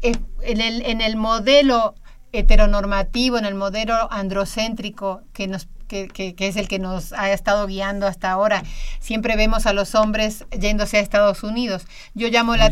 en 0.01 0.61
el, 0.61 0.81
en 0.83 1.01
el 1.01 1.15
modelo 1.15 1.93
heteronormativo, 2.31 3.37
en 3.37 3.45
el 3.45 3.55
modelo 3.55 4.11
androcéntrico 4.11 5.21
que 5.33 5.47
nos 5.47 5.67
que, 5.87 6.07
que, 6.07 6.47
es 6.47 6.55
el 6.55 6.69
que 6.69 6.79
nos 6.79 7.11
ha 7.11 7.31
estado 7.33 7.67
guiando 7.67 8.07
hasta 8.07 8.31
ahora. 8.31 8.63
Siempre 9.01 9.35
vemos 9.35 9.65
a 9.65 9.73
los 9.73 9.93
hombres 9.93 10.45
yéndose 10.57 10.97
a 10.97 10.99
Estados 11.01 11.43
Unidos. 11.43 11.85
Yo 12.13 12.29
llamo 12.29 12.55
la 12.55 12.67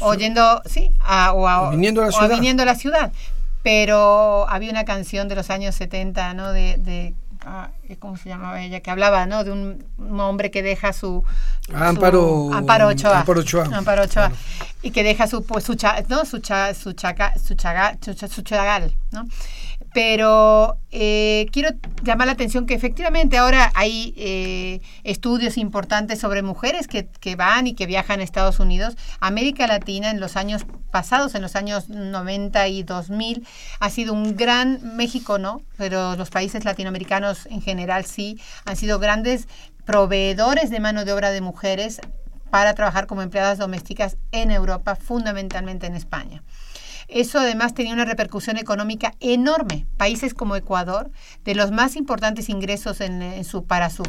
oyendo, 0.00 0.60
sí, 0.66 0.90
o, 1.32 1.70
viniendo 1.70 2.02
a 2.02 2.06
la 2.06 2.12
ciudad. 2.12 2.30
viniendo 2.30 2.62
a 2.64 2.66
la 2.66 2.74
ciudad. 2.74 3.12
Pero 3.62 4.46
había 4.48 4.70
una 4.70 4.84
canción 4.84 5.28
de 5.28 5.36
los 5.36 5.50
años 5.50 5.76
70, 5.76 6.34
¿no? 6.34 6.52
De, 6.52 6.76
de 6.78 7.14
ah, 7.44 7.70
¿cómo 7.98 8.16
se 8.16 8.28
llamaba 8.28 8.62
ella? 8.62 8.80
Que 8.80 8.90
hablaba, 8.90 9.26
¿no? 9.26 9.44
De 9.44 9.52
un, 9.52 9.84
hombre 10.20 10.50
que 10.50 10.62
deja 10.62 10.92
su... 10.92 11.24
Amparo, 11.72 12.52
Amparo 12.52 12.88
Ochoa. 12.88 13.20
Amparo 13.20 13.40
Ochoa. 13.40 13.64
Amparo 13.72 14.02
Ochoa. 14.04 14.32
Y 14.82 14.90
que 14.90 15.02
deja 15.02 15.26
su, 15.26 15.44
pues, 15.44 15.64
su, 15.64 15.76
¿no? 16.08 16.24
su, 16.24 16.38
cha, 16.38 16.74
su, 16.74 16.92
chaga, 16.92 17.38
su, 17.38 17.54
chaga, 17.54 17.96
su, 18.02 18.42
chagal, 18.42 18.94
¿no? 19.10 19.26
Pero 19.94 20.80
eh, 20.90 21.46
quiero 21.52 21.70
llamar 22.02 22.26
la 22.26 22.32
atención 22.32 22.66
que 22.66 22.74
efectivamente 22.74 23.38
ahora 23.38 23.70
hay 23.76 24.12
eh, 24.16 24.80
estudios 25.04 25.56
importantes 25.56 26.18
sobre 26.18 26.42
mujeres 26.42 26.88
que, 26.88 27.36
van 27.36 27.68
y 27.68 27.74
que 27.74 27.86
viajan 27.86 28.18
a 28.18 28.24
Estados 28.24 28.58
Unidos. 28.58 28.96
América 29.20 29.68
Latina 29.68 30.10
en 30.10 30.18
los 30.18 30.36
años 30.36 30.66
pasados, 30.90 31.36
en 31.36 31.42
los 31.42 31.54
años 31.54 31.88
90 31.88 32.66
y 32.66 32.82
2000, 32.82 33.46
ha 33.78 33.88
sido 33.88 34.12
un 34.14 34.36
gran, 34.36 34.96
México 34.96 35.38
no, 35.38 35.62
pero 35.76 36.16
los 36.16 36.28
países 36.28 36.64
latinoamericanos 36.64 37.46
en 37.46 37.62
general 37.62 38.04
sí, 38.04 38.40
han 38.64 38.74
sido 38.76 38.98
grandes 38.98 39.46
proveedores 39.84 40.70
de 40.70 40.80
mano 40.80 41.04
de 41.04 41.12
obra 41.12 41.30
de 41.30 41.40
mujeres 41.40 42.00
para 42.50 42.74
trabajar 42.74 43.06
como 43.06 43.22
empleadas 43.22 43.58
domésticas 43.58 44.16
en 44.32 44.50
Europa, 44.50 44.96
fundamentalmente 44.96 45.86
en 45.86 45.94
España. 45.94 46.42
Eso 47.08 47.38
además 47.38 47.74
tenía 47.74 47.92
una 47.92 48.04
repercusión 48.04 48.56
económica 48.56 49.14
enorme. 49.20 49.86
Países 49.96 50.34
como 50.34 50.56
Ecuador, 50.56 51.10
de 51.44 51.54
los 51.54 51.70
más 51.70 51.96
importantes 51.96 52.48
ingresos 52.48 53.00
en, 53.00 53.44
su, 53.44 53.64
para 53.64 53.90
su 53.90 54.02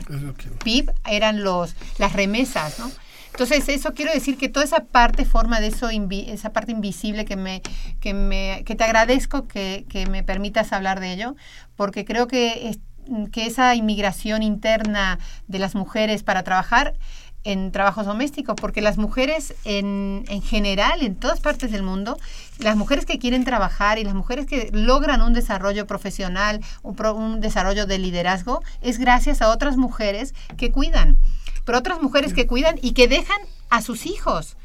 PIB 0.63 0.91
eran 1.09 1.43
los, 1.43 1.75
las 1.97 2.13
remesas, 2.13 2.79
¿no? 2.79 2.91
Entonces, 3.35 3.67
eso 3.67 3.93
quiero 3.93 4.13
decir 4.13 4.37
que 4.37 4.47
toda 4.47 4.63
esa 4.63 4.85
parte 4.85 5.25
forma 5.25 5.59
de 5.59 5.67
eso, 5.67 5.89
esa 5.89 6.53
parte 6.53 6.71
invisible 6.71 7.25
que 7.25 7.35
me, 7.35 7.61
que 7.99 8.13
me, 8.13 8.63
que 8.65 8.75
te 8.75 8.85
agradezco 8.85 9.45
que, 9.45 9.85
que 9.89 10.07
me 10.07 10.23
permitas 10.23 10.71
hablar 10.71 11.01
de 11.01 11.11
ello, 11.11 11.35
porque 11.75 12.05
creo 12.05 12.29
que, 12.29 12.79
que 13.33 13.45
esa 13.45 13.75
inmigración 13.75 14.41
interna 14.41 15.19
de 15.47 15.59
las 15.59 15.75
mujeres 15.75 16.23
para 16.23 16.43
trabajar 16.43 16.93
en 17.45 17.71
trabajos 17.71 18.05
domésticos, 18.05 18.55
porque 18.59 18.81
las 18.81 18.97
mujeres 18.97 19.53
en, 19.63 20.25
en, 20.27 20.41
general, 20.41 21.01
en 21.01 21.15
todas 21.15 21.39
partes 21.39 21.71
del 21.71 21.83
mundo, 21.83 22.17
las 22.59 22.75
mujeres 22.75 23.05
que 23.05 23.19
quieren 23.19 23.45
trabajar 23.45 23.99
y 23.99 24.03
las 24.03 24.15
mujeres 24.15 24.47
que 24.47 24.69
logran 24.73 25.21
un 25.21 25.33
desarrollo 25.33 25.85
profesional, 25.87 26.59
un, 26.81 26.99
un 27.05 27.41
desarrollo 27.41 27.85
de 27.85 27.99
liderazgo, 27.99 28.63
es 28.81 28.97
gracias 28.97 29.41
a 29.41 29.49
otras 29.49 29.77
mujeres 29.77 30.33
que 30.57 30.71
cuidan, 30.71 31.17
pero 31.63 31.77
otras 31.77 32.01
mujeres 32.01 32.33
que 32.33 32.47
cuidan 32.47 32.77
y 32.81 32.91
que 32.91 33.07
dejan 33.07 33.39
a 33.69 33.81
sus 33.81 34.07
hijos. 34.07 34.57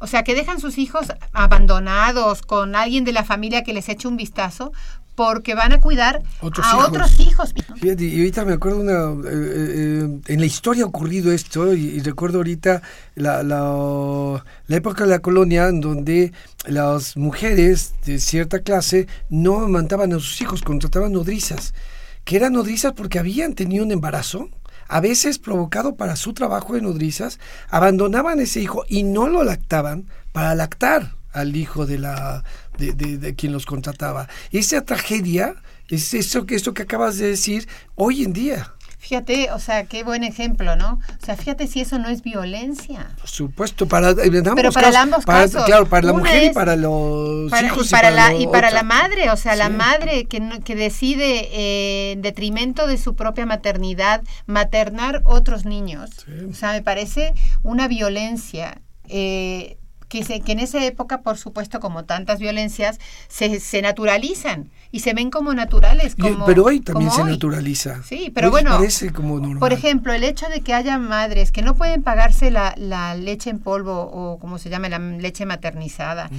O 0.00 0.06
sea, 0.06 0.22
que 0.22 0.36
dejan 0.36 0.60
sus 0.60 0.78
hijos 0.78 1.12
abandonados 1.32 2.42
con 2.42 2.76
alguien 2.76 3.04
de 3.04 3.12
la 3.12 3.24
familia 3.24 3.64
que 3.64 3.72
les 3.72 3.88
eche 3.88 4.06
un 4.06 4.16
vistazo 4.16 4.72
porque 5.18 5.56
van 5.56 5.72
a 5.72 5.80
cuidar 5.80 6.22
a 6.40 6.76
otros 6.76 7.18
hijos. 7.18 7.52
Fíjate, 7.74 8.04
y 8.04 8.18
ahorita 8.18 8.44
me 8.44 8.52
acuerdo 8.52 8.78
una, 8.78 9.28
eh, 9.28 9.34
eh, 9.34 10.20
en 10.28 10.38
la 10.38 10.46
historia 10.46 10.84
ha 10.84 10.86
ocurrido 10.86 11.32
esto 11.32 11.74
y, 11.74 11.98
recuerdo 11.98 12.38
ahorita 12.38 12.82
la, 13.16 13.42
la, 13.42 14.44
época 14.68 15.02
de 15.02 15.10
la 15.10 15.18
colonia 15.18 15.66
en 15.66 15.80
donde 15.80 16.32
las 16.66 17.16
mujeres 17.16 17.94
de 18.06 18.20
cierta 18.20 18.60
clase 18.60 19.08
no 19.28 19.66
mandaban 19.66 20.12
a 20.12 20.20
sus 20.20 20.40
hijos, 20.40 20.62
contrataban 20.62 21.12
nodrizas, 21.12 21.74
que 22.22 22.36
eran 22.36 22.52
nodrizas 22.52 22.92
porque 22.92 23.18
habían 23.18 23.54
tenido 23.54 23.84
un 23.84 23.90
embarazo 23.90 24.48
a 24.86 25.00
veces 25.00 25.40
provocado 25.40 25.96
para 25.96 26.14
su 26.14 26.32
trabajo 26.32 26.74
de 26.74 26.82
nodrizas, 26.82 27.40
abandonaban 27.70 28.38
ese 28.38 28.60
hijo 28.60 28.84
y 28.86 29.02
no 29.02 29.26
lo 29.26 29.42
lactaban 29.42 30.06
para 30.30 30.54
lactar 30.54 31.18
al 31.32 31.56
hijo 31.56 31.86
de 31.86 31.98
la 31.98 32.44
de, 32.78 33.18
de, 33.18 33.34
quien 33.34 33.52
los 33.52 33.66
contrataba. 33.66 34.28
Esa 34.52 34.84
tragedia 34.84 35.54
es 35.88 36.14
eso 36.14 36.46
que 36.46 36.54
esto 36.54 36.74
que 36.74 36.82
acabas 36.82 37.18
de 37.18 37.28
decir 37.28 37.68
hoy 37.94 38.24
en 38.24 38.32
día. 38.32 38.74
Fíjate, 39.00 39.52
o 39.52 39.60
sea, 39.60 39.84
qué 39.84 40.02
buen 40.02 40.24
ejemplo, 40.24 40.74
¿no? 40.74 40.98
O 41.22 41.24
sea, 41.24 41.36
fíjate 41.36 41.68
si 41.68 41.80
eso 41.80 42.00
no 42.00 42.08
es 42.08 42.22
violencia. 42.22 43.12
Por 43.20 43.28
supuesto, 43.28 43.86
para, 43.86 44.12
Pero 44.14 44.72
para 44.72 45.00
ambos 45.00 45.24
casos. 45.24 45.64
Claro, 45.66 45.88
para 45.88 46.08
la 46.08 46.12
mujer 46.14 46.42
y 46.42 46.50
para 46.50 46.74
los 46.74 47.50
hijos. 47.62 47.86
Y 47.86 47.90
para, 47.90 48.10
la, 48.10 48.34
y 48.34 48.48
para 48.48 48.72
la 48.72 48.82
madre, 48.82 49.30
o 49.30 49.36
sea, 49.36 49.54
la 49.54 49.68
madre 49.68 50.24
que, 50.24 50.42
que 50.64 50.74
decide 50.74 51.48
eh, 51.52 52.12
en 52.12 52.22
detrimento 52.22 52.88
de 52.88 52.98
su 52.98 53.14
propia 53.14 53.46
maternidad 53.46 54.22
maternar 54.46 55.22
otros 55.24 55.64
niños. 55.64 56.10
O 56.50 56.54
sea, 56.54 56.72
me 56.72 56.82
parece 56.82 57.34
una 57.62 57.86
violencia. 57.86 58.82
Eh, 59.08 59.78
que, 60.08 60.24
se, 60.24 60.40
que 60.40 60.52
en 60.52 60.60
esa 60.60 60.84
época, 60.84 61.22
por 61.22 61.36
supuesto, 61.36 61.80
como 61.80 62.04
tantas 62.04 62.38
violencias, 62.38 62.98
se, 63.28 63.60
se 63.60 63.82
naturalizan 63.82 64.70
y 64.90 65.00
se 65.00 65.14
ven 65.14 65.30
como 65.30 65.54
naturales. 65.54 66.16
Como, 66.16 66.46
pero 66.46 66.64
hoy 66.64 66.80
también 66.80 67.10
se 67.10 67.24
naturaliza. 67.24 68.02
Sí, 68.02 68.30
pero 68.34 68.50
bueno, 68.50 68.70
parece 68.76 69.12
como 69.12 69.38
normal. 69.38 69.58
por 69.58 69.72
ejemplo, 69.72 70.12
el 70.12 70.24
hecho 70.24 70.48
de 70.48 70.62
que 70.62 70.74
haya 70.74 70.98
madres 70.98 71.52
que 71.52 71.62
no 71.62 71.74
pueden 71.74 72.02
pagarse 72.02 72.50
la, 72.50 72.74
la 72.76 73.14
leche 73.14 73.50
en 73.50 73.58
polvo 73.58 74.00
o 74.00 74.38
como 74.38 74.58
se 74.58 74.70
llama, 74.70 74.88
la 74.88 74.98
leche 74.98 75.46
maternizada 75.46 76.30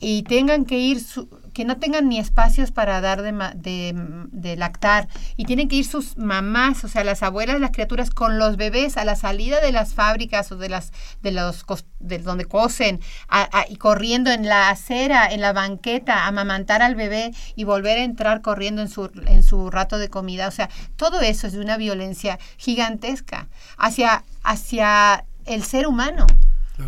y 0.00 0.22
tengan 0.24 0.64
que 0.64 0.78
ir... 0.78 1.00
Su, 1.00 1.28
que 1.54 1.64
no 1.64 1.78
tengan 1.78 2.08
ni 2.08 2.18
espacios 2.18 2.70
para 2.72 3.00
dar 3.00 3.22
de, 3.22 3.94
de, 4.32 4.56
lactar 4.56 5.08
y 5.36 5.44
tienen 5.44 5.68
que 5.68 5.76
ir 5.76 5.86
sus 5.86 6.18
mamás, 6.18 6.84
o 6.84 6.88
sea, 6.88 7.04
las 7.04 7.22
abuelas, 7.22 7.60
las 7.60 7.70
criaturas 7.70 8.10
con 8.10 8.38
los 8.38 8.56
bebés 8.56 8.96
a 8.96 9.04
la 9.04 9.16
salida 9.16 9.60
de 9.60 9.72
las 9.72 9.94
fábricas 9.94 10.52
o 10.52 10.56
de 10.56 10.68
las 10.68 10.92
de 11.22 11.30
los 11.30 11.64
de 12.00 12.18
donde 12.18 12.44
cosen 12.44 13.00
y 13.68 13.76
corriendo 13.76 14.30
en 14.30 14.46
la 14.46 14.68
acera, 14.68 15.26
en 15.30 15.40
la 15.40 15.52
banqueta, 15.52 16.24
a 16.24 16.26
amamantar 16.26 16.82
al 16.82 16.96
bebé 16.96 17.32
y 17.54 17.64
volver 17.64 17.98
a 17.98 18.02
entrar 18.04 18.42
corriendo 18.42 18.82
en 18.82 18.88
su 18.88 19.10
en 19.26 19.42
su 19.42 19.70
rato 19.70 19.98
de 19.98 20.10
comida, 20.10 20.48
o 20.48 20.52
sea, 20.52 20.68
todo 20.96 21.20
eso 21.20 21.46
es 21.46 21.52
de 21.54 21.60
una 21.60 21.76
violencia 21.76 22.38
gigantesca 22.58 23.48
hacia 23.78 24.24
hacia 24.42 25.24
el 25.46 25.62
ser 25.62 25.86
humano. 25.86 26.26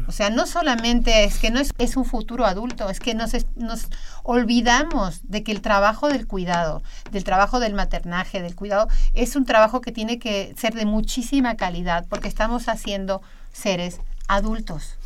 O 0.08 0.12
sea, 0.12 0.30
no 0.30 0.46
solamente 0.46 1.24
es 1.24 1.38
que 1.38 1.50
no 1.50 1.60
es, 1.60 1.70
es 1.78 1.96
un 1.96 2.04
futuro 2.04 2.44
adulto, 2.44 2.90
es 2.90 2.98
que 2.98 3.14
nos, 3.14 3.32
nos 3.54 3.86
olvidamos 4.24 5.20
de 5.22 5.44
que 5.44 5.52
el 5.52 5.60
trabajo 5.60 6.08
del 6.08 6.26
cuidado, 6.26 6.82
del 7.12 7.22
trabajo 7.22 7.60
del 7.60 7.74
maternaje, 7.74 8.42
del 8.42 8.56
cuidado, 8.56 8.88
es 9.14 9.36
un 9.36 9.44
trabajo 9.44 9.80
que 9.80 9.92
tiene 9.92 10.18
que 10.18 10.54
ser 10.56 10.74
de 10.74 10.86
muchísima 10.86 11.56
calidad, 11.56 12.06
porque 12.08 12.26
estamos 12.26 12.68
haciendo 12.68 13.22
seres 13.52 14.00
adultos. 14.26 14.96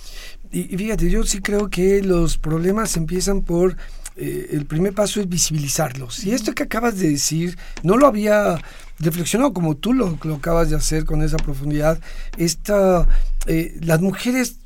Y, 0.50 0.64
fíjate, 0.76 1.10
yo 1.10 1.24
sí 1.24 1.40
creo 1.40 1.68
que 1.68 2.02
los 2.02 2.38
problemas 2.38 2.96
empiezan 2.96 3.42
por 3.42 3.76
eh, 4.16 4.48
el 4.52 4.66
primer 4.66 4.94
paso 4.94 5.20
es 5.20 5.28
visibilizarlos. 5.28 6.24
Y 6.24 6.32
esto 6.32 6.54
que 6.54 6.62
acabas 6.62 6.98
de 6.98 7.10
decir, 7.10 7.58
no 7.82 7.96
lo 7.96 8.06
había 8.06 8.56
reflexionado 8.98 9.52
como 9.52 9.76
tú 9.76 9.92
lo, 9.92 10.18
lo 10.22 10.36
acabas 10.36 10.70
de 10.70 10.76
hacer 10.76 11.04
con 11.04 11.22
esa 11.22 11.36
profundidad. 11.36 12.00
Esta, 12.36 13.06
eh, 13.46 13.78
las 13.80 14.00
mujeres 14.00 14.56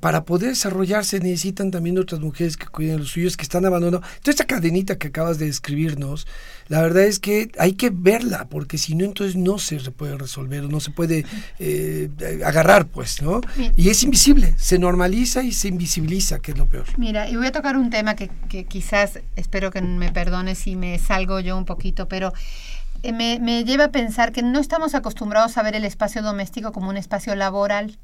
para 0.00 0.24
poder 0.24 0.50
desarrollarse 0.50 1.20
necesitan 1.20 1.70
también 1.70 1.98
otras 1.98 2.20
mujeres 2.20 2.56
que 2.56 2.66
cuiden 2.66 2.98
los 2.98 3.10
suyos, 3.10 3.36
que 3.36 3.42
están 3.42 3.64
abandonando. 3.64 4.06
Toda 4.22 4.30
esta 4.30 4.46
cadenita 4.46 4.98
que 4.98 5.08
acabas 5.08 5.38
de 5.38 5.46
describirnos, 5.46 6.26
la 6.68 6.82
verdad 6.82 7.04
es 7.04 7.18
que 7.18 7.50
hay 7.58 7.72
que 7.72 7.90
verla, 7.90 8.48
porque 8.48 8.78
si 8.78 8.94
no, 8.94 9.04
entonces 9.04 9.36
no 9.36 9.58
se 9.58 9.78
puede 9.90 10.16
resolver, 10.16 10.64
no 10.64 10.80
se 10.80 10.90
puede 10.90 11.24
eh, 11.58 12.08
agarrar, 12.44 12.86
pues, 12.86 13.22
¿no? 13.22 13.40
Y 13.76 13.88
es 13.88 14.02
invisible, 14.02 14.54
se 14.58 14.78
normaliza 14.78 15.42
y 15.42 15.52
se 15.52 15.68
invisibiliza, 15.68 16.40
que 16.40 16.52
es 16.52 16.58
lo 16.58 16.66
peor. 16.66 16.86
Mira, 16.96 17.28
y 17.28 17.36
voy 17.36 17.46
a 17.46 17.52
tocar 17.52 17.76
un 17.76 17.90
tema 17.90 18.16
que, 18.16 18.30
que 18.48 18.64
quizás, 18.64 19.20
espero 19.36 19.70
que 19.70 19.80
me 19.80 20.12
perdones 20.12 20.58
si 20.58 20.76
me 20.76 20.98
salgo 20.98 21.40
yo 21.40 21.56
un 21.56 21.64
poquito, 21.64 22.08
pero... 22.08 22.32
Eh, 23.02 23.12
me, 23.12 23.38
me, 23.40 23.64
lleva 23.64 23.84
a 23.84 23.90
pensar 23.90 24.32
que 24.32 24.42
no 24.42 24.58
estamos 24.58 24.94
acostumbrados 24.94 25.56
a 25.58 25.62
ver 25.62 25.74
el 25.74 25.84
espacio 25.84 26.22
doméstico 26.22 26.72
como 26.72 26.90
un 26.90 26.96
espacio 26.96 27.34
laboral. 27.34 27.98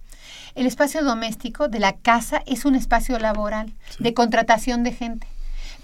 El 0.54 0.66
espacio 0.66 1.02
doméstico 1.02 1.68
de 1.68 1.78
la 1.78 1.96
casa 1.96 2.42
es 2.46 2.64
un 2.64 2.74
espacio 2.74 3.18
laboral 3.18 3.72
de 3.98 4.14
contratación 4.14 4.82
de 4.82 4.92
gente, 4.92 5.26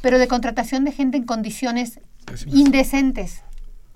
pero 0.01 0.19
de 0.19 0.29
contratación 0.29 0.85
de 0.85 0.93
gente 0.93 1.17
en 1.17 1.25
condiciones 1.25 2.01
indecentes 2.47 3.43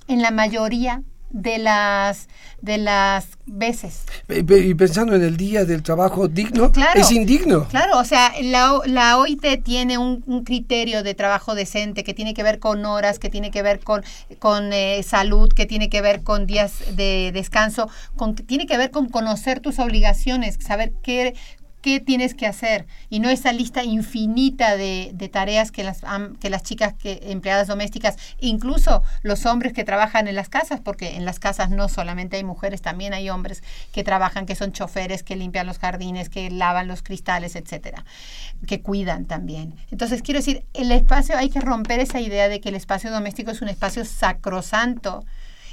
en 0.08 0.22
la 0.22 0.30
mayoría 0.30 1.02
de 1.32 1.58
las 1.58 2.28
de 2.62 2.78
las 2.78 3.26
veces. 3.44 4.04
Y 4.28 4.74
pensando 4.74 5.16
en 5.16 5.22
el 5.22 5.36
día 5.36 5.64
del 5.64 5.82
trabajo 5.82 6.28
digno, 6.28 6.70
es 6.94 7.10
indigno. 7.10 7.66
Claro, 7.66 7.98
o 7.98 8.04
sea, 8.04 8.32
la, 8.40 8.80
la 8.86 9.18
OIT 9.18 9.64
tiene 9.64 9.98
un, 9.98 10.22
criterio 10.44 11.02
de 11.02 11.14
trabajo 11.14 11.56
decente 11.56 12.04
que 12.04 12.14
tiene 12.14 12.34
que 12.34 12.44
ver 12.44 12.60
con 12.60 12.84
horas, 12.84 13.18
que 13.18 13.30
tiene 13.30 13.50
que 13.50 13.62
ver 13.62 13.80
con, 13.80 14.04
con 14.38 14.72
eh, 14.72 15.02
salud, 15.02 15.52
que 15.52 15.66
tiene 15.66 15.90
que 15.90 16.00
ver 16.00 16.22
con 16.22 16.46
días 16.46 16.74
de 16.94 17.32
descanso, 17.32 17.88
con, 18.16 18.36
tiene 18.36 18.66
que 18.66 18.76
ver 18.76 18.92
con 18.92 19.08
conocer 19.08 19.58
tus 19.58 19.80
obligaciones, 19.80 20.56
saber 20.60 20.92
qué, 21.02 21.34
qué 21.82 22.00
tienes 22.00 22.34
que 22.34 22.46
hacer 22.46 22.86
y 23.10 23.20
no 23.20 23.28
esa 23.28 23.52
lista 23.52 23.84
infinita 23.84 24.76
de, 24.76 25.10
de 25.12 25.28
tareas 25.28 25.70
que 25.70 25.84
las, 25.84 26.00
que 26.40 26.48
las 26.48 26.62
chicas 26.62 26.94
que 26.94 27.20
empleadas 27.24 27.66
domésticas, 27.66 28.16
incluso 28.38 29.02
los 29.22 29.44
hombres 29.46 29.72
que 29.72 29.84
trabajan 29.84 30.28
en 30.28 30.36
las 30.36 30.48
casas, 30.48 30.80
porque 30.80 31.16
en 31.16 31.24
las 31.24 31.38
casas 31.38 31.70
no 31.70 31.88
solamente 31.88 32.36
hay 32.36 32.44
mujeres, 32.44 32.80
también 32.80 33.12
hay 33.12 33.28
hombres 33.28 33.62
que 33.92 34.04
trabajan, 34.04 34.46
que 34.46 34.54
son 34.54 34.72
choferes, 34.72 35.22
que 35.22 35.36
limpian 35.36 35.66
los 35.66 35.78
jardines, 35.78 36.28
que 36.28 36.50
lavan 36.50 36.88
los 36.88 37.02
cristales, 37.02 37.56
etcétera, 37.56 38.04
que 38.66 38.80
cuidan 38.80 39.26
también. 39.26 39.74
Entonces, 39.90 40.22
quiero 40.22 40.38
decir, 40.38 40.64
el 40.72 40.92
espacio, 40.92 41.36
hay 41.36 41.50
que 41.50 41.60
romper 41.60 42.00
esa 42.00 42.20
idea 42.20 42.48
de 42.48 42.60
que 42.60 42.68
el 42.68 42.76
espacio 42.76 43.10
doméstico 43.10 43.50
es 43.50 43.60
un 43.60 43.68
espacio 43.68 44.04
sacrosanto 44.04 45.24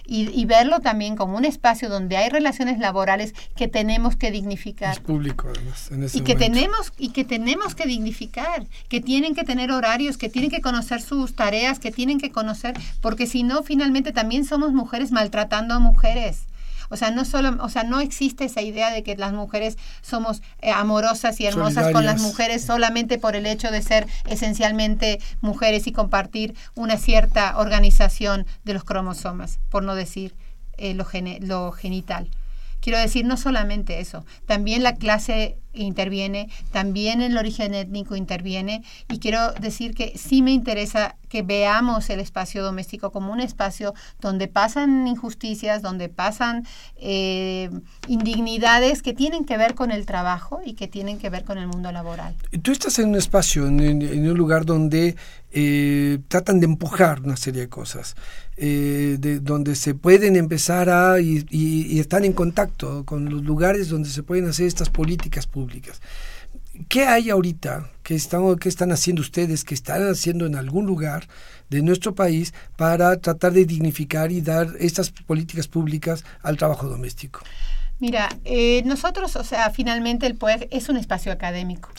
y, 0.10 0.46
verlo 0.46 0.80
también 0.80 1.16
como 1.16 1.38
un 1.38 1.46
espacio 1.46 1.90
donde 1.90 2.18
hay 2.18 2.30
relaciones 2.30 2.80
laborales 2.80 3.34
que 3.56 3.68
tenemos 3.68 4.16
que 4.16 4.32
dignificar. 4.32 4.94
Es 4.94 5.00
público, 5.00 5.48
además. 5.54 5.92
En 5.92 6.04
ese 6.04 6.18
y 6.18 6.22
que 6.22 6.36
tenemos 6.36 6.92
y 6.98 7.10
que 7.10 7.24
tenemos 7.24 7.76
que 7.76 7.86
dignificar, 7.86 8.66
que 8.88 9.02
tienen 9.02 9.36
que 9.36 9.44
tener 9.44 9.72
horarios, 9.72 10.18
que 10.18 10.30
tienen 10.30 10.50
que 10.50 10.62
conocer 10.62 11.02
sus 11.02 11.36
tareas, 11.36 11.80
que 11.80 11.92
tienen 11.92 12.20
que 12.20 12.32
conocer, 12.32 12.76
porque 13.02 13.28
si 13.28 13.44
no, 13.44 13.62
finalmente 13.62 14.12
también 14.12 14.46
somos 14.46 14.74
mujeres 14.74 15.12
maltratando 15.12 15.76
a 15.76 15.80
mujeres. 15.80 16.49
O 16.90 16.98
sea, 16.98 17.12
no 17.12 17.26
solo, 17.26 17.58
o 17.62 17.70
sea, 17.70 17.84
no 17.84 18.00
existe 18.00 18.46
esa 18.46 18.62
idea 18.62 18.92
de 18.92 19.04
que 19.04 19.16
las 19.16 19.34
mujeres 19.34 19.78
somos 20.02 20.42
eh, 20.62 20.72
amorosas 20.72 21.40
y 21.40 21.46
hermosas 21.46 21.92
con 21.92 22.06
las 22.06 22.22
mujeres 22.22 22.64
solamente 22.64 23.18
por 23.18 23.36
el 23.36 23.46
hecho 23.46 23.72
de 23.72 23.82
ser 23.82 24.08
esencialmente 24.28 25.20
mujeres 25.42 25.88
y 25.88 25.92
compartir 25.92 26.56
una 26.76 26.98
cierta 26.98 27.58
organización 27.58 28.46
de 28.64 28.74
los 28.74 28.84
cromosomas, 28.84 29.60
por 29.70 29.84
no 29.84 29.96
decir 29.96 30.36
eh, 30.78 30.94
lo, 30.94 31.06
lo 31.42 31.72
genital. 31.72 32.30
Quiero 32.82 32.98
decir, 32.98 33.26
no 33.26 33.36
solamente 33.36 34.00
eso, 34.00 34.26
también 34.46 34.84
la 34.84 34.96
clase 34.96 35.58
interviene, 35.74 36.50
también 36.72 37.22
el 37.22 37.38
origen 37.38 37.74
étnico 37.74 38.16
interviene 38.16 38.84
y 39.10 39.20
quiero 39.20 39.54
decir 39.54 39.94
que 39.94 40.18
sí 40.18 40.42
me 40.42 40.52
interesa 40.52 41.16
que 41.30 41.44
veamos 41.44 42.10
el 42.10 42.20
espacio 42.20 42.64
doméstico 42.64 43.12
como 43.12 43.32
un 43.32 43.40
espacio 43.40 43.94
donde 44.20 44.48
pasan 44.48 45.08
injusticias, 45.08 45.84
donde 45.84 46.10
pasan 46.10 46.66
eh, 46.96 47.70
indignidades 48.08 49.04
que 49.04 49.14
tienen 49.14 49.46
que 49.46 49.58
ver 49.58 49.76
con 49.76 49.92
el 49.92 50.08
trabajo 50.08 50.60
y 50.66 50.74
que 50.74 50.88
tienen 50.88 51.20
que 51.20 51.30
ver 51.30 51.44
con 51.44 51.60
el 51.60 51.68
mundo 51.68 51.92
laboral. 51.92 52.36
Tú 52.64 52.72
estás 52.72 52.98
en 52.98 53.10
un 53.10 53.16
espacio, 53.16 53.68
en, 53.68 53.80
un 53.80 54.38
lugar 54.38 54.66
donde 54.66 55.16
eh, 55.52 56.18
tratan 56.28 56.60
de 56.60 56.66
empujar 56.66 57.22
una 57.22 57.38
serie 57.38 57.62
de 57.62 57.70
cosas, 57.70 58.16
eh, 58.58 59.18
de, 59.20 59.40
donde 59.40 59.76
se 59.76 59.94
pueden 59.94 60.36
empezar 60.36 60.90
a 60.90 61.22
y, 61.22 61.46
y 61.52 62.00
están 62.00 62.26
en 62.26 62.34
contacto 62.34 63.06
con 63.06 63.30
los 63.30 63.44
lugares 63.44 63.90
donde 63.90 64.10
se 64.10 64.24
pueden 64.24 64.48
hacer 64.48 64.66
estas 64.66 64.90
políticas 64.90 65.46
públicas 65.46 65.59
¿Qué 66.88 67.06
hay 67.06 67.30
ahorita? 67.30 67.90
¿Qué 68.04 68.16
están, 68.16 68.56
¿Qué 68.58 68.70
están 68.70 68.92
haciendo 68.92 69.22
ustedes? 69.22 69.64
¿Qué 69.64 69.74
están 69.74 70.08
haciendo 70.10 70.46
en 70.46 70.56
algún 70.56 70.86
lugar 70.86 71.28
de 71.70 71.82
nuestro 71.82 72.16
país 72.16 72.54
para 72.78 73.18
tratar 73.18 73.54
de 73.54 73.66
dignificar 73.66 74.32
y 74.32 74.42
dar 74.42 74.70
estas 74.80 75.12
políticas 75.12 75.68
públicas 75.68 76.24
al 76.42 76.58
trabajo 76.58 76.88
doméstico? 76.88 77.42
Mira, 78.00 78.30
eh, 78.46 78.82
nosotros, 78.86 79.36
o 79.36 79.44
sea, 79.44 79.72
finalmente 79.72 80.26
el 80.26 80.36
PUEG 80.36 80.70
es 80.72 80.88
un 80.88 80.96
espacio 80.96 81.34
académico. 81.34 81.90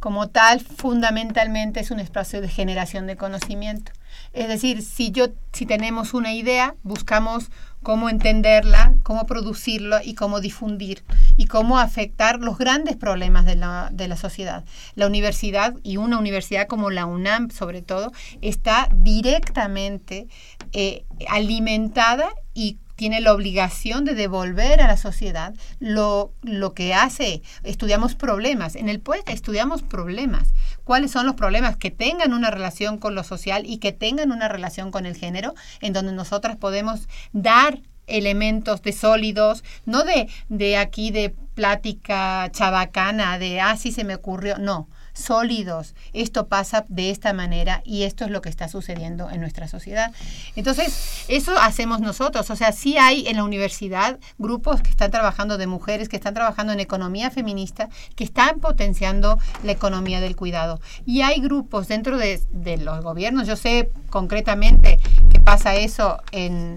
Como 0.00 0.28
tal, 0.28 0.60
fundamentalmente 0.60 1.80
es 1.80 1.90
un 1.90 1.98
espacio 1.98 2.42
de 2.42 2.48
generación 2.48 3.06
de 3.06 3.16
conocimiento. 3.16 3.90
Es 4.34 4.48
decir, 4.48 4.82
si 4.82 5.12
yo, 5.12 5.28
si 5.54 5.64
tenemos 5.64 6.12
una 6.12 6.34
idea, 6.34 6.74
buscamos 6.82 7.50
cómo 7.86 8.10
entenderla, 8.10 8.96
cómo 9.04 9.26
producirla 9.26 10.02
y 10.02 10.14
cómo 10.14 10.40
difundir 10.40 11.04
y 11.36 11.46
cómo 11.46 11.78
afectar 11.78 12.40
los 12.40 12.58
grandes 12.58 12.96
problemas 12.96 13.46
de 13.46 13.54
la, 13.54 13.90
de 13.92 14.08
la 14.08 14.16
sociedad. 14.16 14.64
La 14.96 15.06
universidad 15.06 15.72
y 15.84 15.96
una 15.96 16.18
universidad 16.18 16.66
como 16.66 16.90
la 16.90 17.06
UNAM 17.06 17.50
sobre 17.50 17.82
todo 17.82 18.10
está 18.40 18.88
directamente 18.92 20.26
eh, 20.72 21.04
alimentada 21.28 22.28
y 22.54 22.78
tiene 22.96 23.20
la 23.20 23.32
obligación 23.32 24.04
de 24.04 24.14
devolver 24.14 24.80
a 24.80 24.88
la 24.88 24.96
sociedad 24.96 25.54
lo, 25.78 26.32
lo 26.42 26.74
que 26.74 26.92
hace. 26.92 27.42
Estudiamos 27.62 28.16
problemas. 28.16 28.74
En 28.74 28.88
el 28.88 28.98
PUEC 28.98 29.28
estudiamos 29.30 29.82
problemas. 29.82 30.54
¿Cuáles 30.86 31.10
son 31.10 31.26
los 31.26 31.34
problemas? 31.34 31.76
Que 31.76 31.90
tengan 31.90 32.32
una 32.32 32.48
relación 32.48 32.98
con 32.98 33.16
lo 33.16 33.24
social 33.24 33.64
y 33.66 33.78
que 33.78 33.90
tengan 33.90 34.30
una 34.30 34.46
relación 34.46 34.92
con 34.92 35.04
el 35.04 35.16
género, 35.16 35.52
en 35.80 35.92
donde 35.92 36.12
nosotras 36.12 36.54
podemos 36.54 37.08
dar 37.32 37.80
elementos 38.06 38.82
de 38.82 38.92
sólidos, 38.92 39.64
no 39.84 40.04
de, 40.04 40.28
de 40.48 40.76
aquí 40.76 41.10
de 41.10 41.34
plática 41.54 42.48
chabacana, 42.52 43.36
de, 43.40 43.60
ah, 43.60 43.76
sí 43.76 43.90
se 43.90 44.04
me 44.04 44.14
ocurrió, 44.14 44.58
no, 44.58 44.88
sólidos. 45.16 45.94
Esto 46.12 46.46
pasa 46.46 46.84
de 46.88 47.10
esta 47.10 47.32
manera 47.32 47.82
y 47.84 48.02
esto 48.04 48.24
es 48.24 48.30
lo 48.30 48.42
que 48.42 48.48
está 48.48 48.68
sucediendo 48.68 49.30
en 49.30 49.40
nuestra 49.40 49.66
sociedad. 49.66 50.12
Entonces, 50.54 51.24
eso 51.28 51.58
hacemos 51.58 52.00
nosotros. 52.00 52.50
O 52.50 52.56
sea, 52.56 52.72
sí 52.72 52.98
hay 52.98 53.26
en 53.26 53.36
la 53.36 53.44
universidad 53.44 54.18
grupos 54.38 54.82
que 54.82 54.90
están 54.90 55.10
trabajando 55.10 55.58
de 55.58 55.66
mujeres, 55.66 56.08
que 56.08 56.16
están 56.16 56.34
trabajando 56.34 56.72
en 56.72 56.80
economía 56.80 57.30
feminista, 57.30 57.88
que 58.14 58.24
están 58.24 58.60
potenciando 58.60 59.38
la 59.64 59.72
economía 59.72 60.20
del 60.20 60.36
cuidado. 60.36 60.80
Y 61.06 61.22
hay 61.22 61.40
grupos 61.40 61.88
dentro 61.88 62.18
de, 62.18 62.40
de 62.50 62.76
los 62.76 63.02
gobiernos. 63.02 63.46
Yo 63.46 63.56
sé 63.56 63.90
concretamente 64.10 64.98
que 65.30 65.40
pasa 65.40 65.74
eso 65.76 66.18
en 66.32 66.76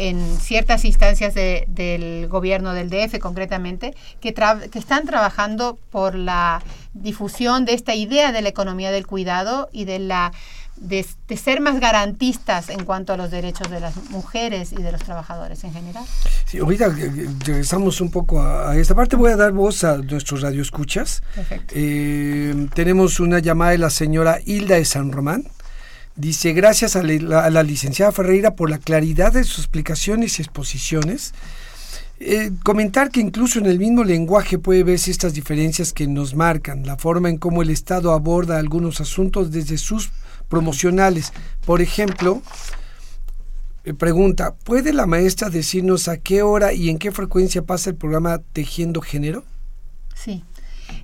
en 0.00 0.38
ciertas 0.38 0.84
instancias 0.84 1.34
del 1.34 2.26
gobierno 2.28 2.72
del 2.72 2.88
DF 2.88 3.18
concretamente, 3.18 3.94
que, 4.20 4.32
que 4.32 4.78
están 4.78 5.04
trabajando 5.04 5.78
por 5.90 6.14
la 6.14 6.62
difusión 6.94 7.64
de 7.66 7.74
esta 7.74 7.94
idea 7.94 8.32
de 8.32 8.42
la 8.42 8.48
economía 8.48 8.90
del 8.90 9.06
cuidado 9.06 9.68
y 9.72 9.84
de 9.84 9.98
la 9.98 10.32
de, 10.80 11.04
ser 11.36 11.60
más 11.60 11.78
garantistas 11.78 12.70
en 12.70 12.84
cuanto 12.84 13.12
a 13.12 13.16
los 13.16 13.30
derechos 13.30 13.70
de 13.70 13.80
las 13.80 13.94
mujeres 14.10 14.72
y 14.72 14.82
de 14.82 14.92
los 14.92 15.02
trabajadores 15.02 15.62
en 15.64 15.72
general. 15.72 16.04
Sí, 16.46 16.58
ahorita 16.58 16.88
regresamos 17.44 18.00
un 18.00 18.10
poco 18.10 18.42
a, 18.42 18.76
esta 18.76 18.94
parte. 18.94 19.16
Voy 19.16 19.32
a 19.32 19.36
dar 19.36 19.52
voz 19.52 19.84
a 19.84 19.98
nuestros 19.98 20.40
radioescuchas. 20.40 21.22
Perfecto. 21.34 21.74
Eh, 21.76 22.68
tenemos 22.74 23.20
una 23.20 23.38
llamada 23.38 23.72
de 23.72 23.78
la 23.78 23.90
señora 23.90 24.38
Hilda 24.44 24.76
de 24.76 24.84
San 24.86 25.12
Román. 25.12 25.44
Dice, 26.20 26.52
gracias 26.52 26.96
a 26.96 27.02
la, 27.02 27.62
licenciada 27.62 28.12
Ferreira 28.12 28.54
por 28.54 28.68
la 28.68 28.76
claridad 28.76 29.32
de 29.32 29.42
sus 29.42 29.60
explicaciones 29.60 30.38
y 30.38 30.42
exposiciones. 30.42 31.32
Eh, 32.18 32.50
comentar 32.62 33.10
que 33.10 33.20
incluso 33.20 33.58
en 33.58 33.64
el 33.64 33.78
mismo 33.78 34.04
lenguaje 34.04 34.58
puede 34.58 34.84
verse 34.84 35.10
estas 35.10 35.32
diferencias 35.32 35.94
que 35.94 36.06
nos 36.06 36.34
marcan, 36.34 36.84
la 36.84 36.98
forma 36.98 37.30
en 37.30 37.38
cómo 37.38 37.62
el 37.62 37.70
Estado 37.70 38.12
aborda 38.12 38.58
algunos 38.58 39.00
asuntos 39.00 39.50
desde 39.50 39.78
sus 39.78 40.10
promocionales. 40.50 41.32
Por 41.64 41.80
ejemplo, 41.80 42.42
eh, 43.84 43.94
pregunta, 43.94 44.52
¿puede 44.52 44.92
la 44.92 45.06
maestra 45.06 45.48
decirnos 45.48 46.06
a 46.06 46.18
qué 46.18 46.42
hora 46.42 46.74
y 46.74 46.90
en 46.90 46.98
qué 46.98 47.12
frecuencia 47.12 47.62
pasa 47.62 47.88
el 47.88 47.96
programa 47.96 48.42
Tejiendo 48.52 49.00
Género? 49.00 49.42
Sí. 50.14 50.44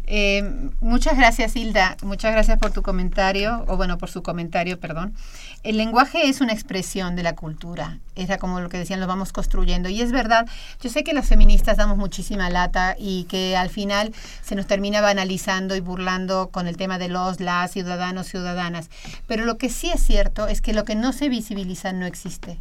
Eh, 0.06 0.70
muchas 0.80 1.16
gracias, 1.16 1.56
Hilda. 1.56 1.96
Muchas 2.02 2.32
gracias 2.32 2.58
por 2.58 2.70
tu 2.70 2.82
comentario, 2.82 3.64
o 3.68 3.76
bueno, 3.76 3.98
por 3.98 4.08
su 4.08 4.22
comentario, 4.22 4.78
perdón. 4.78 5.14
El 5.62 5.78
lenguaje 5.78 6.28
es 6.28 6.40
una 6.40 6.52
expresión 6.52 7.16
de 7.16 7.22
la 7.22 7.34
cultura. 7.34 7.98
Era 8.14 8.38
como 8.38 8.60
lo 8.60 8.68
que 8.68 8.78
decían, 8.78 9.00
lo 9.00 9.06
vamos 9.06 9.32
construyendo. 9.32 9.88
Y 9.88 10.00
es 10.00 10.12
verdad, 10.12 10.46
yo 10.80 10.90
sé 10.90 11.02
que 11.02 11.12
las 11.12 11.26
feministas 11.26 11.76
damos 11.76 11.96
muchísima 11.96 12.50
lata 12.50 12.94
y 12.98 13.24
que 13.24 13.56
al 13.56 13.68
final 13.68 14.14
se 14.42 14.54
nos 14.54 14.66
termina 14.66 15.00
banalizando 15.00 15.74
y 15.74 15.80
burlando 15.80 16.50
con 16.50 16.68
el 16.68 16.76
tema 16.76 16.98
de 16.98 17.08
los, 17.08 17.40
las, 17.40 17.72
ciudadanos, 17.72 18.28
ciudadanas. 18.28 18.90
Pero 19.26 19.44
lo 19.44 19.58
que 19.58 19.68
sí 19.68 19.90
es 19.90 20.02
cierto 20.02 20.46
es 20.46 20.60
que 20.60 20.72
lo 20.72 20.84
que 20.84 20.94
no 20.94 21.12
se 21.12 21.28
visibiliza 21.28 21.92
no 21.92 22.06
existe 22.06 22.58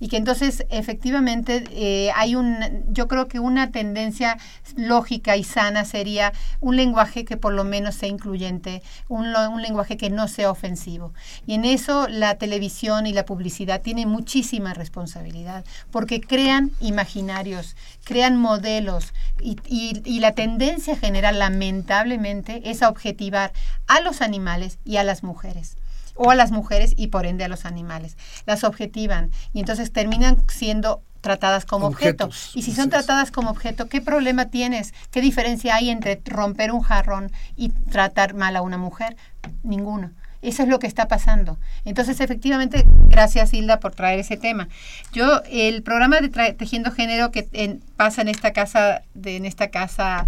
y 0.00 0.08
que 0.08 0.16
entonces 0.16 0.64
efectivamente 0.70 1.64
eh, 1.70 2.10
hay 2.14 2.34
un, 2.34 2.84
yo 2.88 3.08
creo 3.08 3.28
que 3.28 3.40
una 3.40 3.70
tendencia 3.70 4.38
lógica 4.76 5.36
y 5.36 5.44
sana 5.44 5.84
sería 5.84 6.32
un 6.60 6.76
lenguaje 6.76 7.24
que 7.24 7.36
por 7.36 7.52
lo 7.52 7.64
menos 7.64 7.96
sea 7.96 8.08
incluyente, 8.08 8.82
un, 9.08 9.34
un 9.34 9.62
lenguaje 9.62 9.96
que 9.96 10.10
no 10.10 10.28
sea 10.28 10.50
ofensivo. 10.50 11.12
Y 11.46 11.54
en 11.54 11.64
eso 11.64 12.06
la 12.08 12.36
televisión 12.36 13.06
y 13.06 13.12
la 13.12 13.24
publicidad 13.24 13.82
tienen 13.82 14.08
muchísima 14.08 14.74
responsabilidad, 14.74 15.64
porque 15.90 16.20
crean 16.20 16.70
imaginarios, 16.80 17.76
crean 18.04 18.36
modelos 18.36 19.12
y, 19.40 19.56
y, 19.66 20.02
y 20.04 20.20
la 20.20 20.32
tendencia 20.32 20.96
general 20.96 21.38
lamentablemente 21.38 22.70
es 22.70 22.82
a 22.82 22.88
objetivar 22.88 23.52
a 23.86 24.00
los 24.00 24.22
animales 24.22 24.78
y 24.84 24.96
a 24.96 25.04
las 25.04 25.22
mujeres 25.22 25.76
o 26.18 26.30
a 26.30 26.34
las 26.34 26.50
mujeres 26.50 26.92
y 26.96 27.06
por 27.06 27.24
ende 27.24 27.44
a 27.44 27.48
los 27.48 27.64
animales. 27.64 28.16
Las 28.44 28.64
objetivan 28.64 29.30
y 29.54 29.60
entonces 29.60 29.92
terminan 29.92 30.42
siendo 30.48 31.02
tratadas 31.20 31.64
como 31.64 31.86
objeto. 31.86 32.28
Y 32.54 32.62
si 32.62 32.72
son 32.72 32.90
tratadas 32.90 33.30
como 33.30 33.50
objeto, 33.50 33.88
¿qué 33.88 34.00
problema 34.00 34.46
tienes? 34.46 34.92
¿Qué 35.10 35.20
diferencia 35.20 35.76
hay 35.76 35.90
entre 35.90 36.20
romper 36.24 36.72
un 36.72 36.82
jarrón 36.82 37.32
y 37.56 37.70
tratar 37.70 38.34
mal 38.34 38.56
a 38.56 38.62
una 38.62 38.78
mujer? 38.78 39.16
Ninguno. 39.62 40.10
Eso 40.40 40.62
es 40.62 40.68
lo 40.68 40.78
que 40.78 40.86
está 40.86 41.08
pasando. 41.08 41.58
Entonces, 41.84 42.20
efectivamente, 42.20 42.84
gracias 43.08 43.52
Hilda 43.52 43.80
por 43.80 43.94
traer 43.94 44.20
ese 44.20 44.36
tema. 44.36 44.68
Yo, 45.12 45.42
el 45.50 45.82
programa 45.82 46.20
de 46.20 46.28
Tejiendo 46.52 46.92
Género 46.92 47.32
que 47.32 47.80
pasa 47.96 48.22
en 48.22 48.28
esta 48.28 48.52
casa, 48.52 49.02
de, 49.14 49.36
en 49.36 49.46
esta 49.46 49.68
casa 49.68 50.26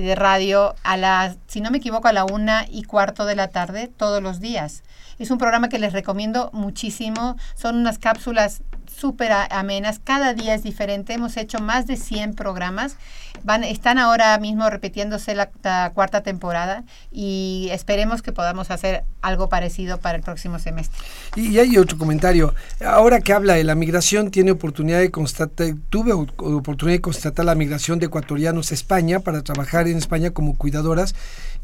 de 0.00 0.14
radio 0.14 0.74
a 0.82 0.96
las, 0.96 1.36
si 1.46 1.60
no 1.60 1.70
me 1.70 1.78
equivoco, 1.78 2.08
a 2.08 2.12
la 2.12 2.24
una 2.24 2.66
y 2.68 2.84
cuarto 2.84 3.26
de 3.26 3.36
la 3.36 3.48
tarde, 3.48 3.88
todos 3.88 4.22
los 4.22 4.40
días. 4.40 4.82
Es 5.18 5.30
un 5.30 5.38
programa 5.38 5.68
que 5.68 5.78
les 5.78 5.92
recomiendo 5.92 6.50
muchísimo. 6.52 7.36
Son 7.54 7.76
unas 7.76 7.98
cápsulas 7.98 8.62
súper 8.92 9.32
amenas. 9.32 10.00
Cada 10.02 10.34
día 10.34 10.54
es 10.54 10.62
diferente. 10.62 11.14
Hemos 11.14 11.36
hecho 11.36 11.58
más 11.58 11.86
de 11.86 11.96
100 11.96 12.34
programas. 12.34 12.96
Van, 13.44 13.64
están 13.64 13.98
ahora 13.98 14.38
mismo 14.38 14.68
repitiéndose 14.70 15.34
la, 15.34 15.50
cuarta 15.94 16.22
temporada 16.22 16.84
y 17.10 17.68
esperemos 17.72 18.22
que 18.22 18.32
podamos 18.32 18.70
hacer 18.70 19.04
algo 19.20 19.48
parecido 19.48 19.98
para 19.98 20.16
el 20.16 20.22
próximo 20.22 20.58
semestre. 20.58 20.98
Y 21.36 21.58
hay 21.58 21.76
otro 21.78 21.98
comentario. 21.98 22.54
Ahora 22.84 23.20
que 23.20 23.32
habla 23.32 23.54
de 23.54 23.64
la 23.64 23.74
migración, 23.74 24.30
tiene 24.30 24.52
oportunidad 24.52 25.00
de 25.00 25.10
constatar, 25.10 25.74
tuve 25.90 26.12
oportunidad 26.12 26.98
de 26.98 27.02
constatar 27.02 27.44
la 27.44 27.54
migración 27.54 27.98
de 27.98 28.06
ecuatorianos 28.06 28.70
a 28.70 28.74
España 28.74 29.20
para 29.20 29.42
trabajar 29.42 29.88
en 29.88 29.98
España 29.98 30.30
como 30.30 30.56
cuidadoras 30.56 31.14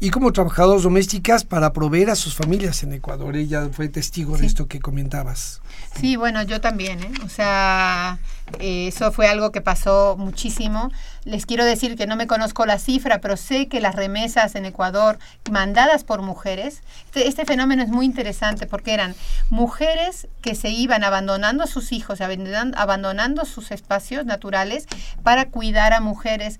y 0.01 0.11
como 0.11 0.31
trabajadoras 0.31 0.83
domésticas 0.83 1.43
para 1.43 1.73
proveer 1.73 2.09
a 2.09 2.15
sus 2.15 2.33
familias 2.33 2.83
en 2.83 2.93
Ecuador. 2.93 3.35
Ella 3.35 3.67
fue 3.71 3.89
testigo 3.89 4.37
de 4.37 4.45
esto 4.45 4.67
que 4.67 4.79
comentabas. 4.79 5.61
Sí, 5.99 6.15
bueno, 6.15 6.41
yo 6.43 6.61
también, 6.61 7.03
¿eh? 7.03 7.11
O 7.25 7.29
sea, 7.29 8.19
eh, 8.59 8.87
eso 8.87 9.11
fue 9.11 9.27
algo 9.27 9.51
que 9.51 9.59
pasó 9.59 10.15
muchísimo. 10.17 10.89
Les 11.25 11.45
quiero 11.45 11.65
decir 11.65 11.97
que 11.97 12.07
no 12.07 12.15
me 12.15 12.27
conozco 12.27 12.65
la 12.65 12.79
cifra, 12.79 13.19
pero 13.19 13.35
sé 13.35 13.67
que 13.67 13.81
las 13.81 13.95
remesas 13.95 14.55
en 14.55 14.65
Ecuador 14.65 15.19
mandadas 15.51 16.05
por 16.05 16.21
mujeres, 16.21 16.81
este, 17.05 17.27
este 17.27 17.45
fenómeno 17.45 17.83
es 17.83 17.89
muy 17.89 18.05
interesante 18.05 18.67
porque 18.67 18.93
eran 18.93 19.15
mujeres 19.49 20.27
que 20.41 20.55
se 20.55 20.69
iban 20.69 21.03
abandonando 21.03 21.63
a 21.63 21.67
sus 21.67 21.91
hijos, 21.91 22.19
abandonando 22.21 23.43
sus 23.43 23.71
espacios 23.71 24.25
naturales 24.25 24.87
para 25.23 25.49
cuidar 25.49 25.91
a 25.91 25.99
mujeres 25.99 26.59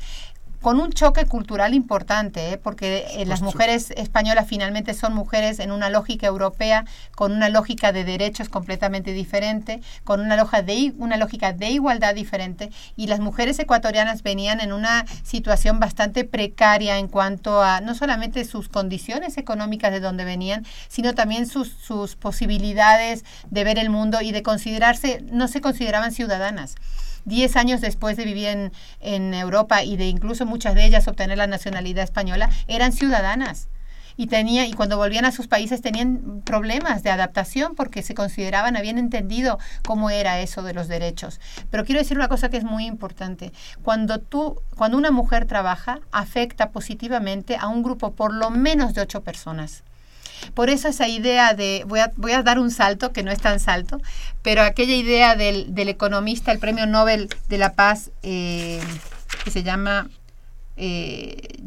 con 0.61 0.79
un 0.79 0.91
choque 0.91 1.25
cultural 1.25 1.73
importante, 1.73 2.53
¿eh? 2.53 2.57
porque 2.57 3.05
eh, 3.11 3.25
las 3.25 3.41
mujeres 3.41 3.91
españolas 3.91 4.47
finalmente 4.47 4.93
son 4.93 5.13
mujeres 5.13 5.59
en 5.59 5.71
una 5.71 5.89
lógica 5.89 6.27
europea, 6.27 6.85
con 7.15 7.31
una 7.31 7.49
lógica 7.49 7.91
de 7.91 8.03
derechos 8.03 8.49
completamente 8.49 9.13
diferente, 9.13 9.81
con 10.03 10.19
una, 10.19 10.35
loja 10.35 10.61
de, 10.61 10.93
una 10.97 11.17
lógica 11.17 11.53
de 11.53 11.69
igualdad 11.69 12.13
diferente, 12.13 12.71
y 12.95 13.07
las 13.07 13.19
mujeres 13.19 13.57
ecuatorianas 13.59 14.23
venían 14.23 14.59
en 14.59 14.73
una 14.73 15.05
situación 15.23 15.79
bastante 15.79 16.25
precaria 16.25 16.97
en 16.97 17.07
cuanto 17.07 17.61
a 17.61 17.79
no 17.81 17.95
solamente 17.95 18.43
sus 18.43 18.67
condiciones 18.67 19.37
económicas 19.37 19.91
de 19.91 19.99
donde 20.01 20.25
venían, 20.25 20.65
sino 20.89 21.15
también 21.15 21.47
sus, 21.47 21.69
sus 21.69 22.15
posibilidades 22.15 23.23
de 23.49 23.63
ver 23.63 23.79
el 23.79 23.89
mundo 23.89 24.21
y 24.21 24.31
de 24.31 24.43
considerarse, 24.43 25.23
no 25.31 25.47
se 25.47 25.61
consideraban 25.61 26.11
ciudadanas. 26.11 26.75
Diez 27.29 27.55
años 27.55 27.79
después 27.79 28.17
de 28.17 28.25
vivir 28.25 28.47
en, 28.47 28.73
en 28.99 29.33
Europa 29.33 29.83
y 29.83 29.95
de 29.97 30.07
incluso 30.07 30.45
muchas 30.45 30.75
de 30.75 30.85
ellas 30.85 31.07
obtener 31.07 31.37
la 31.37 31.47
nacionalidad 31.47 32.03
española, 32.03 32.49
eran 32.67 32.91
ciudadanas. 32.91 33.69
Y 34.17 34.27
tenía 34.27 34.65
y 34.65 34.73
cuando 34.73 34.97
volvían 34.97 35.23
a 35.23 35.31
sus 35.31 35.47
países 35.47 35.81
tenían 35.81 36.41
problemas 36.43 37.03
de 37.03 37.09
adaptación 37.09 37.73
porque 37.73 38.01
se 38.01 38.15
consideraban 38.15 38.75
habían 38.75 38.97
entendido 38.97 39.59
cómo 39.85 40.09
era 40.09 40.41
eso 40.41 40.61
de 40.61 40.73
los 40.73 40.89
derechos. 40.89 41.39
Pero 41.69 41.85
quiero 41.85 42.01
decir 42.01 42.17
una 42.17 42.27
cosa 42.27 42.49
que 42.49 42.57
es 42.57 42.65
muy 42.65 42.85
importante. 42.85 43.53
Cuando 43.81 44.19
tú 44.19 44.61
cuando 44.75 44.97
una 44.97 45.11
mujer 45.11 45.45
trabaja 45.45 46.01
afecta 46.11 46.71
positivamente 46.71 47.55
a 47.55 47.69
un 47.69 47.81
grupo 47.81 48.11
por 48.11 48.33
lo 48.33 48.49
menos 48.49 48.93
de 48.93 49.03
ocho 49.03 49.23
personas 49.23 49.83
por 50.53 50.69
eso 50.69 50.87
esa 50.87 51.07
idea 51.07 51.53
de, 51.53 51.83
voy 51.87 51.99
a, 51.99 52.11
voy 52.15 52.31
a 52.31 52.43
dar 52.43 52.59
un 52.59 52.71
salto, 52.71 53.11
que 53.11 53.23
no 53.23 53.31
es 53.31 53.39
tan 53.39 53.59
salto, 53.59 54.01
pero 54.41 54.61
aquella 54.63 54.95
idea 54.95 55.35
del, 55.35 55.73
del 55.73 55.89
economista, 55.89 56.51
el 56.51 56.59
premio 56.59 56.85
Nobel 56.85 57.29
de 57.47 57.57
la 57.57 57.73
Paz, 57.73 58.11
eh, 58.23 58.81
que 59.43 59.51
se 59.51 59.63
llama... 59.63 60.09
Eh, 60.77 61.59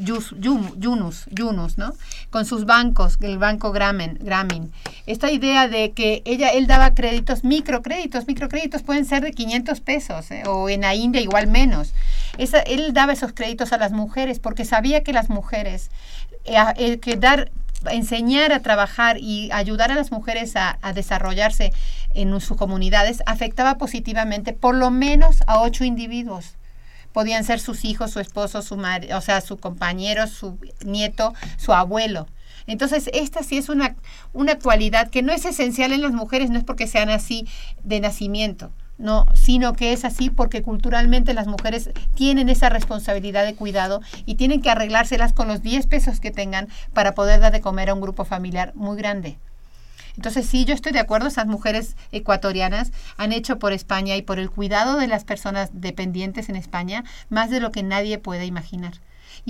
Yunus, 0.00 1.26
Yunus, 1.30 1.78
¿no? 1.78 1.92
Con 2.30 2.44
sus 2.44 2.64
bancos, 2.64 3.18
el 3.20 3.38
banco 3.38 3.72
Grameen, 3.72 4.18
Grameen. 4.20 4.72
Esta 5.06 5.30
idea 5.30 5.68
de 5.68 5.92
que 5.92 6.22
ella, 6.24 6.48
él 6.48 6.66
daba 6.66 6.94
créditos, 6.94 7.44
microcréditos, 7.44 8.26
microcréditos 8.26 8.82
pueden 8.82 9.04
ser 9.04 9.22
de 9.22 9.32
500 9.32 9.80
pesos, 9.80 10.30
¿eh? 10.30 10.42
o 10.46 10.68
en 10.68 10.82
la 10.82 10.94
India 10.94 11.20
igual 11.20 11.46
menos. 11.46 11.92
Esa, 12.38 12.60
él 12.60 12.92
daba 12.92 13.12
esos 13.12 13.32
créditos 13.32 13.72
a 13.72 13.78
las 13.78 13.92
mujeres 13.92 14.38
porque 14.38 14.64
sabía 14.64 15.02
que 15.02 15.12
las 15.12 15.28
mujeres, 15.28 15.90
eh, 16.44 17.16
dar 17.18 17.50
enseñar 17.90 18.52
a 18.52 18.60
trabajar 18.60 19.18
y 19.18 19.50
ayudar 19.52 19.90
a 19.90 19.94
las 19.94 20.12
mujeres 20.12 20.54
a, 20.56 20.78
desarrollarse 20.94 21.72
en 22.14 22.38
sus 22.40 22.56
comunidades 22.56 23.22
afectaba 23.26 23.78
positivamente 23.78 24.52
por 24.52 24.74
lo 24.74 24.90
menos 24.90 25.38
a 25.46 25.60
ocho 25.60 25.84
individuos. 25.84 26.56
Podían 27.12 27.44
ser 27.44 27.58
sus 27.58 27.84
hijos, 27.84 28.12
su 28.12 28.20
esposo, 28.20 28.62
su 28.62 28.76
madre, 28.76 29.14
o 29.14 29.20
sea, 29.20 29.40
su 29.40 29.58
compañero, 29.58 30.26
su 30.26 30.58
nieto, 30.84 31.34
su 31.56 31.72
abuelo. 31.72 32.28
Entonces, 32.66 33.10
esta 33.12 33.42
sí 33.42 33.58
es 33.58 33.68
una, 33.68 33.96
una 34.32 34.58
cualidad 34.58 35.10
que 35.10 35.22
no 35.22 35.32
es 35.32 35.44
esencial 35.44 35.92
en 35.92 36.02
las 36.02 36.12
mujeres, 36.12 36.50
no 36.50 36.58
es 36.58 36.64
porque 36.64 36.86
sean 36.86 37.08
así 37.08 37.48
de 37.82 38.00
nacimiento, 38.00 38.70
no, 39.00 39.26
sino 39.34 39.72
que 39.72 39.92
es 39.92 40.04
así 40.04 40.30
porque 40.30 40.62
culturalmente 40.62 41.34
las 41.34 41.46
mujeres 41.46 41.90
tienen 42.14 42.48
esa 42.48 42.68
responsabilidad 42.68 43.44
de 43.44 43.54
cuidado 43.54 44.02
y 44.26 44.34
tienen 44.34 44.60
que 44.60 44.70
arreglárselas 44.70 45.32
con 45.32 45.48
los 45.48 45.62
10 45.62 45.86
pesos 45.86 46.20
que 46.20 46.30
tengan 46.30 46.68
para 46.92 47.14
poder 47.14 47.40
dar 47.40 47.50
de 47.50 47.62
comer 47.62 47.90
a 47.90 47.94
un 47.94 48.02
grupo 48.02 48.24
familiar 48.24 48.72
muy 48.74 48.96
grande. 48.96 49.38
Entonces, 50.16 50.46
sí, 50.46 50.66
yo 50.66 50.74
estoy 50.74 50.92
de 50.92 51.00
acuerdo, 51.00 51.28
esas 51.28 51.46
mujeres 51.46 51.96
ecuatorianas 52.12 52.92
han 53.16 53.32
hecho 53.32 53.58
por 53.58 53.72
España 53.72 54.16
y 54.16 54.22
por 54.22 54.38
el 54.38 54.50
cuidado 54.50 54.98
de 54.98 55.06
las 55.06 55.24
personas 55.24 55.70
dependientes 55.72 56.48
en 56.48 56.56
España 56.56 57.04
más 57.30 57.48
de 57.48 57.60
lo 57.60 57.70
que 57.70 57.82
nadie 57.82 58.18
puede 58.18 58.44
imaginar. 58.44 58.94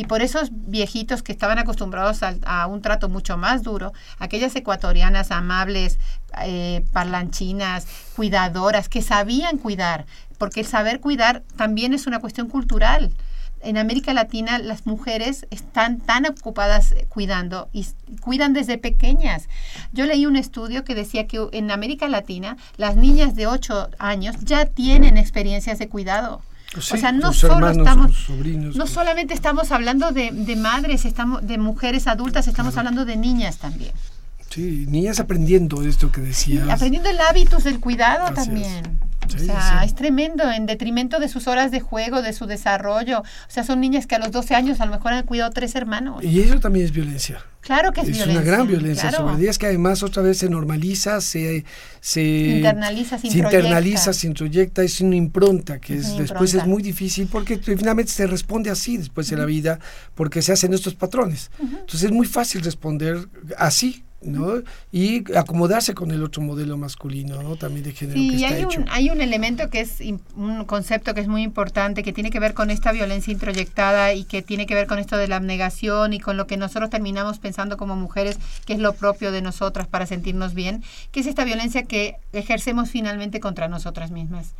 Y 0.01 0.05
por 0.05 0.22
esos 0.22 0.48
viejitos 0.51 1.22
que 1.22 1.30
estaban 1.30 1.59
acostumbrados 1.59 2.20
a, 2.22 2.66
un 2.68 2.80
trato 2.80 3.11
mucho 3.11 3.36
más 3.36 3.62
duro, 3.62 3.92
aquellas 4.18 4.57
ecuatorianas 4.57 5.30
amables, 5.30 5.98
eh, 6.42 6.86
parlanchinas, 6.94 7.86
cuidadoras, 8.16 8.88
que 8.88 9.03
sabían 9.03 9.59
cuidar, 9.59 10.07
porque 10.38 10.61
el 10.61 10.66
saber 10.66 11.01
cuidar 11.01 11.42
también 11.59 11.92
es 11.92 12.07
una 12.07 12.18
cuestión 12.18 12.48
cultural 12.48 13.12
en 13.61 13.76
América 13.76 14.14
Latina 14.14 14.59
las 14.59 14.86
mujeres 14.86 15.46
están 15.51 16.01
tan 16.01 16.24
ocupadas 16.24 16.94
cuidando 17.11 17.68
y 17.74 17.86
cuidan 18.22 18.55
desde 18.55 18.78
pequeñas. 18.78 19.51
Yo 19.92 20.07
leí 20.07 20.24
un 20.24 20.36
estudio 20.36 20.82
que 20.82 20.94
decía 20.94 21.26
que 21.26 21.46
en 21.53 21.70
América 21.70 22.09
Latina 22.09 22.57
las 22.78 22.96
niñas 22.96 23.36
de 23.36 23.46
8 23.46 23.90
años 23.98 24.36
ya 24.40 24.64
tienen 24.64 25.18
experiencias 25.18 25.78
de 25.78 25.90
cuidado 25.90 26.40
o 26.77 26.81
sea, 26.81 27.12
no 27.12 27.33
solo 27.33 27.68
estamos, 27.68 28.29
no 28.75 28.87
solamente 28.87 29.35
estamos 29.35 29.73
hablando 29.73 30.12
de, 30.12 30.57
madres, 30.57 31.05
estamos 31.05 31.47
de 31.47 31.59
mujeres 31.59 32.07
adultas, 32.07 32.47
estamos 32.47 32.77
hablando 32.77 33.05
de 33.05 33.16
niñas 33.16 33.59
también. 33.59 33.93
Sí, 34.51 34.87
niñas 34.89 35.21
aprendiendo 35.21 35.83
esto 35.83 36.11
que 36.11 36.21
decías. 36.21 36.68
aprendiendo 36.68 37.09
el 37.11 37.21
hábitos 37.21 37.64
del 37.64 37.81
cuidado 37.81 38.33
también. 38.35 39.01
O 39.35 39.39
sea, 39.39 39.83
es 39.85 39.95
tremendo, 39.95 40.51
en 40.51 40.66
detrimento 40.66 41.20
de 41.20 41.28
sus 41.28 41.47
horas 41.47 41.70
de 41.70 41.81
juego, 41.81 42.22
de 42.22 42.33
su 42.33 42.47
desarrollo. 42.47 43.20
O 43.20 43.51
sea, 43.51 43.64
son 43.64 43.81
niñas 43.81 44.07
que 44.07 44.14
a 44.14 44.18
los 44.18 44.33
12 44.33 44.55
años 44.55 44.81
a 44.81 44.87
lo 44.87 44.93
mejor 44.93 45.12
han 45.12 45.26
cuidado 45.26 45.51
tres 45.51 45.74
hermanos. 45.74 46.22
Y 46.22 46.41
eso 46.41 46.59
también 46.61 46.87
es 46.87 46.93
violencia. 46.93 47.45
Claro 47.61 47.93
que 47.93 48.01
es, 48.01 48.07
violencia. 48.07 48.33
Es 48.33 48.39
una 48.39 48.45
gran 48.45 48.66
violencia 48.66 49.12
sobre 49.12 49.49
es 49.49 49.59
que 49.59 49.66
además 49.66 50.03
otra 50.03 50.22
vez 50.22 50.39
se 50.39 50.49
normaliza, 50.49 51.20
se, 51.20 51.64
se 52.01 52.22
internaliza, 52.22 53.18
se, 53.18 53.26
internaliza, 53.26 54.12
se 54.12 54.26
introyecta, 54.26 54.83
es 54.83 55.01
una 55.01 55.16
impronta 55.16 55.78
que 55.78 55.97
es, 55.97 56.16
después 56.16 56.55
es 56.55 56.66
muy 56.66 56.83
difícil 56.83 57.28
porque 57.31 57.59
finalmente 57.59 58.12
se 58.12 58.26
responde 58.26 58.70
así 58.70 58.97
después 58.97 59.28
de 59.28 59.37
la 59.37 59.45
vida 59.45 59.78
porque 60.14 60.41
se 60.41 60.53
hacen 60.53 60.72
estos 60.72 60.95
patrones. 60.95 61.51
Entonces 61.61 62.05
es 62.05 62.12
muy 62.12 62.26
fácil 62.26 62.62
responder 62.62 63.28
así 63.59 64.05
¿no? 64.23 64.62
Y 64.93 65.33
acomodarse 65.37 65.95
con 65.95 66.11
el 66.11 66.23
otro 66.23 66.43
modelo 66.43 66.77
masculino, 66.77 67.43
¿no? 67.43 67.57
También 67.57 67.85
de 67.85 67.93
género 67.93 68.21
que 68.21 68.35
está 68.37 68.49
hay 68.49 68.62
hecho. 68.62 68.81
Un, 68.81 68.89
hay 68.91 69.11
un 69.11 69.21
elemento 69.21 69.71
que 69.71 69.81
es 69.81 70.01
un 70.37 70.64
concepto 70.64 71.14
que 71.14 71.21
es 71.21 71.29
muy 71.29 71.43
importante, 71.43 72.03
que 72.03 72.12
tiene 72.12 72.31
que 72.31 72.41
ver 72.41 72.55
con 72.55 72.71
esta 72.71 72.93
violencia 72.93 73.33
introyectada 73.33 74.12
y 74.12 74.25
que 74.25 74.43
tiene 74.43 74.66
que 74.66 74.75
ver 74.75 74.87
con 74.87 74.99
esto 74.99 75.16
de 75.16 75.29
la 75.29 75.37
abnegación 75.37 76.12
y 76.12 76.21
con 76.21 76.37
lo 76.37 76.47
que 76.47 76.57
nosotros 76.57 76.91
terminamos 76.91 77.39
pensando 77.39 77.77
como 77.77 77.97
mujeres, 77.97 78.39
que 78.66 78.75
es 78.75 78.79
lo 78.79 78.95
propio 78.95 79.33
de 79.33 79.43
nosotras 79.43 79.87
para 79.87 80.07
sentirnos 80.07 80.55
bien, 80.55 80.83
que 81.12 81.21
es 81.21 81.27
esta 81.27 81.45
violencia 81.45 81.85
que 81.85 82.16
ejercemos 82.33 82.91
finalmente 82.91 83.41
contra 83.41 83.68
nosotras 83.68 84.11
mismas. 84.11 84.53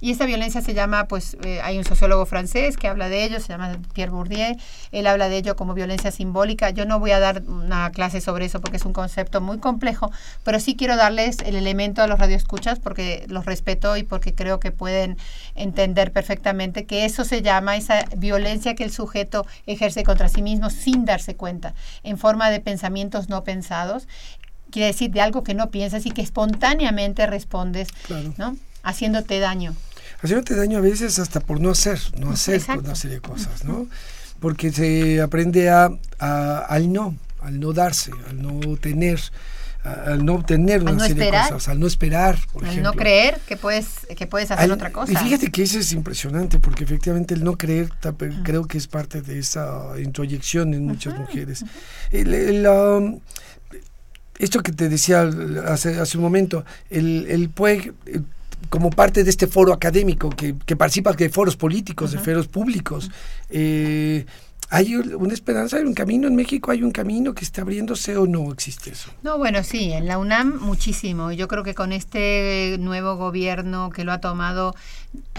Y 0.00 0.12
esta 0.12 0.26
violencia 0.26 0.62
se 0.62 0.74
llama, 0.74 1.08
pues 1.08 1.36
eh, 1.42 1.60
hay 1.60 1.76
un 1.76 1.84
sociólogo 1.84 2.24
francés 2.24 2.76
que 2.76 2.86
habla 2.86 3.08
de 3.08 3.24
ello, 3.24 3.40
se 3.40 3.48
llama 3.48 3.78
Pierre 3.94 4.12
Bourdieu, 4.12 4.56
él 4.92 5.06
habla 5.08 5.28
de 5.28 5.38
ello 5.38 5.56
como 5.56 5.74
violencia 5.74 6.12
simbólica. 6.12 6.70
Yo 6.70 6.84
no 6.84 7.00
voy 7.00 7.10
a 7.10 7.18
dar 7.18 7.42
una 7.48 7.90
clase 7.90 8.20
sobre 8.20 8.44
eso 8.44 8.60
porque 8.60 8.76
es 8.76 8.84
un 8.84 8.92
concepto 8.92 9.40
muy 9.40 9.58
complejo, 9.58 10.12
pero 10.44 10.60
sí 10.60 10.76
quiero 10.76 10.96
darles 10.96 11.38
el 11.40 11.56
elemento 11.56 12.00
a 12.00 12.06
los 12.06 12.20
radioescuchas 12.20 12.78
porque 12.78 13.24
los 13.28 13.44
respeto 13.44 13.96
y 13.96 14.04
porque 14.04 14.34
creo 14.34 14.60
que 14.60 14.70
pueden 14.70 15.16
entender 15.56 16.12
perfectamente 16.12 16.86
que 16.86 17.04
eso 17.04 17.24
se 17.24 17.42
llama 17.42 17.76
esa 17.76 18.04
violencia 18.16 18.76
que 18.76 18.84
el 18.84 18.92
sujeto 18.92 19.46
ejerce 19.66 20.04
contra 20.04 20.28
sí 20.28 20.42
mismo 20.42 20.70
sin 20.70 21.06
darse 21.06 21.34
cuenta, 21.34 21.74
en 22.04 22.18
forma 22.18 22.50
de 22.50 22.60
pensamientos 22.60 23.28
no 23.28 23.42
pensados 23.42 24.06
quiere 24.70 24.88
decir 24.88 25.10
de 25.10 25.22
algo 25.22 25.42
que 25.42 25.54
no 25.54 25.70
piensas 25.70 26.04
y 26.06 26.10
que 26.10 26.20
espontáneamente 26.20 27.26
respondes, 27.26 27.88
¿no? 28.36 28.56
Haciéndote 28.82 29.40
daño 29.40 29.74
haciéndote 30.22 30.54
daño 30.54 30.78
a 30.78 30.80
veces 30.80 31.18
hasta 31.18 31.40
por 31.40 31.60
no 31.60 31.70
hacer, 31.70 32.00
no 32.18 32.30
hacer 32.30 32.62
una 32.76 32.94
serie 32.94 33.16
de 33.16 33.22
cosas, 33.22 33.64
¿no? 33.64 33.86
Porque 34.40 34.70
se 34.70 35.20
aprende 35.20 35.68
a, 35.70 35.90
al 36.18 36.92
no, 36.92 37.16
al 37.40 37.58
no 37.58 37.72
darse, 37.72 38.12
al 38.28 38.40
no 38.40 38.76
tener, 38.76 39.20
al 39.82 40.24
no 40.24 40.34
obtener 40.34 40.82
una 40.82 41.06
serie 41.06 41.24
de 41.24 41.30
cosas, 41.30 41.68
al 41.68 41.80
no 41.80 41.86
esperar, 41.86 42.38
por 42.52 42.64
al 42.64 42.70
ejemplo. 42.70 42.92
no 42.92 42.96
creer 42.96 43.40
que 43.46 43.56
puedes, 43.56 44.06
que 44.16 44.26
puedes 44.26 44.50
hacer 44.50 44.70
otra 44.70 44.92
cosa. 44.92 45.12
Y 45.12 45.16
fíjate 45.16 45.50
que 45.50 45.62
eso 45.62 45.78
es 45.78 45.92
impresionante, 45.92 46.58
porque 46.60 46.84
efectivamente 46.84 47.34
el 47.34 47.42
no 47.42 47.56
creer 47.56 47.90
creo 48.44 48.66
que 48.66 48.78
es 48.78 48.86
parte 48.86 49.22
de 49.22 49.38
esa 49.38 49.92
introyección 49.98 50.74
en 50.74 50.86
muchas 50.86 51.18
mujeres. 51.18 51.64
Um, 52.12 53.20
esto 54.38 54.62
que 54.62 54.70
te 54.70 54.88
decía 54.88 55.28
hace, 55.66 55.98
hace 55.98 56.16
un 56.16 56.22
momento, 56.22 56.64
el, 56.90 57.26
el 57.28 57.50
puede 57.50 57.92
como 58.68 58.90
parte 58.90 59.24
de 59.24 59.30
este 59.30 59.46
foro 59.46 59.72
académico 59.72 60.30
que, 60.30 60.54
que 60.66 60.76
participa 60.76 61.12
de 61.12 61.28
foros 61.30 61.56
políticos, 61.56 62.12
de 62.12 62.18
foros 62.18 62.48
públicos. 62.48 63.10
Eh, 63.50 64.26
¿Hay 64.70 64.94
una 64.96 65.32
esperanza, 65.32 65.78
hay 65.78 65.84
un 65.84 65.94
camino 65.94 66.28
en 66.28 66.36
México, 66.36 66.70
hay 66.70 66.82
un 66.82 66.90
camino 66.90 67.32
que 67.32 67.42
está 67.42 67.62
abriéndose 67.62 68.18
o 68.18 68.26
no 68.26 68.52
existe 68.52 68.90
eso? 68.90 69.10
No, 69.22 69.38
bueno, 69.38 69.64
sí, 69.64 69.92
en 69.92 70.06
la 70.06 70.18
UNAM 70.18 70.60
muchísimo. 70.60 71.32
Yo 71.32 71.48
creo 71.48 71.64
que 71.64 71.74
con 71.74 71.90
este 71.90 72.76
nuevo 72.78 73.16
gobierno 73.16 73.88
que 73.88 74.04
lo 74.04 74.12
ha 74.12 74.20
tomado, 74.20 74.74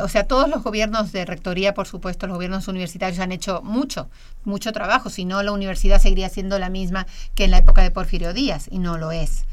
o 0.01 0.07
sea, 0.07 0.23
todos 0.23 0.49
los 0.49 0.63
gobiernos 0.63 1.11
de 1.11 1.25
rectoría, 1.25 1.75
por 1.75 1.85
supuesto, 1.85 2.25
los 2.25 2.37
gobiernos 2.37 2.67
universitarios 2.67 3.19
han 3.19 3.31
hecho 3.31 3.61
mucho, 3.61 4.09
mucho 4.45 4.71
trabajo. 4.71 5.11
Si 5.11 5.25
no, 5.25 5.43
la 5.43 5.51
universidad 5.51 6.01
seguiría 6.01 6.29
siendo 6.29 6.57
la 6.57 6.71
misma 6.71 7.05
que 7.35 7.43
en 7.43 7.51
la 7.51 7.59
época 7.59 7.83
de 7.83 7.91
Porfirio 7.91 8.33
Díaz, 8.33 8.67
y 8.71 8.79
no 8.79 8.97
lo 8.97 9.11
es. 9.11 9.45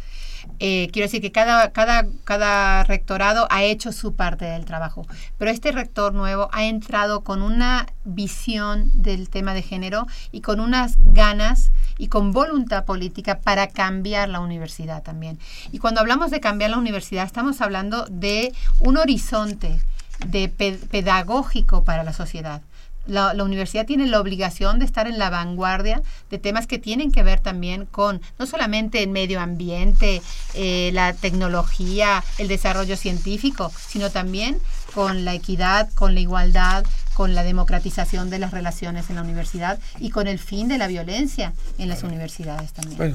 Eh, 0.59 0.89
quiero 0.93 1.07
decir 1.07 1.21
que 1.21 1.33
cada, 1.33 1.71
cada, 1.73 2.07
cada 2.25 2.83
rectorado 2.85 3.47
ha 3.51 3.63
hecho 3.63 3.93
su 3.93 4.15
parte 4.15 4.47
del 4.47 4.65
trabajo, 4.65 5.07
pero 5.37 5.51
este 5.51 5.71
rector 5.71 6.15
nuevo 6.15 6.49
ha 6.53 6.65
entrado 6.65 7.23
con 7.23 7.43
una 7.43 7.87
visión 8.05 8.91
del 8.95 9.29
tema 9.29 9.53
de 9.53 9.63
género 9.63 10.07
y 10.33 10.41
con 10.41 10.61
unas 10.61 10.95
ganas 11.13 11.73
y 11.99 12.09
con 12.09 12.33
voluntad 12.33 12.85
política 12.85 13.41
para 13.41 13.69
cambiar 13.69 14.29
la 14.29 14.41
universidad 14.41 15.03
también. 15.03 15.39
Y 15.73 15.79
cuando 15.79 16.01
hablamos 16.01 16.31
de 16.31 16.41
cambiar 16.41 16.71
la 16.71 16.79
universidad, 16.79 17.27
estamos 17.27 17.61
hablando 17.61 18.07
de 18.07 18.55
un 18.81 18.97
horizonte 18.97 19.81
de 20.27 20.49
pedagógico 20.49 21.85
para 21.85 22.03
la 22.03 22.15
sociedad 22.15 22.63
la, 23.07 23.33
universidad 23.45 23.87
tiene 23.87 24.07
la 24.07 24.21
obligación 24.21 24.79
de 24.79 24.85
estar 24.85 25.07
en 25.07 25.19
la 25.19 25.31
vanguardia 25.31 26.03
de 26.31 26.39
temas 26.39 26.67
que 26.67 26.79
tienen 26.79 27.13
que 27.13 27.23
ver 27.23 27.41
también 27.41 27.87
con 27.87 28.21
no 28.39 28.47
solamente 28.47 29.03
el 29.03 29.11
medio 29.11 29.41
ambiente, 29.41 30.23
eh, 30.55 30.91
la 30.93 31.13
tecnología, 31.13 32.25
el 32.39 32.49
desarrollo 32.49 32.97
científico, 32.97 33.73
sino 33.89 34.11
también 34.11 34.59
con 34.95 35.25
la 35.25 35.35
equidad, 35.35 35.91
con 35.95 36.15
la 36.15 36.21
igualdad, 36.21 36.85
con 37.15 37.35
la 37.35 37.45
democratización 37.45 38.31
de 38.31 38.39
las 38.39 38.51
relaciones 38.51 39.09
en 39.09 39.17
la 39.17 39.23
universidad 39.23 39.79
y 40.01 40.11
con 40.11 40.27
el 40.27 40.39
fin 40.39 40.69
de 40.69 40.79
la 40.79 40.87
violencia 40.87 41.55
en 41.79 41.89
las 41.89 42.03
universidades 42.03 42.73
también. 42.73 42.99
Bueno, 42.99 43.15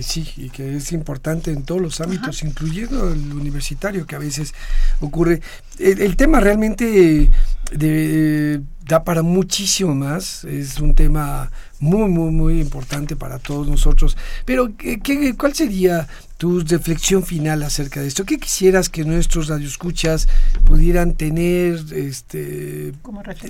sí, 0.00 0.26
y 0.36 0.50
que 0.50 0.76
es 0.76 0.92
importante 0.92 1.50
en 1.50 1.64
todos 1.64 1.80
los 1.80 2.00
ámbitos, 2.00 2.42
incluyendo 2.42 3.12
el 3.12 3.32
universitario, 3.32 4.06
que 4.06 4.16
a 4.16 4.18
veces 4.18 4.54
ocurre. 5.00 5.42
el 5.78 6.16
tema 6.16 6.40
realmente 6.40 7.30
de, 7.72 8.62
da 8.84 9.04
para 9.04 9.22
muchísimo 9.22 9.94
más. 9.94 10.44
Es 10.44 10.78
un 10.80 10.94
tema 10.94 11.50
muy, 11.80 12.08
muy, 12.08 12.30
muy 12.30 12.60
importante 12.60 13.16
para 13.16 13.38
todos 13.38 13.68
nosotros. 13.68 14.16
Pero, 14.44 14.70
¿qué, 14.76 15.34
cuál 15.36 15.54
sería 15.54 16.06
tu 16.36 16.60
reflexión 16.60 17.24
final 17.24 17.62
acerca 17.62 18.00
de 18.00 18.08
esto? 18.08 18.24
¿Qué 18.24 18.38
quisieras 18.38 18.88
que 18.88 19.04
nuestros 19.04 19.48
radioescuchas 19.48 20.28
pudieran 20.64 21.14
tener, 21.14 21.80
este, 21.94 22.92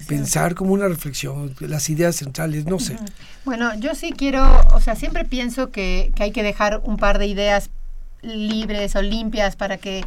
pensar 0.07 0.55
como 0.55 0.73
una 0.73 0.89
reflexión, 0.89 1.55
las 1.61 1.89
ideas 1.91 2.17
centrales, 2.17 2.67
no 2.67 2.79
sé? 2.79 2.97
Bueno, 3.45 3.75
yo 3.79 3.95
sí 3.95 4.13
quiero, 4.13 4.45
o 4.75 4.81
sea, 4.81 4.95
siempre 4.97 5.25
pienso 5.25 5.71
que, 5.71 6.13
que 6.15 6.25
hay 6.25 6.33
que 6.33 6.43
dejar 6.43 6.81
un 6.85 6.97
par 6.97 7.19
de 7.19 7.27
ideas 7.27 7.71
libres 8.23 8.97
o 8.97 9.03
limpias 9.03 9.57
para 9.57 9.77
que 9.77 10.05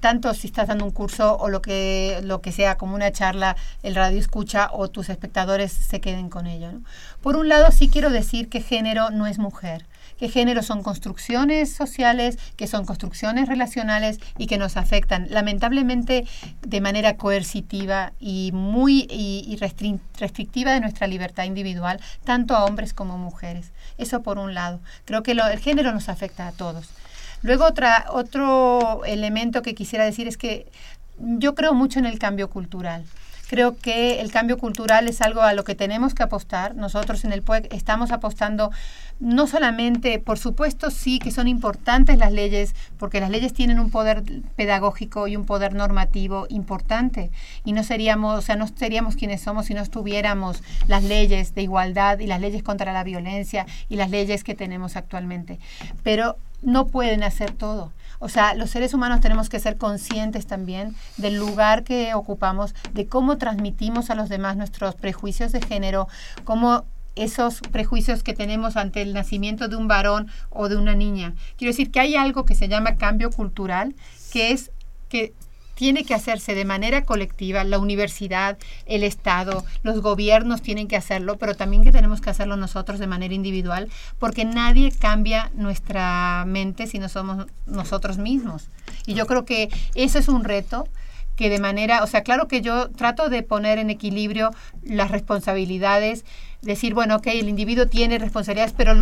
tanto 0.00 0.32
si 0.34 0.46
estás 0.46 0.68
dando 0.68 0.84
un 0.84 0.90
curso 0.90 1.36
o 1.36 1.48
lo 1.48 1.60
que 1.60 2.20
lo 2.22 2.40
que 2.40 2.52
sea 2.52 2.76
como 2.76 2.94
una 2.94 3.12
charla 3.12 3.56
el 3.82 3.94
radio 3.94 4.18
escucha 4.18 4.70
o 4.72 4.88
tus 4.88 5.08
espectadores 5.08 5.72
se 5.72 6.00
queden 6.00 6.30
con 6.30 6.46
ello 6.46 6.70
por 7.22 7.36
un 7.36 7.48
lado 7.48 7.70
sí 7.72 7.88
quiero 7.88 8.10
decir 8.10 8.48
que 8.48 8.60
género 8.60 9.10
no 9.10 9.26
es 9.26 9.38
mujer 9.38 9.86
que 10.18 10.28
género 10.28 10.62
son 10.62 10.82
construcciones 10.82 11.72
sociales, 11.72 12.38
que 12.56 12.66
son 12.66 12.84
construcciones 12.86 13.48
relacionales 13.48 14.18
y 14.38 14.46
que 14.46 14.58
nos 14.58 14.76
afectan 14.76 15.26
lamentablemente 15.30 16.26
de 16.62 16.80
manera 16.80 17.16
coercitiva 17.16 18.12
y 18.18 18.50
muy 18.52 19.06
y, 19.10 19.56
restrictiva 20.18 20.72
de 20.72 20.80
nuestra 20.80 21.06
libertad 21.06 21.44
individual, 21.44 22.00
tanto 22.24 22.54
a 22.54 22.64
hombres 22.64 22.94
como 22.94 23.18
mujeres. 23.18 23.72
Eso 23.98 24.22
por 24.22 24.38
un 24.38 24.54
lado. 24.54 24.80
Creo 25.04 25.22
que 25.22 25.32
el 25.32 25.58
género 25.58 25.92
nos 25.92 26.08
afecta 26.08 26.48
a 26.48 26.52
todos. 26.52 26.88
Luego 27.46 27.64
otra, 27.64 28.06
otro 28.10 29.04
elemento 29.04 29.62
que 29.62 29.76
quisiera 29.76 30.04
decir 30.04 30.26
es 30.26 30.36
que 30.36 30.66
yo 31.16 31.54
creo 31.54 31.74
mucho 31.74 32.00
en 32.00 32.06
el 32.06 32.18
cambio 32.18 32.50
cultural. 32.50 33.04
Creo 33.48 33.76
que 33.76 34.20
el 34.20 34.32
cambio 34.32 34.58
cultural 34.58 35.06
es 35.06 35.20
algo 35.20 35.42
a 35.42 35.54
lo 35.54 35.62
que 35.62 35.76
tenemos 35.76 36.12
que 36.12 36.24
apostar. 36.24 36.74
Nosotros 36.74 37.24
en 37.24 37.32
el 37.32 37.42
PUEC 37.42 37.72
estamos 37.72 38.10
apostando 38.10 38.72
no 39.20 39.46
solamente, 39.46 40.18
por 40.18 40.40
supuesto, 40.40 40.90
sí 40.90 41.20
que 41.20 41.30
son 41.30 41.46
importantes 41.46 42.18
las 42.18 42.32
leyes, 42.32 42.74
porque 42.98 43.20
las 43.20 43.30
leyes 43.30 43.52
tienen 43.52 43.78
un 43.78 43.90
poder 43.90 44.24
pedagógico 44.56 45.28
y 45.28 45.36
un 45.36 45.46
poder 45.46 45.72
normativo 45.74 46.48
importante. 46.50 47.30
Y 47.64 47.72
no 47.74 47.84
seríamos, 47.84 48.36
o 48.36 48.42
sea, 48.42 48.56
no 48.56 48.66
seríamos 48.66 49.14
quienes 49.14 49.42
somos 49.42 49.66
si 49.66 49.74
no 49.74 49.82
estuviéramos 49.82 50.64
las 50.88 51.04
leyes 51.04 51.54
de 51.54 51.62
igualdad 51.62 52.18
y 52.18 52.26
las 52.26 52.40
leyes 52.40 52.64
contra 52.64 52.92
la 52.92 53.04
violencia 53.04 53.66
y 53.88 53.94
las 53.94 54.10
leyes 54.10 54.42
que 54.42 54.56
tenemos 54.56 54.96
actualmente. 54.96 55.60
Pero 56.02 56.36
no 56.62 56.86
pueden 56.86 57.22
hacer 57.22 57.52
todo. 57.52 57.92
O 58.18 58.28
sea, 58.28 58.54
los 58.54 58.70
seres 58.70 58.94
humanos 58.94 59.20
tenemos 59.20 59.48
que 59.48 59.60
ser 59.60 59.76
conscientes 59.76 60.46
también 60.46 60.94
del 61.16 61.36
lugar 61.36 61.84
que 61.84 62.14
ocupamos, 62.14 62.74
de 62.92 63.06
cómo 63.06 63.36
transmitimos 63.36 64.10
a 64.10 64.14
los 64.14 64.28
demás 64.28 64.56
nuestros 64.56 64.94
prejuicios 64.94 65.52
de 65.52 65.60
género, 65.60 66.08
cómo 66.44 66.84
esos 67.14 67.60
prejuicios 67.60 68.22
que 68.22 68.34
tenemos 68.34 68.76
ante 68.76 69.02
el 69.02 69.14
nacimiento 69.14 69.68
de 69.68 69.76
un 69.76 69.88
varón 69.88 70.28
o 70.50 70.68
de 70.68 70.76
una 70.76 70.94
niña. 70.94 71.34
Quiero 71.56 71.72
decir 71.72 71.90
que 71.90 72.00
hay 72.00 72.14
algo 72.14 72.44
que 72.44 72.54
se 72.54 72.68
llama 72.68 72.96
cambio 72.96 73.30
cultural, 73.30 73.94
que 74.32 74.52
es 74.52 74.70
que 75.08 75.34
tiene 75.76 76.04
que 76.04 76.14
hacerse 76.14 76.54
de 76.54 76.64
manera 76.64 77.04
colectiva, 77.04 77.62
la 77.62 77.78
universidad, 77.78 78.58
el 78.86 79.04
Estado, 79.04 79.64
los 79.82 80.00
gobiernos 80.00 80.62
tienen 80.62 80.88
que 80.88 80.96
hacerlo, 80.96 81.36
pero 81.36 81.54
también 81.54 81.84
que 81.84 81.92
tenemos 81.92 82.20
que 82.20 82.30
hacerlo 82.30 82.56
nosotros 82.56 82.98
de 82.98 83.06
manera 83.06 83.34
individual, 83.34 83.88
porque 84.18 84.44
nadie 84.44 84.90
cambia 84.90 85.50
nuestra 85.54 86.44
mente 86.46 86.86
si 86.86 86.98
no 86.98 87.08
somos 87.08 87.46
nosotros 87.66 88.16
mismos. 88.16 88.70
Y 89.06 89.14
yo 89.14 89.26
creo 89.26 89.44
que 89.44 89.68
eso 89.94 90.18
es 90.18 90.28
un 90.28 90.44
reto 90.44 90.88
que 91.36 91.50
de 91.50 91.60
manera, 91.60 92.02
o 92.02 92.06
sea, 92.06 92.22
claro 92.22 92.48
que 92.48 92.62
yo 92.62 92.88
trato 92.88 93.28
de 93.28 93.42
poner 93.42 93.78
en 93.78 93.90
equilibrio 93.90 94.52
las 94.82 95.10
responsabilidades 95.10 96.24
decir, 96.62 96.94
bueno, 96.94 97.16
ok, 97.16 97.28
el 97.28 97.48
individuo 97.48 97.86
tiene 97.86 98.18
responsabilidades, 98.18 98.74
pero 98.76 98.94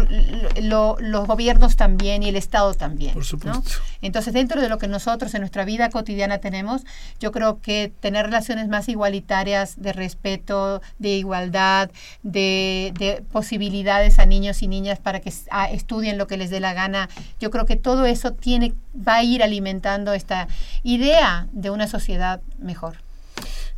los 0.61 1.27
gobiernos 1.27 1.77
también 1.77 2.23
y 2.23 2.29
el 2.29 2.37
Estado 2.37 2.75
también. 2.75 3.15
Por 3.15 3.25
supuesto. 3.25 3.81
Entonces, 4.03 4.35
dentro 4.35 4.61
de 4.61 4.69
lo 4.69 4.79
que 4.79 4.89
nosotros 4.89 5.35
en 5.35 5.41
nuestra 5.41 5.65
vida 5.65 5.91
cotidiana 5.91 6.39
tenemos, 6.39 6.85
yo 7.21 7.33
creo 7.33 7.61
que 7.61 7.93
tener 8.01 8.27
relaciones 8.27 8.69
más 8.69 8.89
igualitarias, 8.89 9.81
de 9.81 9.93
respeto, 9.93 10.83
de 10.99 11.11
igualdad, 11.11 11.91
de, 12.23 13.25
posibilidades 13.33 14.19
a 14.19 14.27
niños 14.27 14.63
y 14.63 14.69
niñas 14.69 14.99
para 14.99 15.21
que 15.21 15.33
estudien 15.73 16.19
lo 16.19 16.27
que 16.27 16.37
les 16.37 16.51
dé 16.51 16.61
la 16.61 16.75
gana, 16.75 17.09
yo 17.41 17.51
creo 17.51 17.67
que 17.67 17.77
todo 17.77 18.07
eso 18.07 18.33
tiene, 18.33 18.75
va 18.97 19.17
a 19.17 19.23
ir 19.25 19.43
alimentando 19.43 20.13
esta 20.13 20.49
idea 20.83 21.47
de 21.53 21.71
una 21.71 21.89
sociedad 21.89 22.41
mejor. 22.59 22.97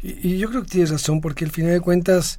Y, 0.03 0.35
y 0.35 0.39
yo 0.39 0.51
creo 0.51 0.63
que 0.63 0.69
tienes 0.69 0.91
razón, 0.91 1.21
porque 1.21 1.45
al 1.45 1.51
final 1.51 1.73
de 1.73 1.81
cuentas 1.81 2.39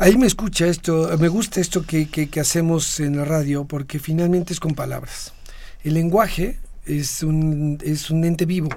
Ahí 0.00 0.16
me 0.16 0.28
escucha 0.28 0.68
esto, 0.68 1.10
me 1.18 1.26
gusta 1.26 1.60
esto 1.60 1.82
que, 1.82 2.08
que, 2.08 2.38
hacemos 2.38 3.00
en 3.00 3.16
la 3.16 3.24
radio 3.24 3.64
porque 3.64 3.98
finalmente 3.98 4.52
es 4.52 4.60
con 4.60 4.76
palabras. 4.76 5.32
El 5.82 5.94
lenguaje 5.94 6.60
es 6.86 7.24
un, 7.24 7.78
es 7.82 8.08
un 8.08 8.24
ente 8.24 8.46
vivo 8.46 8.68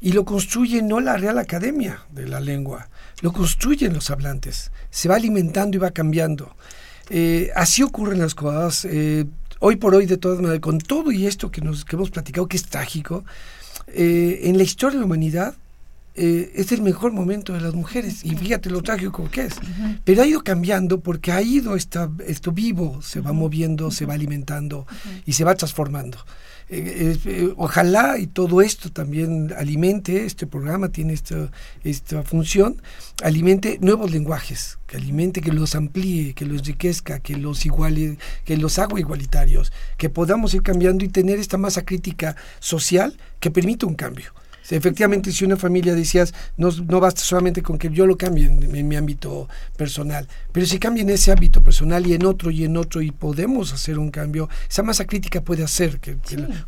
y 0.00 0.12
lo 0.12 0.24
construye 0.24 0.80
no 0.80 1.00
la 1.00 1.16
Real 1.16 1.38
Academia 1.38 2.04
de 2.12 2.28
la 2.28 2.38
Lengua, 2.38 2.88
lo 3.22 3.32
construyen 3.32 3.92
los 3.92 4.10
hablantes, 4.10 4.70
se 4.88 5.08
va 5.08 5.16
alimentando 5.16 5.78
y 5.78 5.80
va 5.80 5.90
cambiando. 5.90 6.54
Eh, 7.10 7.50
así 7.56 7.82
ocurren 7.82 8.20
las 8.20 8.36
cosas. 8.36 8.84
Eh, 8.84 9.26
hoy 9.58 9.74
por 9.74 9.96
hoy, 9.96 10.06
de 10.06 10.16
todas 10.16 10.38
maneras, 10.38 10.60
con 10.60 10.78
todo 10.78 11.10
y 11.10 11.26
esto 11.26 11.50
que, 11.50 11.60
nos, 11.60 11.84
que 11.84 11.96
hemos 11.96 12.10
platicado, 12.10 12.46
que 12.46 12.56
es 12.56 12.66
trágico, 12.66 13.24
eh, 13.88 14.42
en 14.44 14.56
la 14.58 14.62
historia 14.62 14.94
de 14.94 15.00
la 15.00 15.06
humanidad 15.06 15.56
eh, 16.14 16.52
es 16.56 16.72
el 16.72 16.82
mejor 16.82 17.12
momento 17.12 17.52
de 17.52 17.60
las 17.60 17.74
mujeres. 17.74 18.24
Y 18.24 18.36
fíjate 18.36 18.70
lo 18.70 18.82
trágico 18.82 19.28
que 19.30 19.46
es. 19.46 19.54
Pero 20.04 20.22
ha 20.22 20.26
ido 20.26 20.42
cambiando 20.42 21.00
porque 21.00 21.32
ha 21.32 21.42
ido 21.42 21.76
esta, 21.76 22.10
esto 22.26 22.52
vivo, 22.52 23.00
se 23.02 23.20
va 23.20 23.32
moviendo, 23.32 23.90
se 23.90 24.06
va 24.06 24.14
alimentando 24.14 24.86
y 25.24 25.32
se 25.32 25.44
va 25.44 25.54
transformando. 25.54 26.18
Eh, 26.68 27.18
eh, 27.26 27.52
ojalá 27.56 28.18
y 28.18 28.26
todo 28.26 28.62
esto 28.62 28.90
también 28.90 29.52
alimente, 29.58 30.24
este 30.24 30.46
programa 30.46 30.88
tiene 30.88 31.12
esta, 31.12 31.50
esta 31.84 32.22
función, 32.22 32.80
alimente 33.22 33.78
nuevos 33.82 34.10
lenguajes, 34.10 34.78
que 34.86 34.96
alimente, 34.96 35.42
que 35.42 35.52
los 35.52 35.74
amplíe, 35.74 36.32
que 36.32 36.46
los 36.46 36.60
enriquezca, 36.60 37.20
que 37.20 37.36
los 37.36 37.66
iguale, 37.66 38.16
que 38.46 38.56
los 38.56 38.78
haga 38.78 38.98
igualitarios, 38.98 39.70
que 39.98 40.08
podamos 40.08 40.54
ir 40.54 40.62
cambiando 40.62 41.04
y 41.04 41.08
tener 41.08 41.38
esta 41.38 41.58
masa 41.58 41.84
crítica 41.84 42.36
social 42.58 43.18
que 43.38 43.50
permita 43.50 43.86
un 43.86 43.94
cambio 43.94 44.32
efectivamente, 44.76 45.32
si 45.32 45.44
una 45.44 45.56
familia 45.56 45.94
decías, 45.94 46.34
no, 46.56 46.70
no 46.70 47.00
basta 47.00 47.20
solamente 47.22 47.62
con 47.62 47.78
que 47.78 47.90
yo 47.90 48.06
lo 48.06 48.16
cambie 48.16 48.46
en, 48.46 48.88
mi 48.88 48.96
ámbito 48.96 49.48
personal, 49.76 50.26
pero 50.52 50.66
si 50.66 50.78
cambia 50.78 51.02
en 51.02 51.10
ese 51.10 51.32
ámbito 51.32 51.62
personal 51.62 52.06
y 52.06 52.14
en 52.14 52.24
otro 52.24 52.50
y 52.50 52.64
en 52.64 52.76
otro 52.76 53.02
y 53.02 53.10
podemos 53.10 53.72
hacer 53.72 53.98
un 53.98 54.10
cambio, 54.10 54.48
esa 54.68 54.82
masa 54.82 55.06
crítica 55.06 55.40
puede 55.40 55.62
hacer, 55.62 56.00
que, 56.00 56.16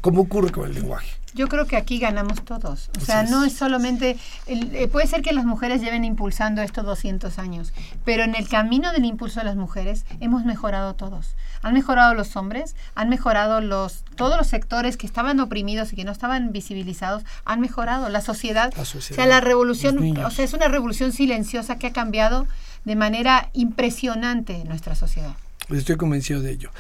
como 0.00 0.22
ocurre 0.22 0.50
con 0.50 0.68
el 0.68 0.74
lenguaje. 0.74 1.23
Yo 1.34 1.48
creo 1.48 1.66
que 1.66 1.76
aquí 1.76 1.98
ganamos 1.98 2.44
todos. 2.44 2.90
O 2.96 3.00
sea, 3.00 3.24
no 3.24 3.44
es 3.44 3.54
solamente... 3.54 4.16
Eh, 4.46 4.88
puede 4.88 5.06
ser 5.06 5.22
que 5.22 5.32
las 5.32 5.44
mujeres 5.44 5.80
lleven 5.80 6.04
impulsando 6.04 6.62
esto 6.62 6.82
200 6.82 7.38
años, 7.38 7.72
pero 8.04 8.22
en 8.22 8.34
el 8.36 8.48
camino 8.48 8.92
del 8.92 9.04
impulso 9.04 9.40
de 9.40 9.46
las 9.46 9.56
mujeres 9.56 10.04
hemos 10.20 10.44
mejorado 10.44 10.94
todos. 10.94 11.34
Han 11.62 11.74
mejorado 11.74 12.14
los 12.14 12.36
hombres, 12.36 12.76
han 12.94 13.08
mejorado 13.08 13.60
los 13.60 14.04
todos 14.14 14.36
los 14.36 14.46
sectores 14.46 14.96
que 14.96 15.06
estaban 15.06 15.40
oprimidos 15.40 15.92
y 15.92 15.96
que 15.96 16.04
no 16.04 16.12
estaban 16.12 16.52
visibilizados, 16.52 17.24
han 17.44 17.60
mejorado. 17.60 18.08
La 18.08 18.20
sociedad, 18.20 18.72
o 18.76 18.84
sea, 18.84 19.26
la 19.26 19.40
revolución, 19.40 20.16
o 20.18 20.30
sea, 20.30 20.44
es 20.44 20.52
una 20.52 20.68
revolución 20.68 21.12
silenciosa 21.12 21.78
que 21.78 21.88
ha 21.88 21.92
cambiado 21.92 22.46
de 22.84 22.96
manera 22.96 23.50
impresionante 23.54 24.64
nuestra 24.64 24.94
sociedad. 24.94 25.34
Estoy 25.70 25.96
convencido 25.96 26.42
de 26.42 26.52
ello. 26.52 26.70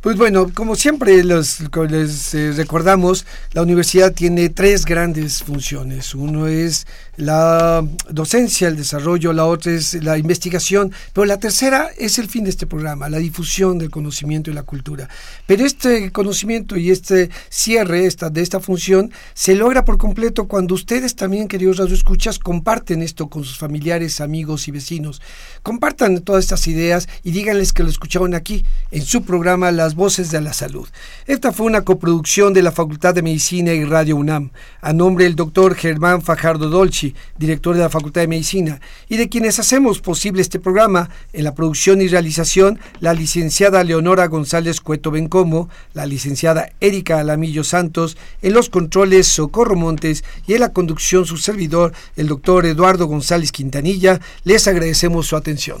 Pues 0.00 0.16
bueno, 0.16 0.50
como 0.54 0.76
siempre 0.76 1.22
les 1.22 1.60
eh, 2.34 2.52
recordamos, 2.56 3.26
la 3.52 3.60
universidad 3.60 4.14
tiene 4.14 4.48
tres 4.48 4.86
grandes 4.86 5.42
funciones. 5.42 6.14
Uno 6.14 6.46
es 6.46 6.86
la 7.16 7.86
docencia, 8.08 8.68
el 8.68 8.76
desarrollo, 8.76 9.34
la 9.34 9.44
otra 9.44 9.72
es 9.72 10.02
la 10.02 10.16
investigación, 10.16 10.90
pero 11.12 11.26
la 11.26 11.38
tercera 11.38 11.90
es 11.98 12.18
el 12.18 12.28
fin 12.28 12.44
de 12.44 12.50
este 12.50 12.66
programa, 12.66 13.10
la 13.10 13.18
difusión 13.18 13.76
del 13.76 13.90
conocimiento 13.90 14.50
y 14.50 14.54
la 14.54 14.62
cultura. 14.62 15.06
Pero 15.46 15.66
este 15.66 16.10
conocimiento 16.12 16.78
y 16.78 16.90
este 16.90 17.28
cierre 17.50 18.06
esta, 18.06 18.30
de 18.30 18.40
esta 18.40 18.58
función 18.58 19.12
se 19.34 19.54
logra 19.54 19.84
por 19.84 19.98
completo 19.98 20.48
cuando 20.48 20.74
ustedes 20.74 21.14
también, 21.14 21.46
queridos 21.46 21.76
radioescuchas, 21.76 22.38
comparten 22.38 23.02
esto 23.02 23.28
con 23.28 23.44
sus 23.44 23.58
familiares, 23.58 24.22
amigos 24.22 24.66
y 24.66 24.70
vecinos. 24.70 25.20
Compartan 25.62 26.22
todas 26.22 26.44
estas 26.44 26.66
ideas 26.68 27.06
y 27.22 27.32
díganles 27.32 27.74
que 27.74 27.82
lo 27.82 27.90
escucharon 27.90 28.29
aquí 28.34 28.64
en 28.90 29.02
su 29.02 29.22
programa 29.22 29.70
Las 29.72 29.94
Voces 29.94 30.30
de 30.30 30.40
la 30.40 30.52
Salud. 30.52 30.88
Esta 31.26 31.52
fue 31.52 31.66
una 31.66 31.82
coproducción 31.82 32.52
de 32.52 32.62
la 32.62 32.72
Facultad 32.72 33.14
de 33.14 33.22
Medicina 33.22 33.72
y 33.72 33.84
Radio 33.84 34.16
UNAM, 34.16 34.50
a 34.80 34.92
nombre 34.92 35.24
del 35.24 35.36
doctor 35.36 35.74
Germán 35.74 36.22
Fajardo 36.22 36.68
Dolci, 36.68 37.14
director 37.38 37.74
de 37.74 37.82
la 37.82 37.90
Facultad 37.90 38.22
de 38.22 38.28
Medicina, 38.28 38.80
y 39.08 39.16
de 39.16 39.28
quienes 39.28 39.58
hacemos 39.58 40.00
posible 40.00 40.42
este 40.42 40.58
programa 40.58 41.10
en 41.32 41.44
la 41.44 41.54
producción 41.54 42.00
y 42.00 42.08
realización, 42.08 42.80
la 43.00 43.14
licenciada 43.14 43.84
Leonora 43.84 44.26
González 44.26 44.80
Cueto 44.80 45.10
Bencomo, 45.10 45.68
la 45.94 46.06
licenciada 46.06 46.70
Erika 46.80 47.20
Alamillo 47.20 47.64
Santos, 47.64 48.16
en 48.42 48.54
los 48.54 48.70
controles 48.70 49.26
Socorro 49.26 49.76
Montes 49.76 50.24
y 50.46 50.54
en 50.54 50.60
la 50.60 50.72
conducción 50.72 51.26
su 51.26 51.36
servidor, 51.36 51.92
el 52.16 52.28
doctor 52.28 52.66
Eduardo 52.66 53.06
González 53.06 53.52
Quintanilla, 53.52 54.20
les 54.44 54.66
agradecemos 54.66 55.26
su 55.26 55.36
atención. 55.36 55.80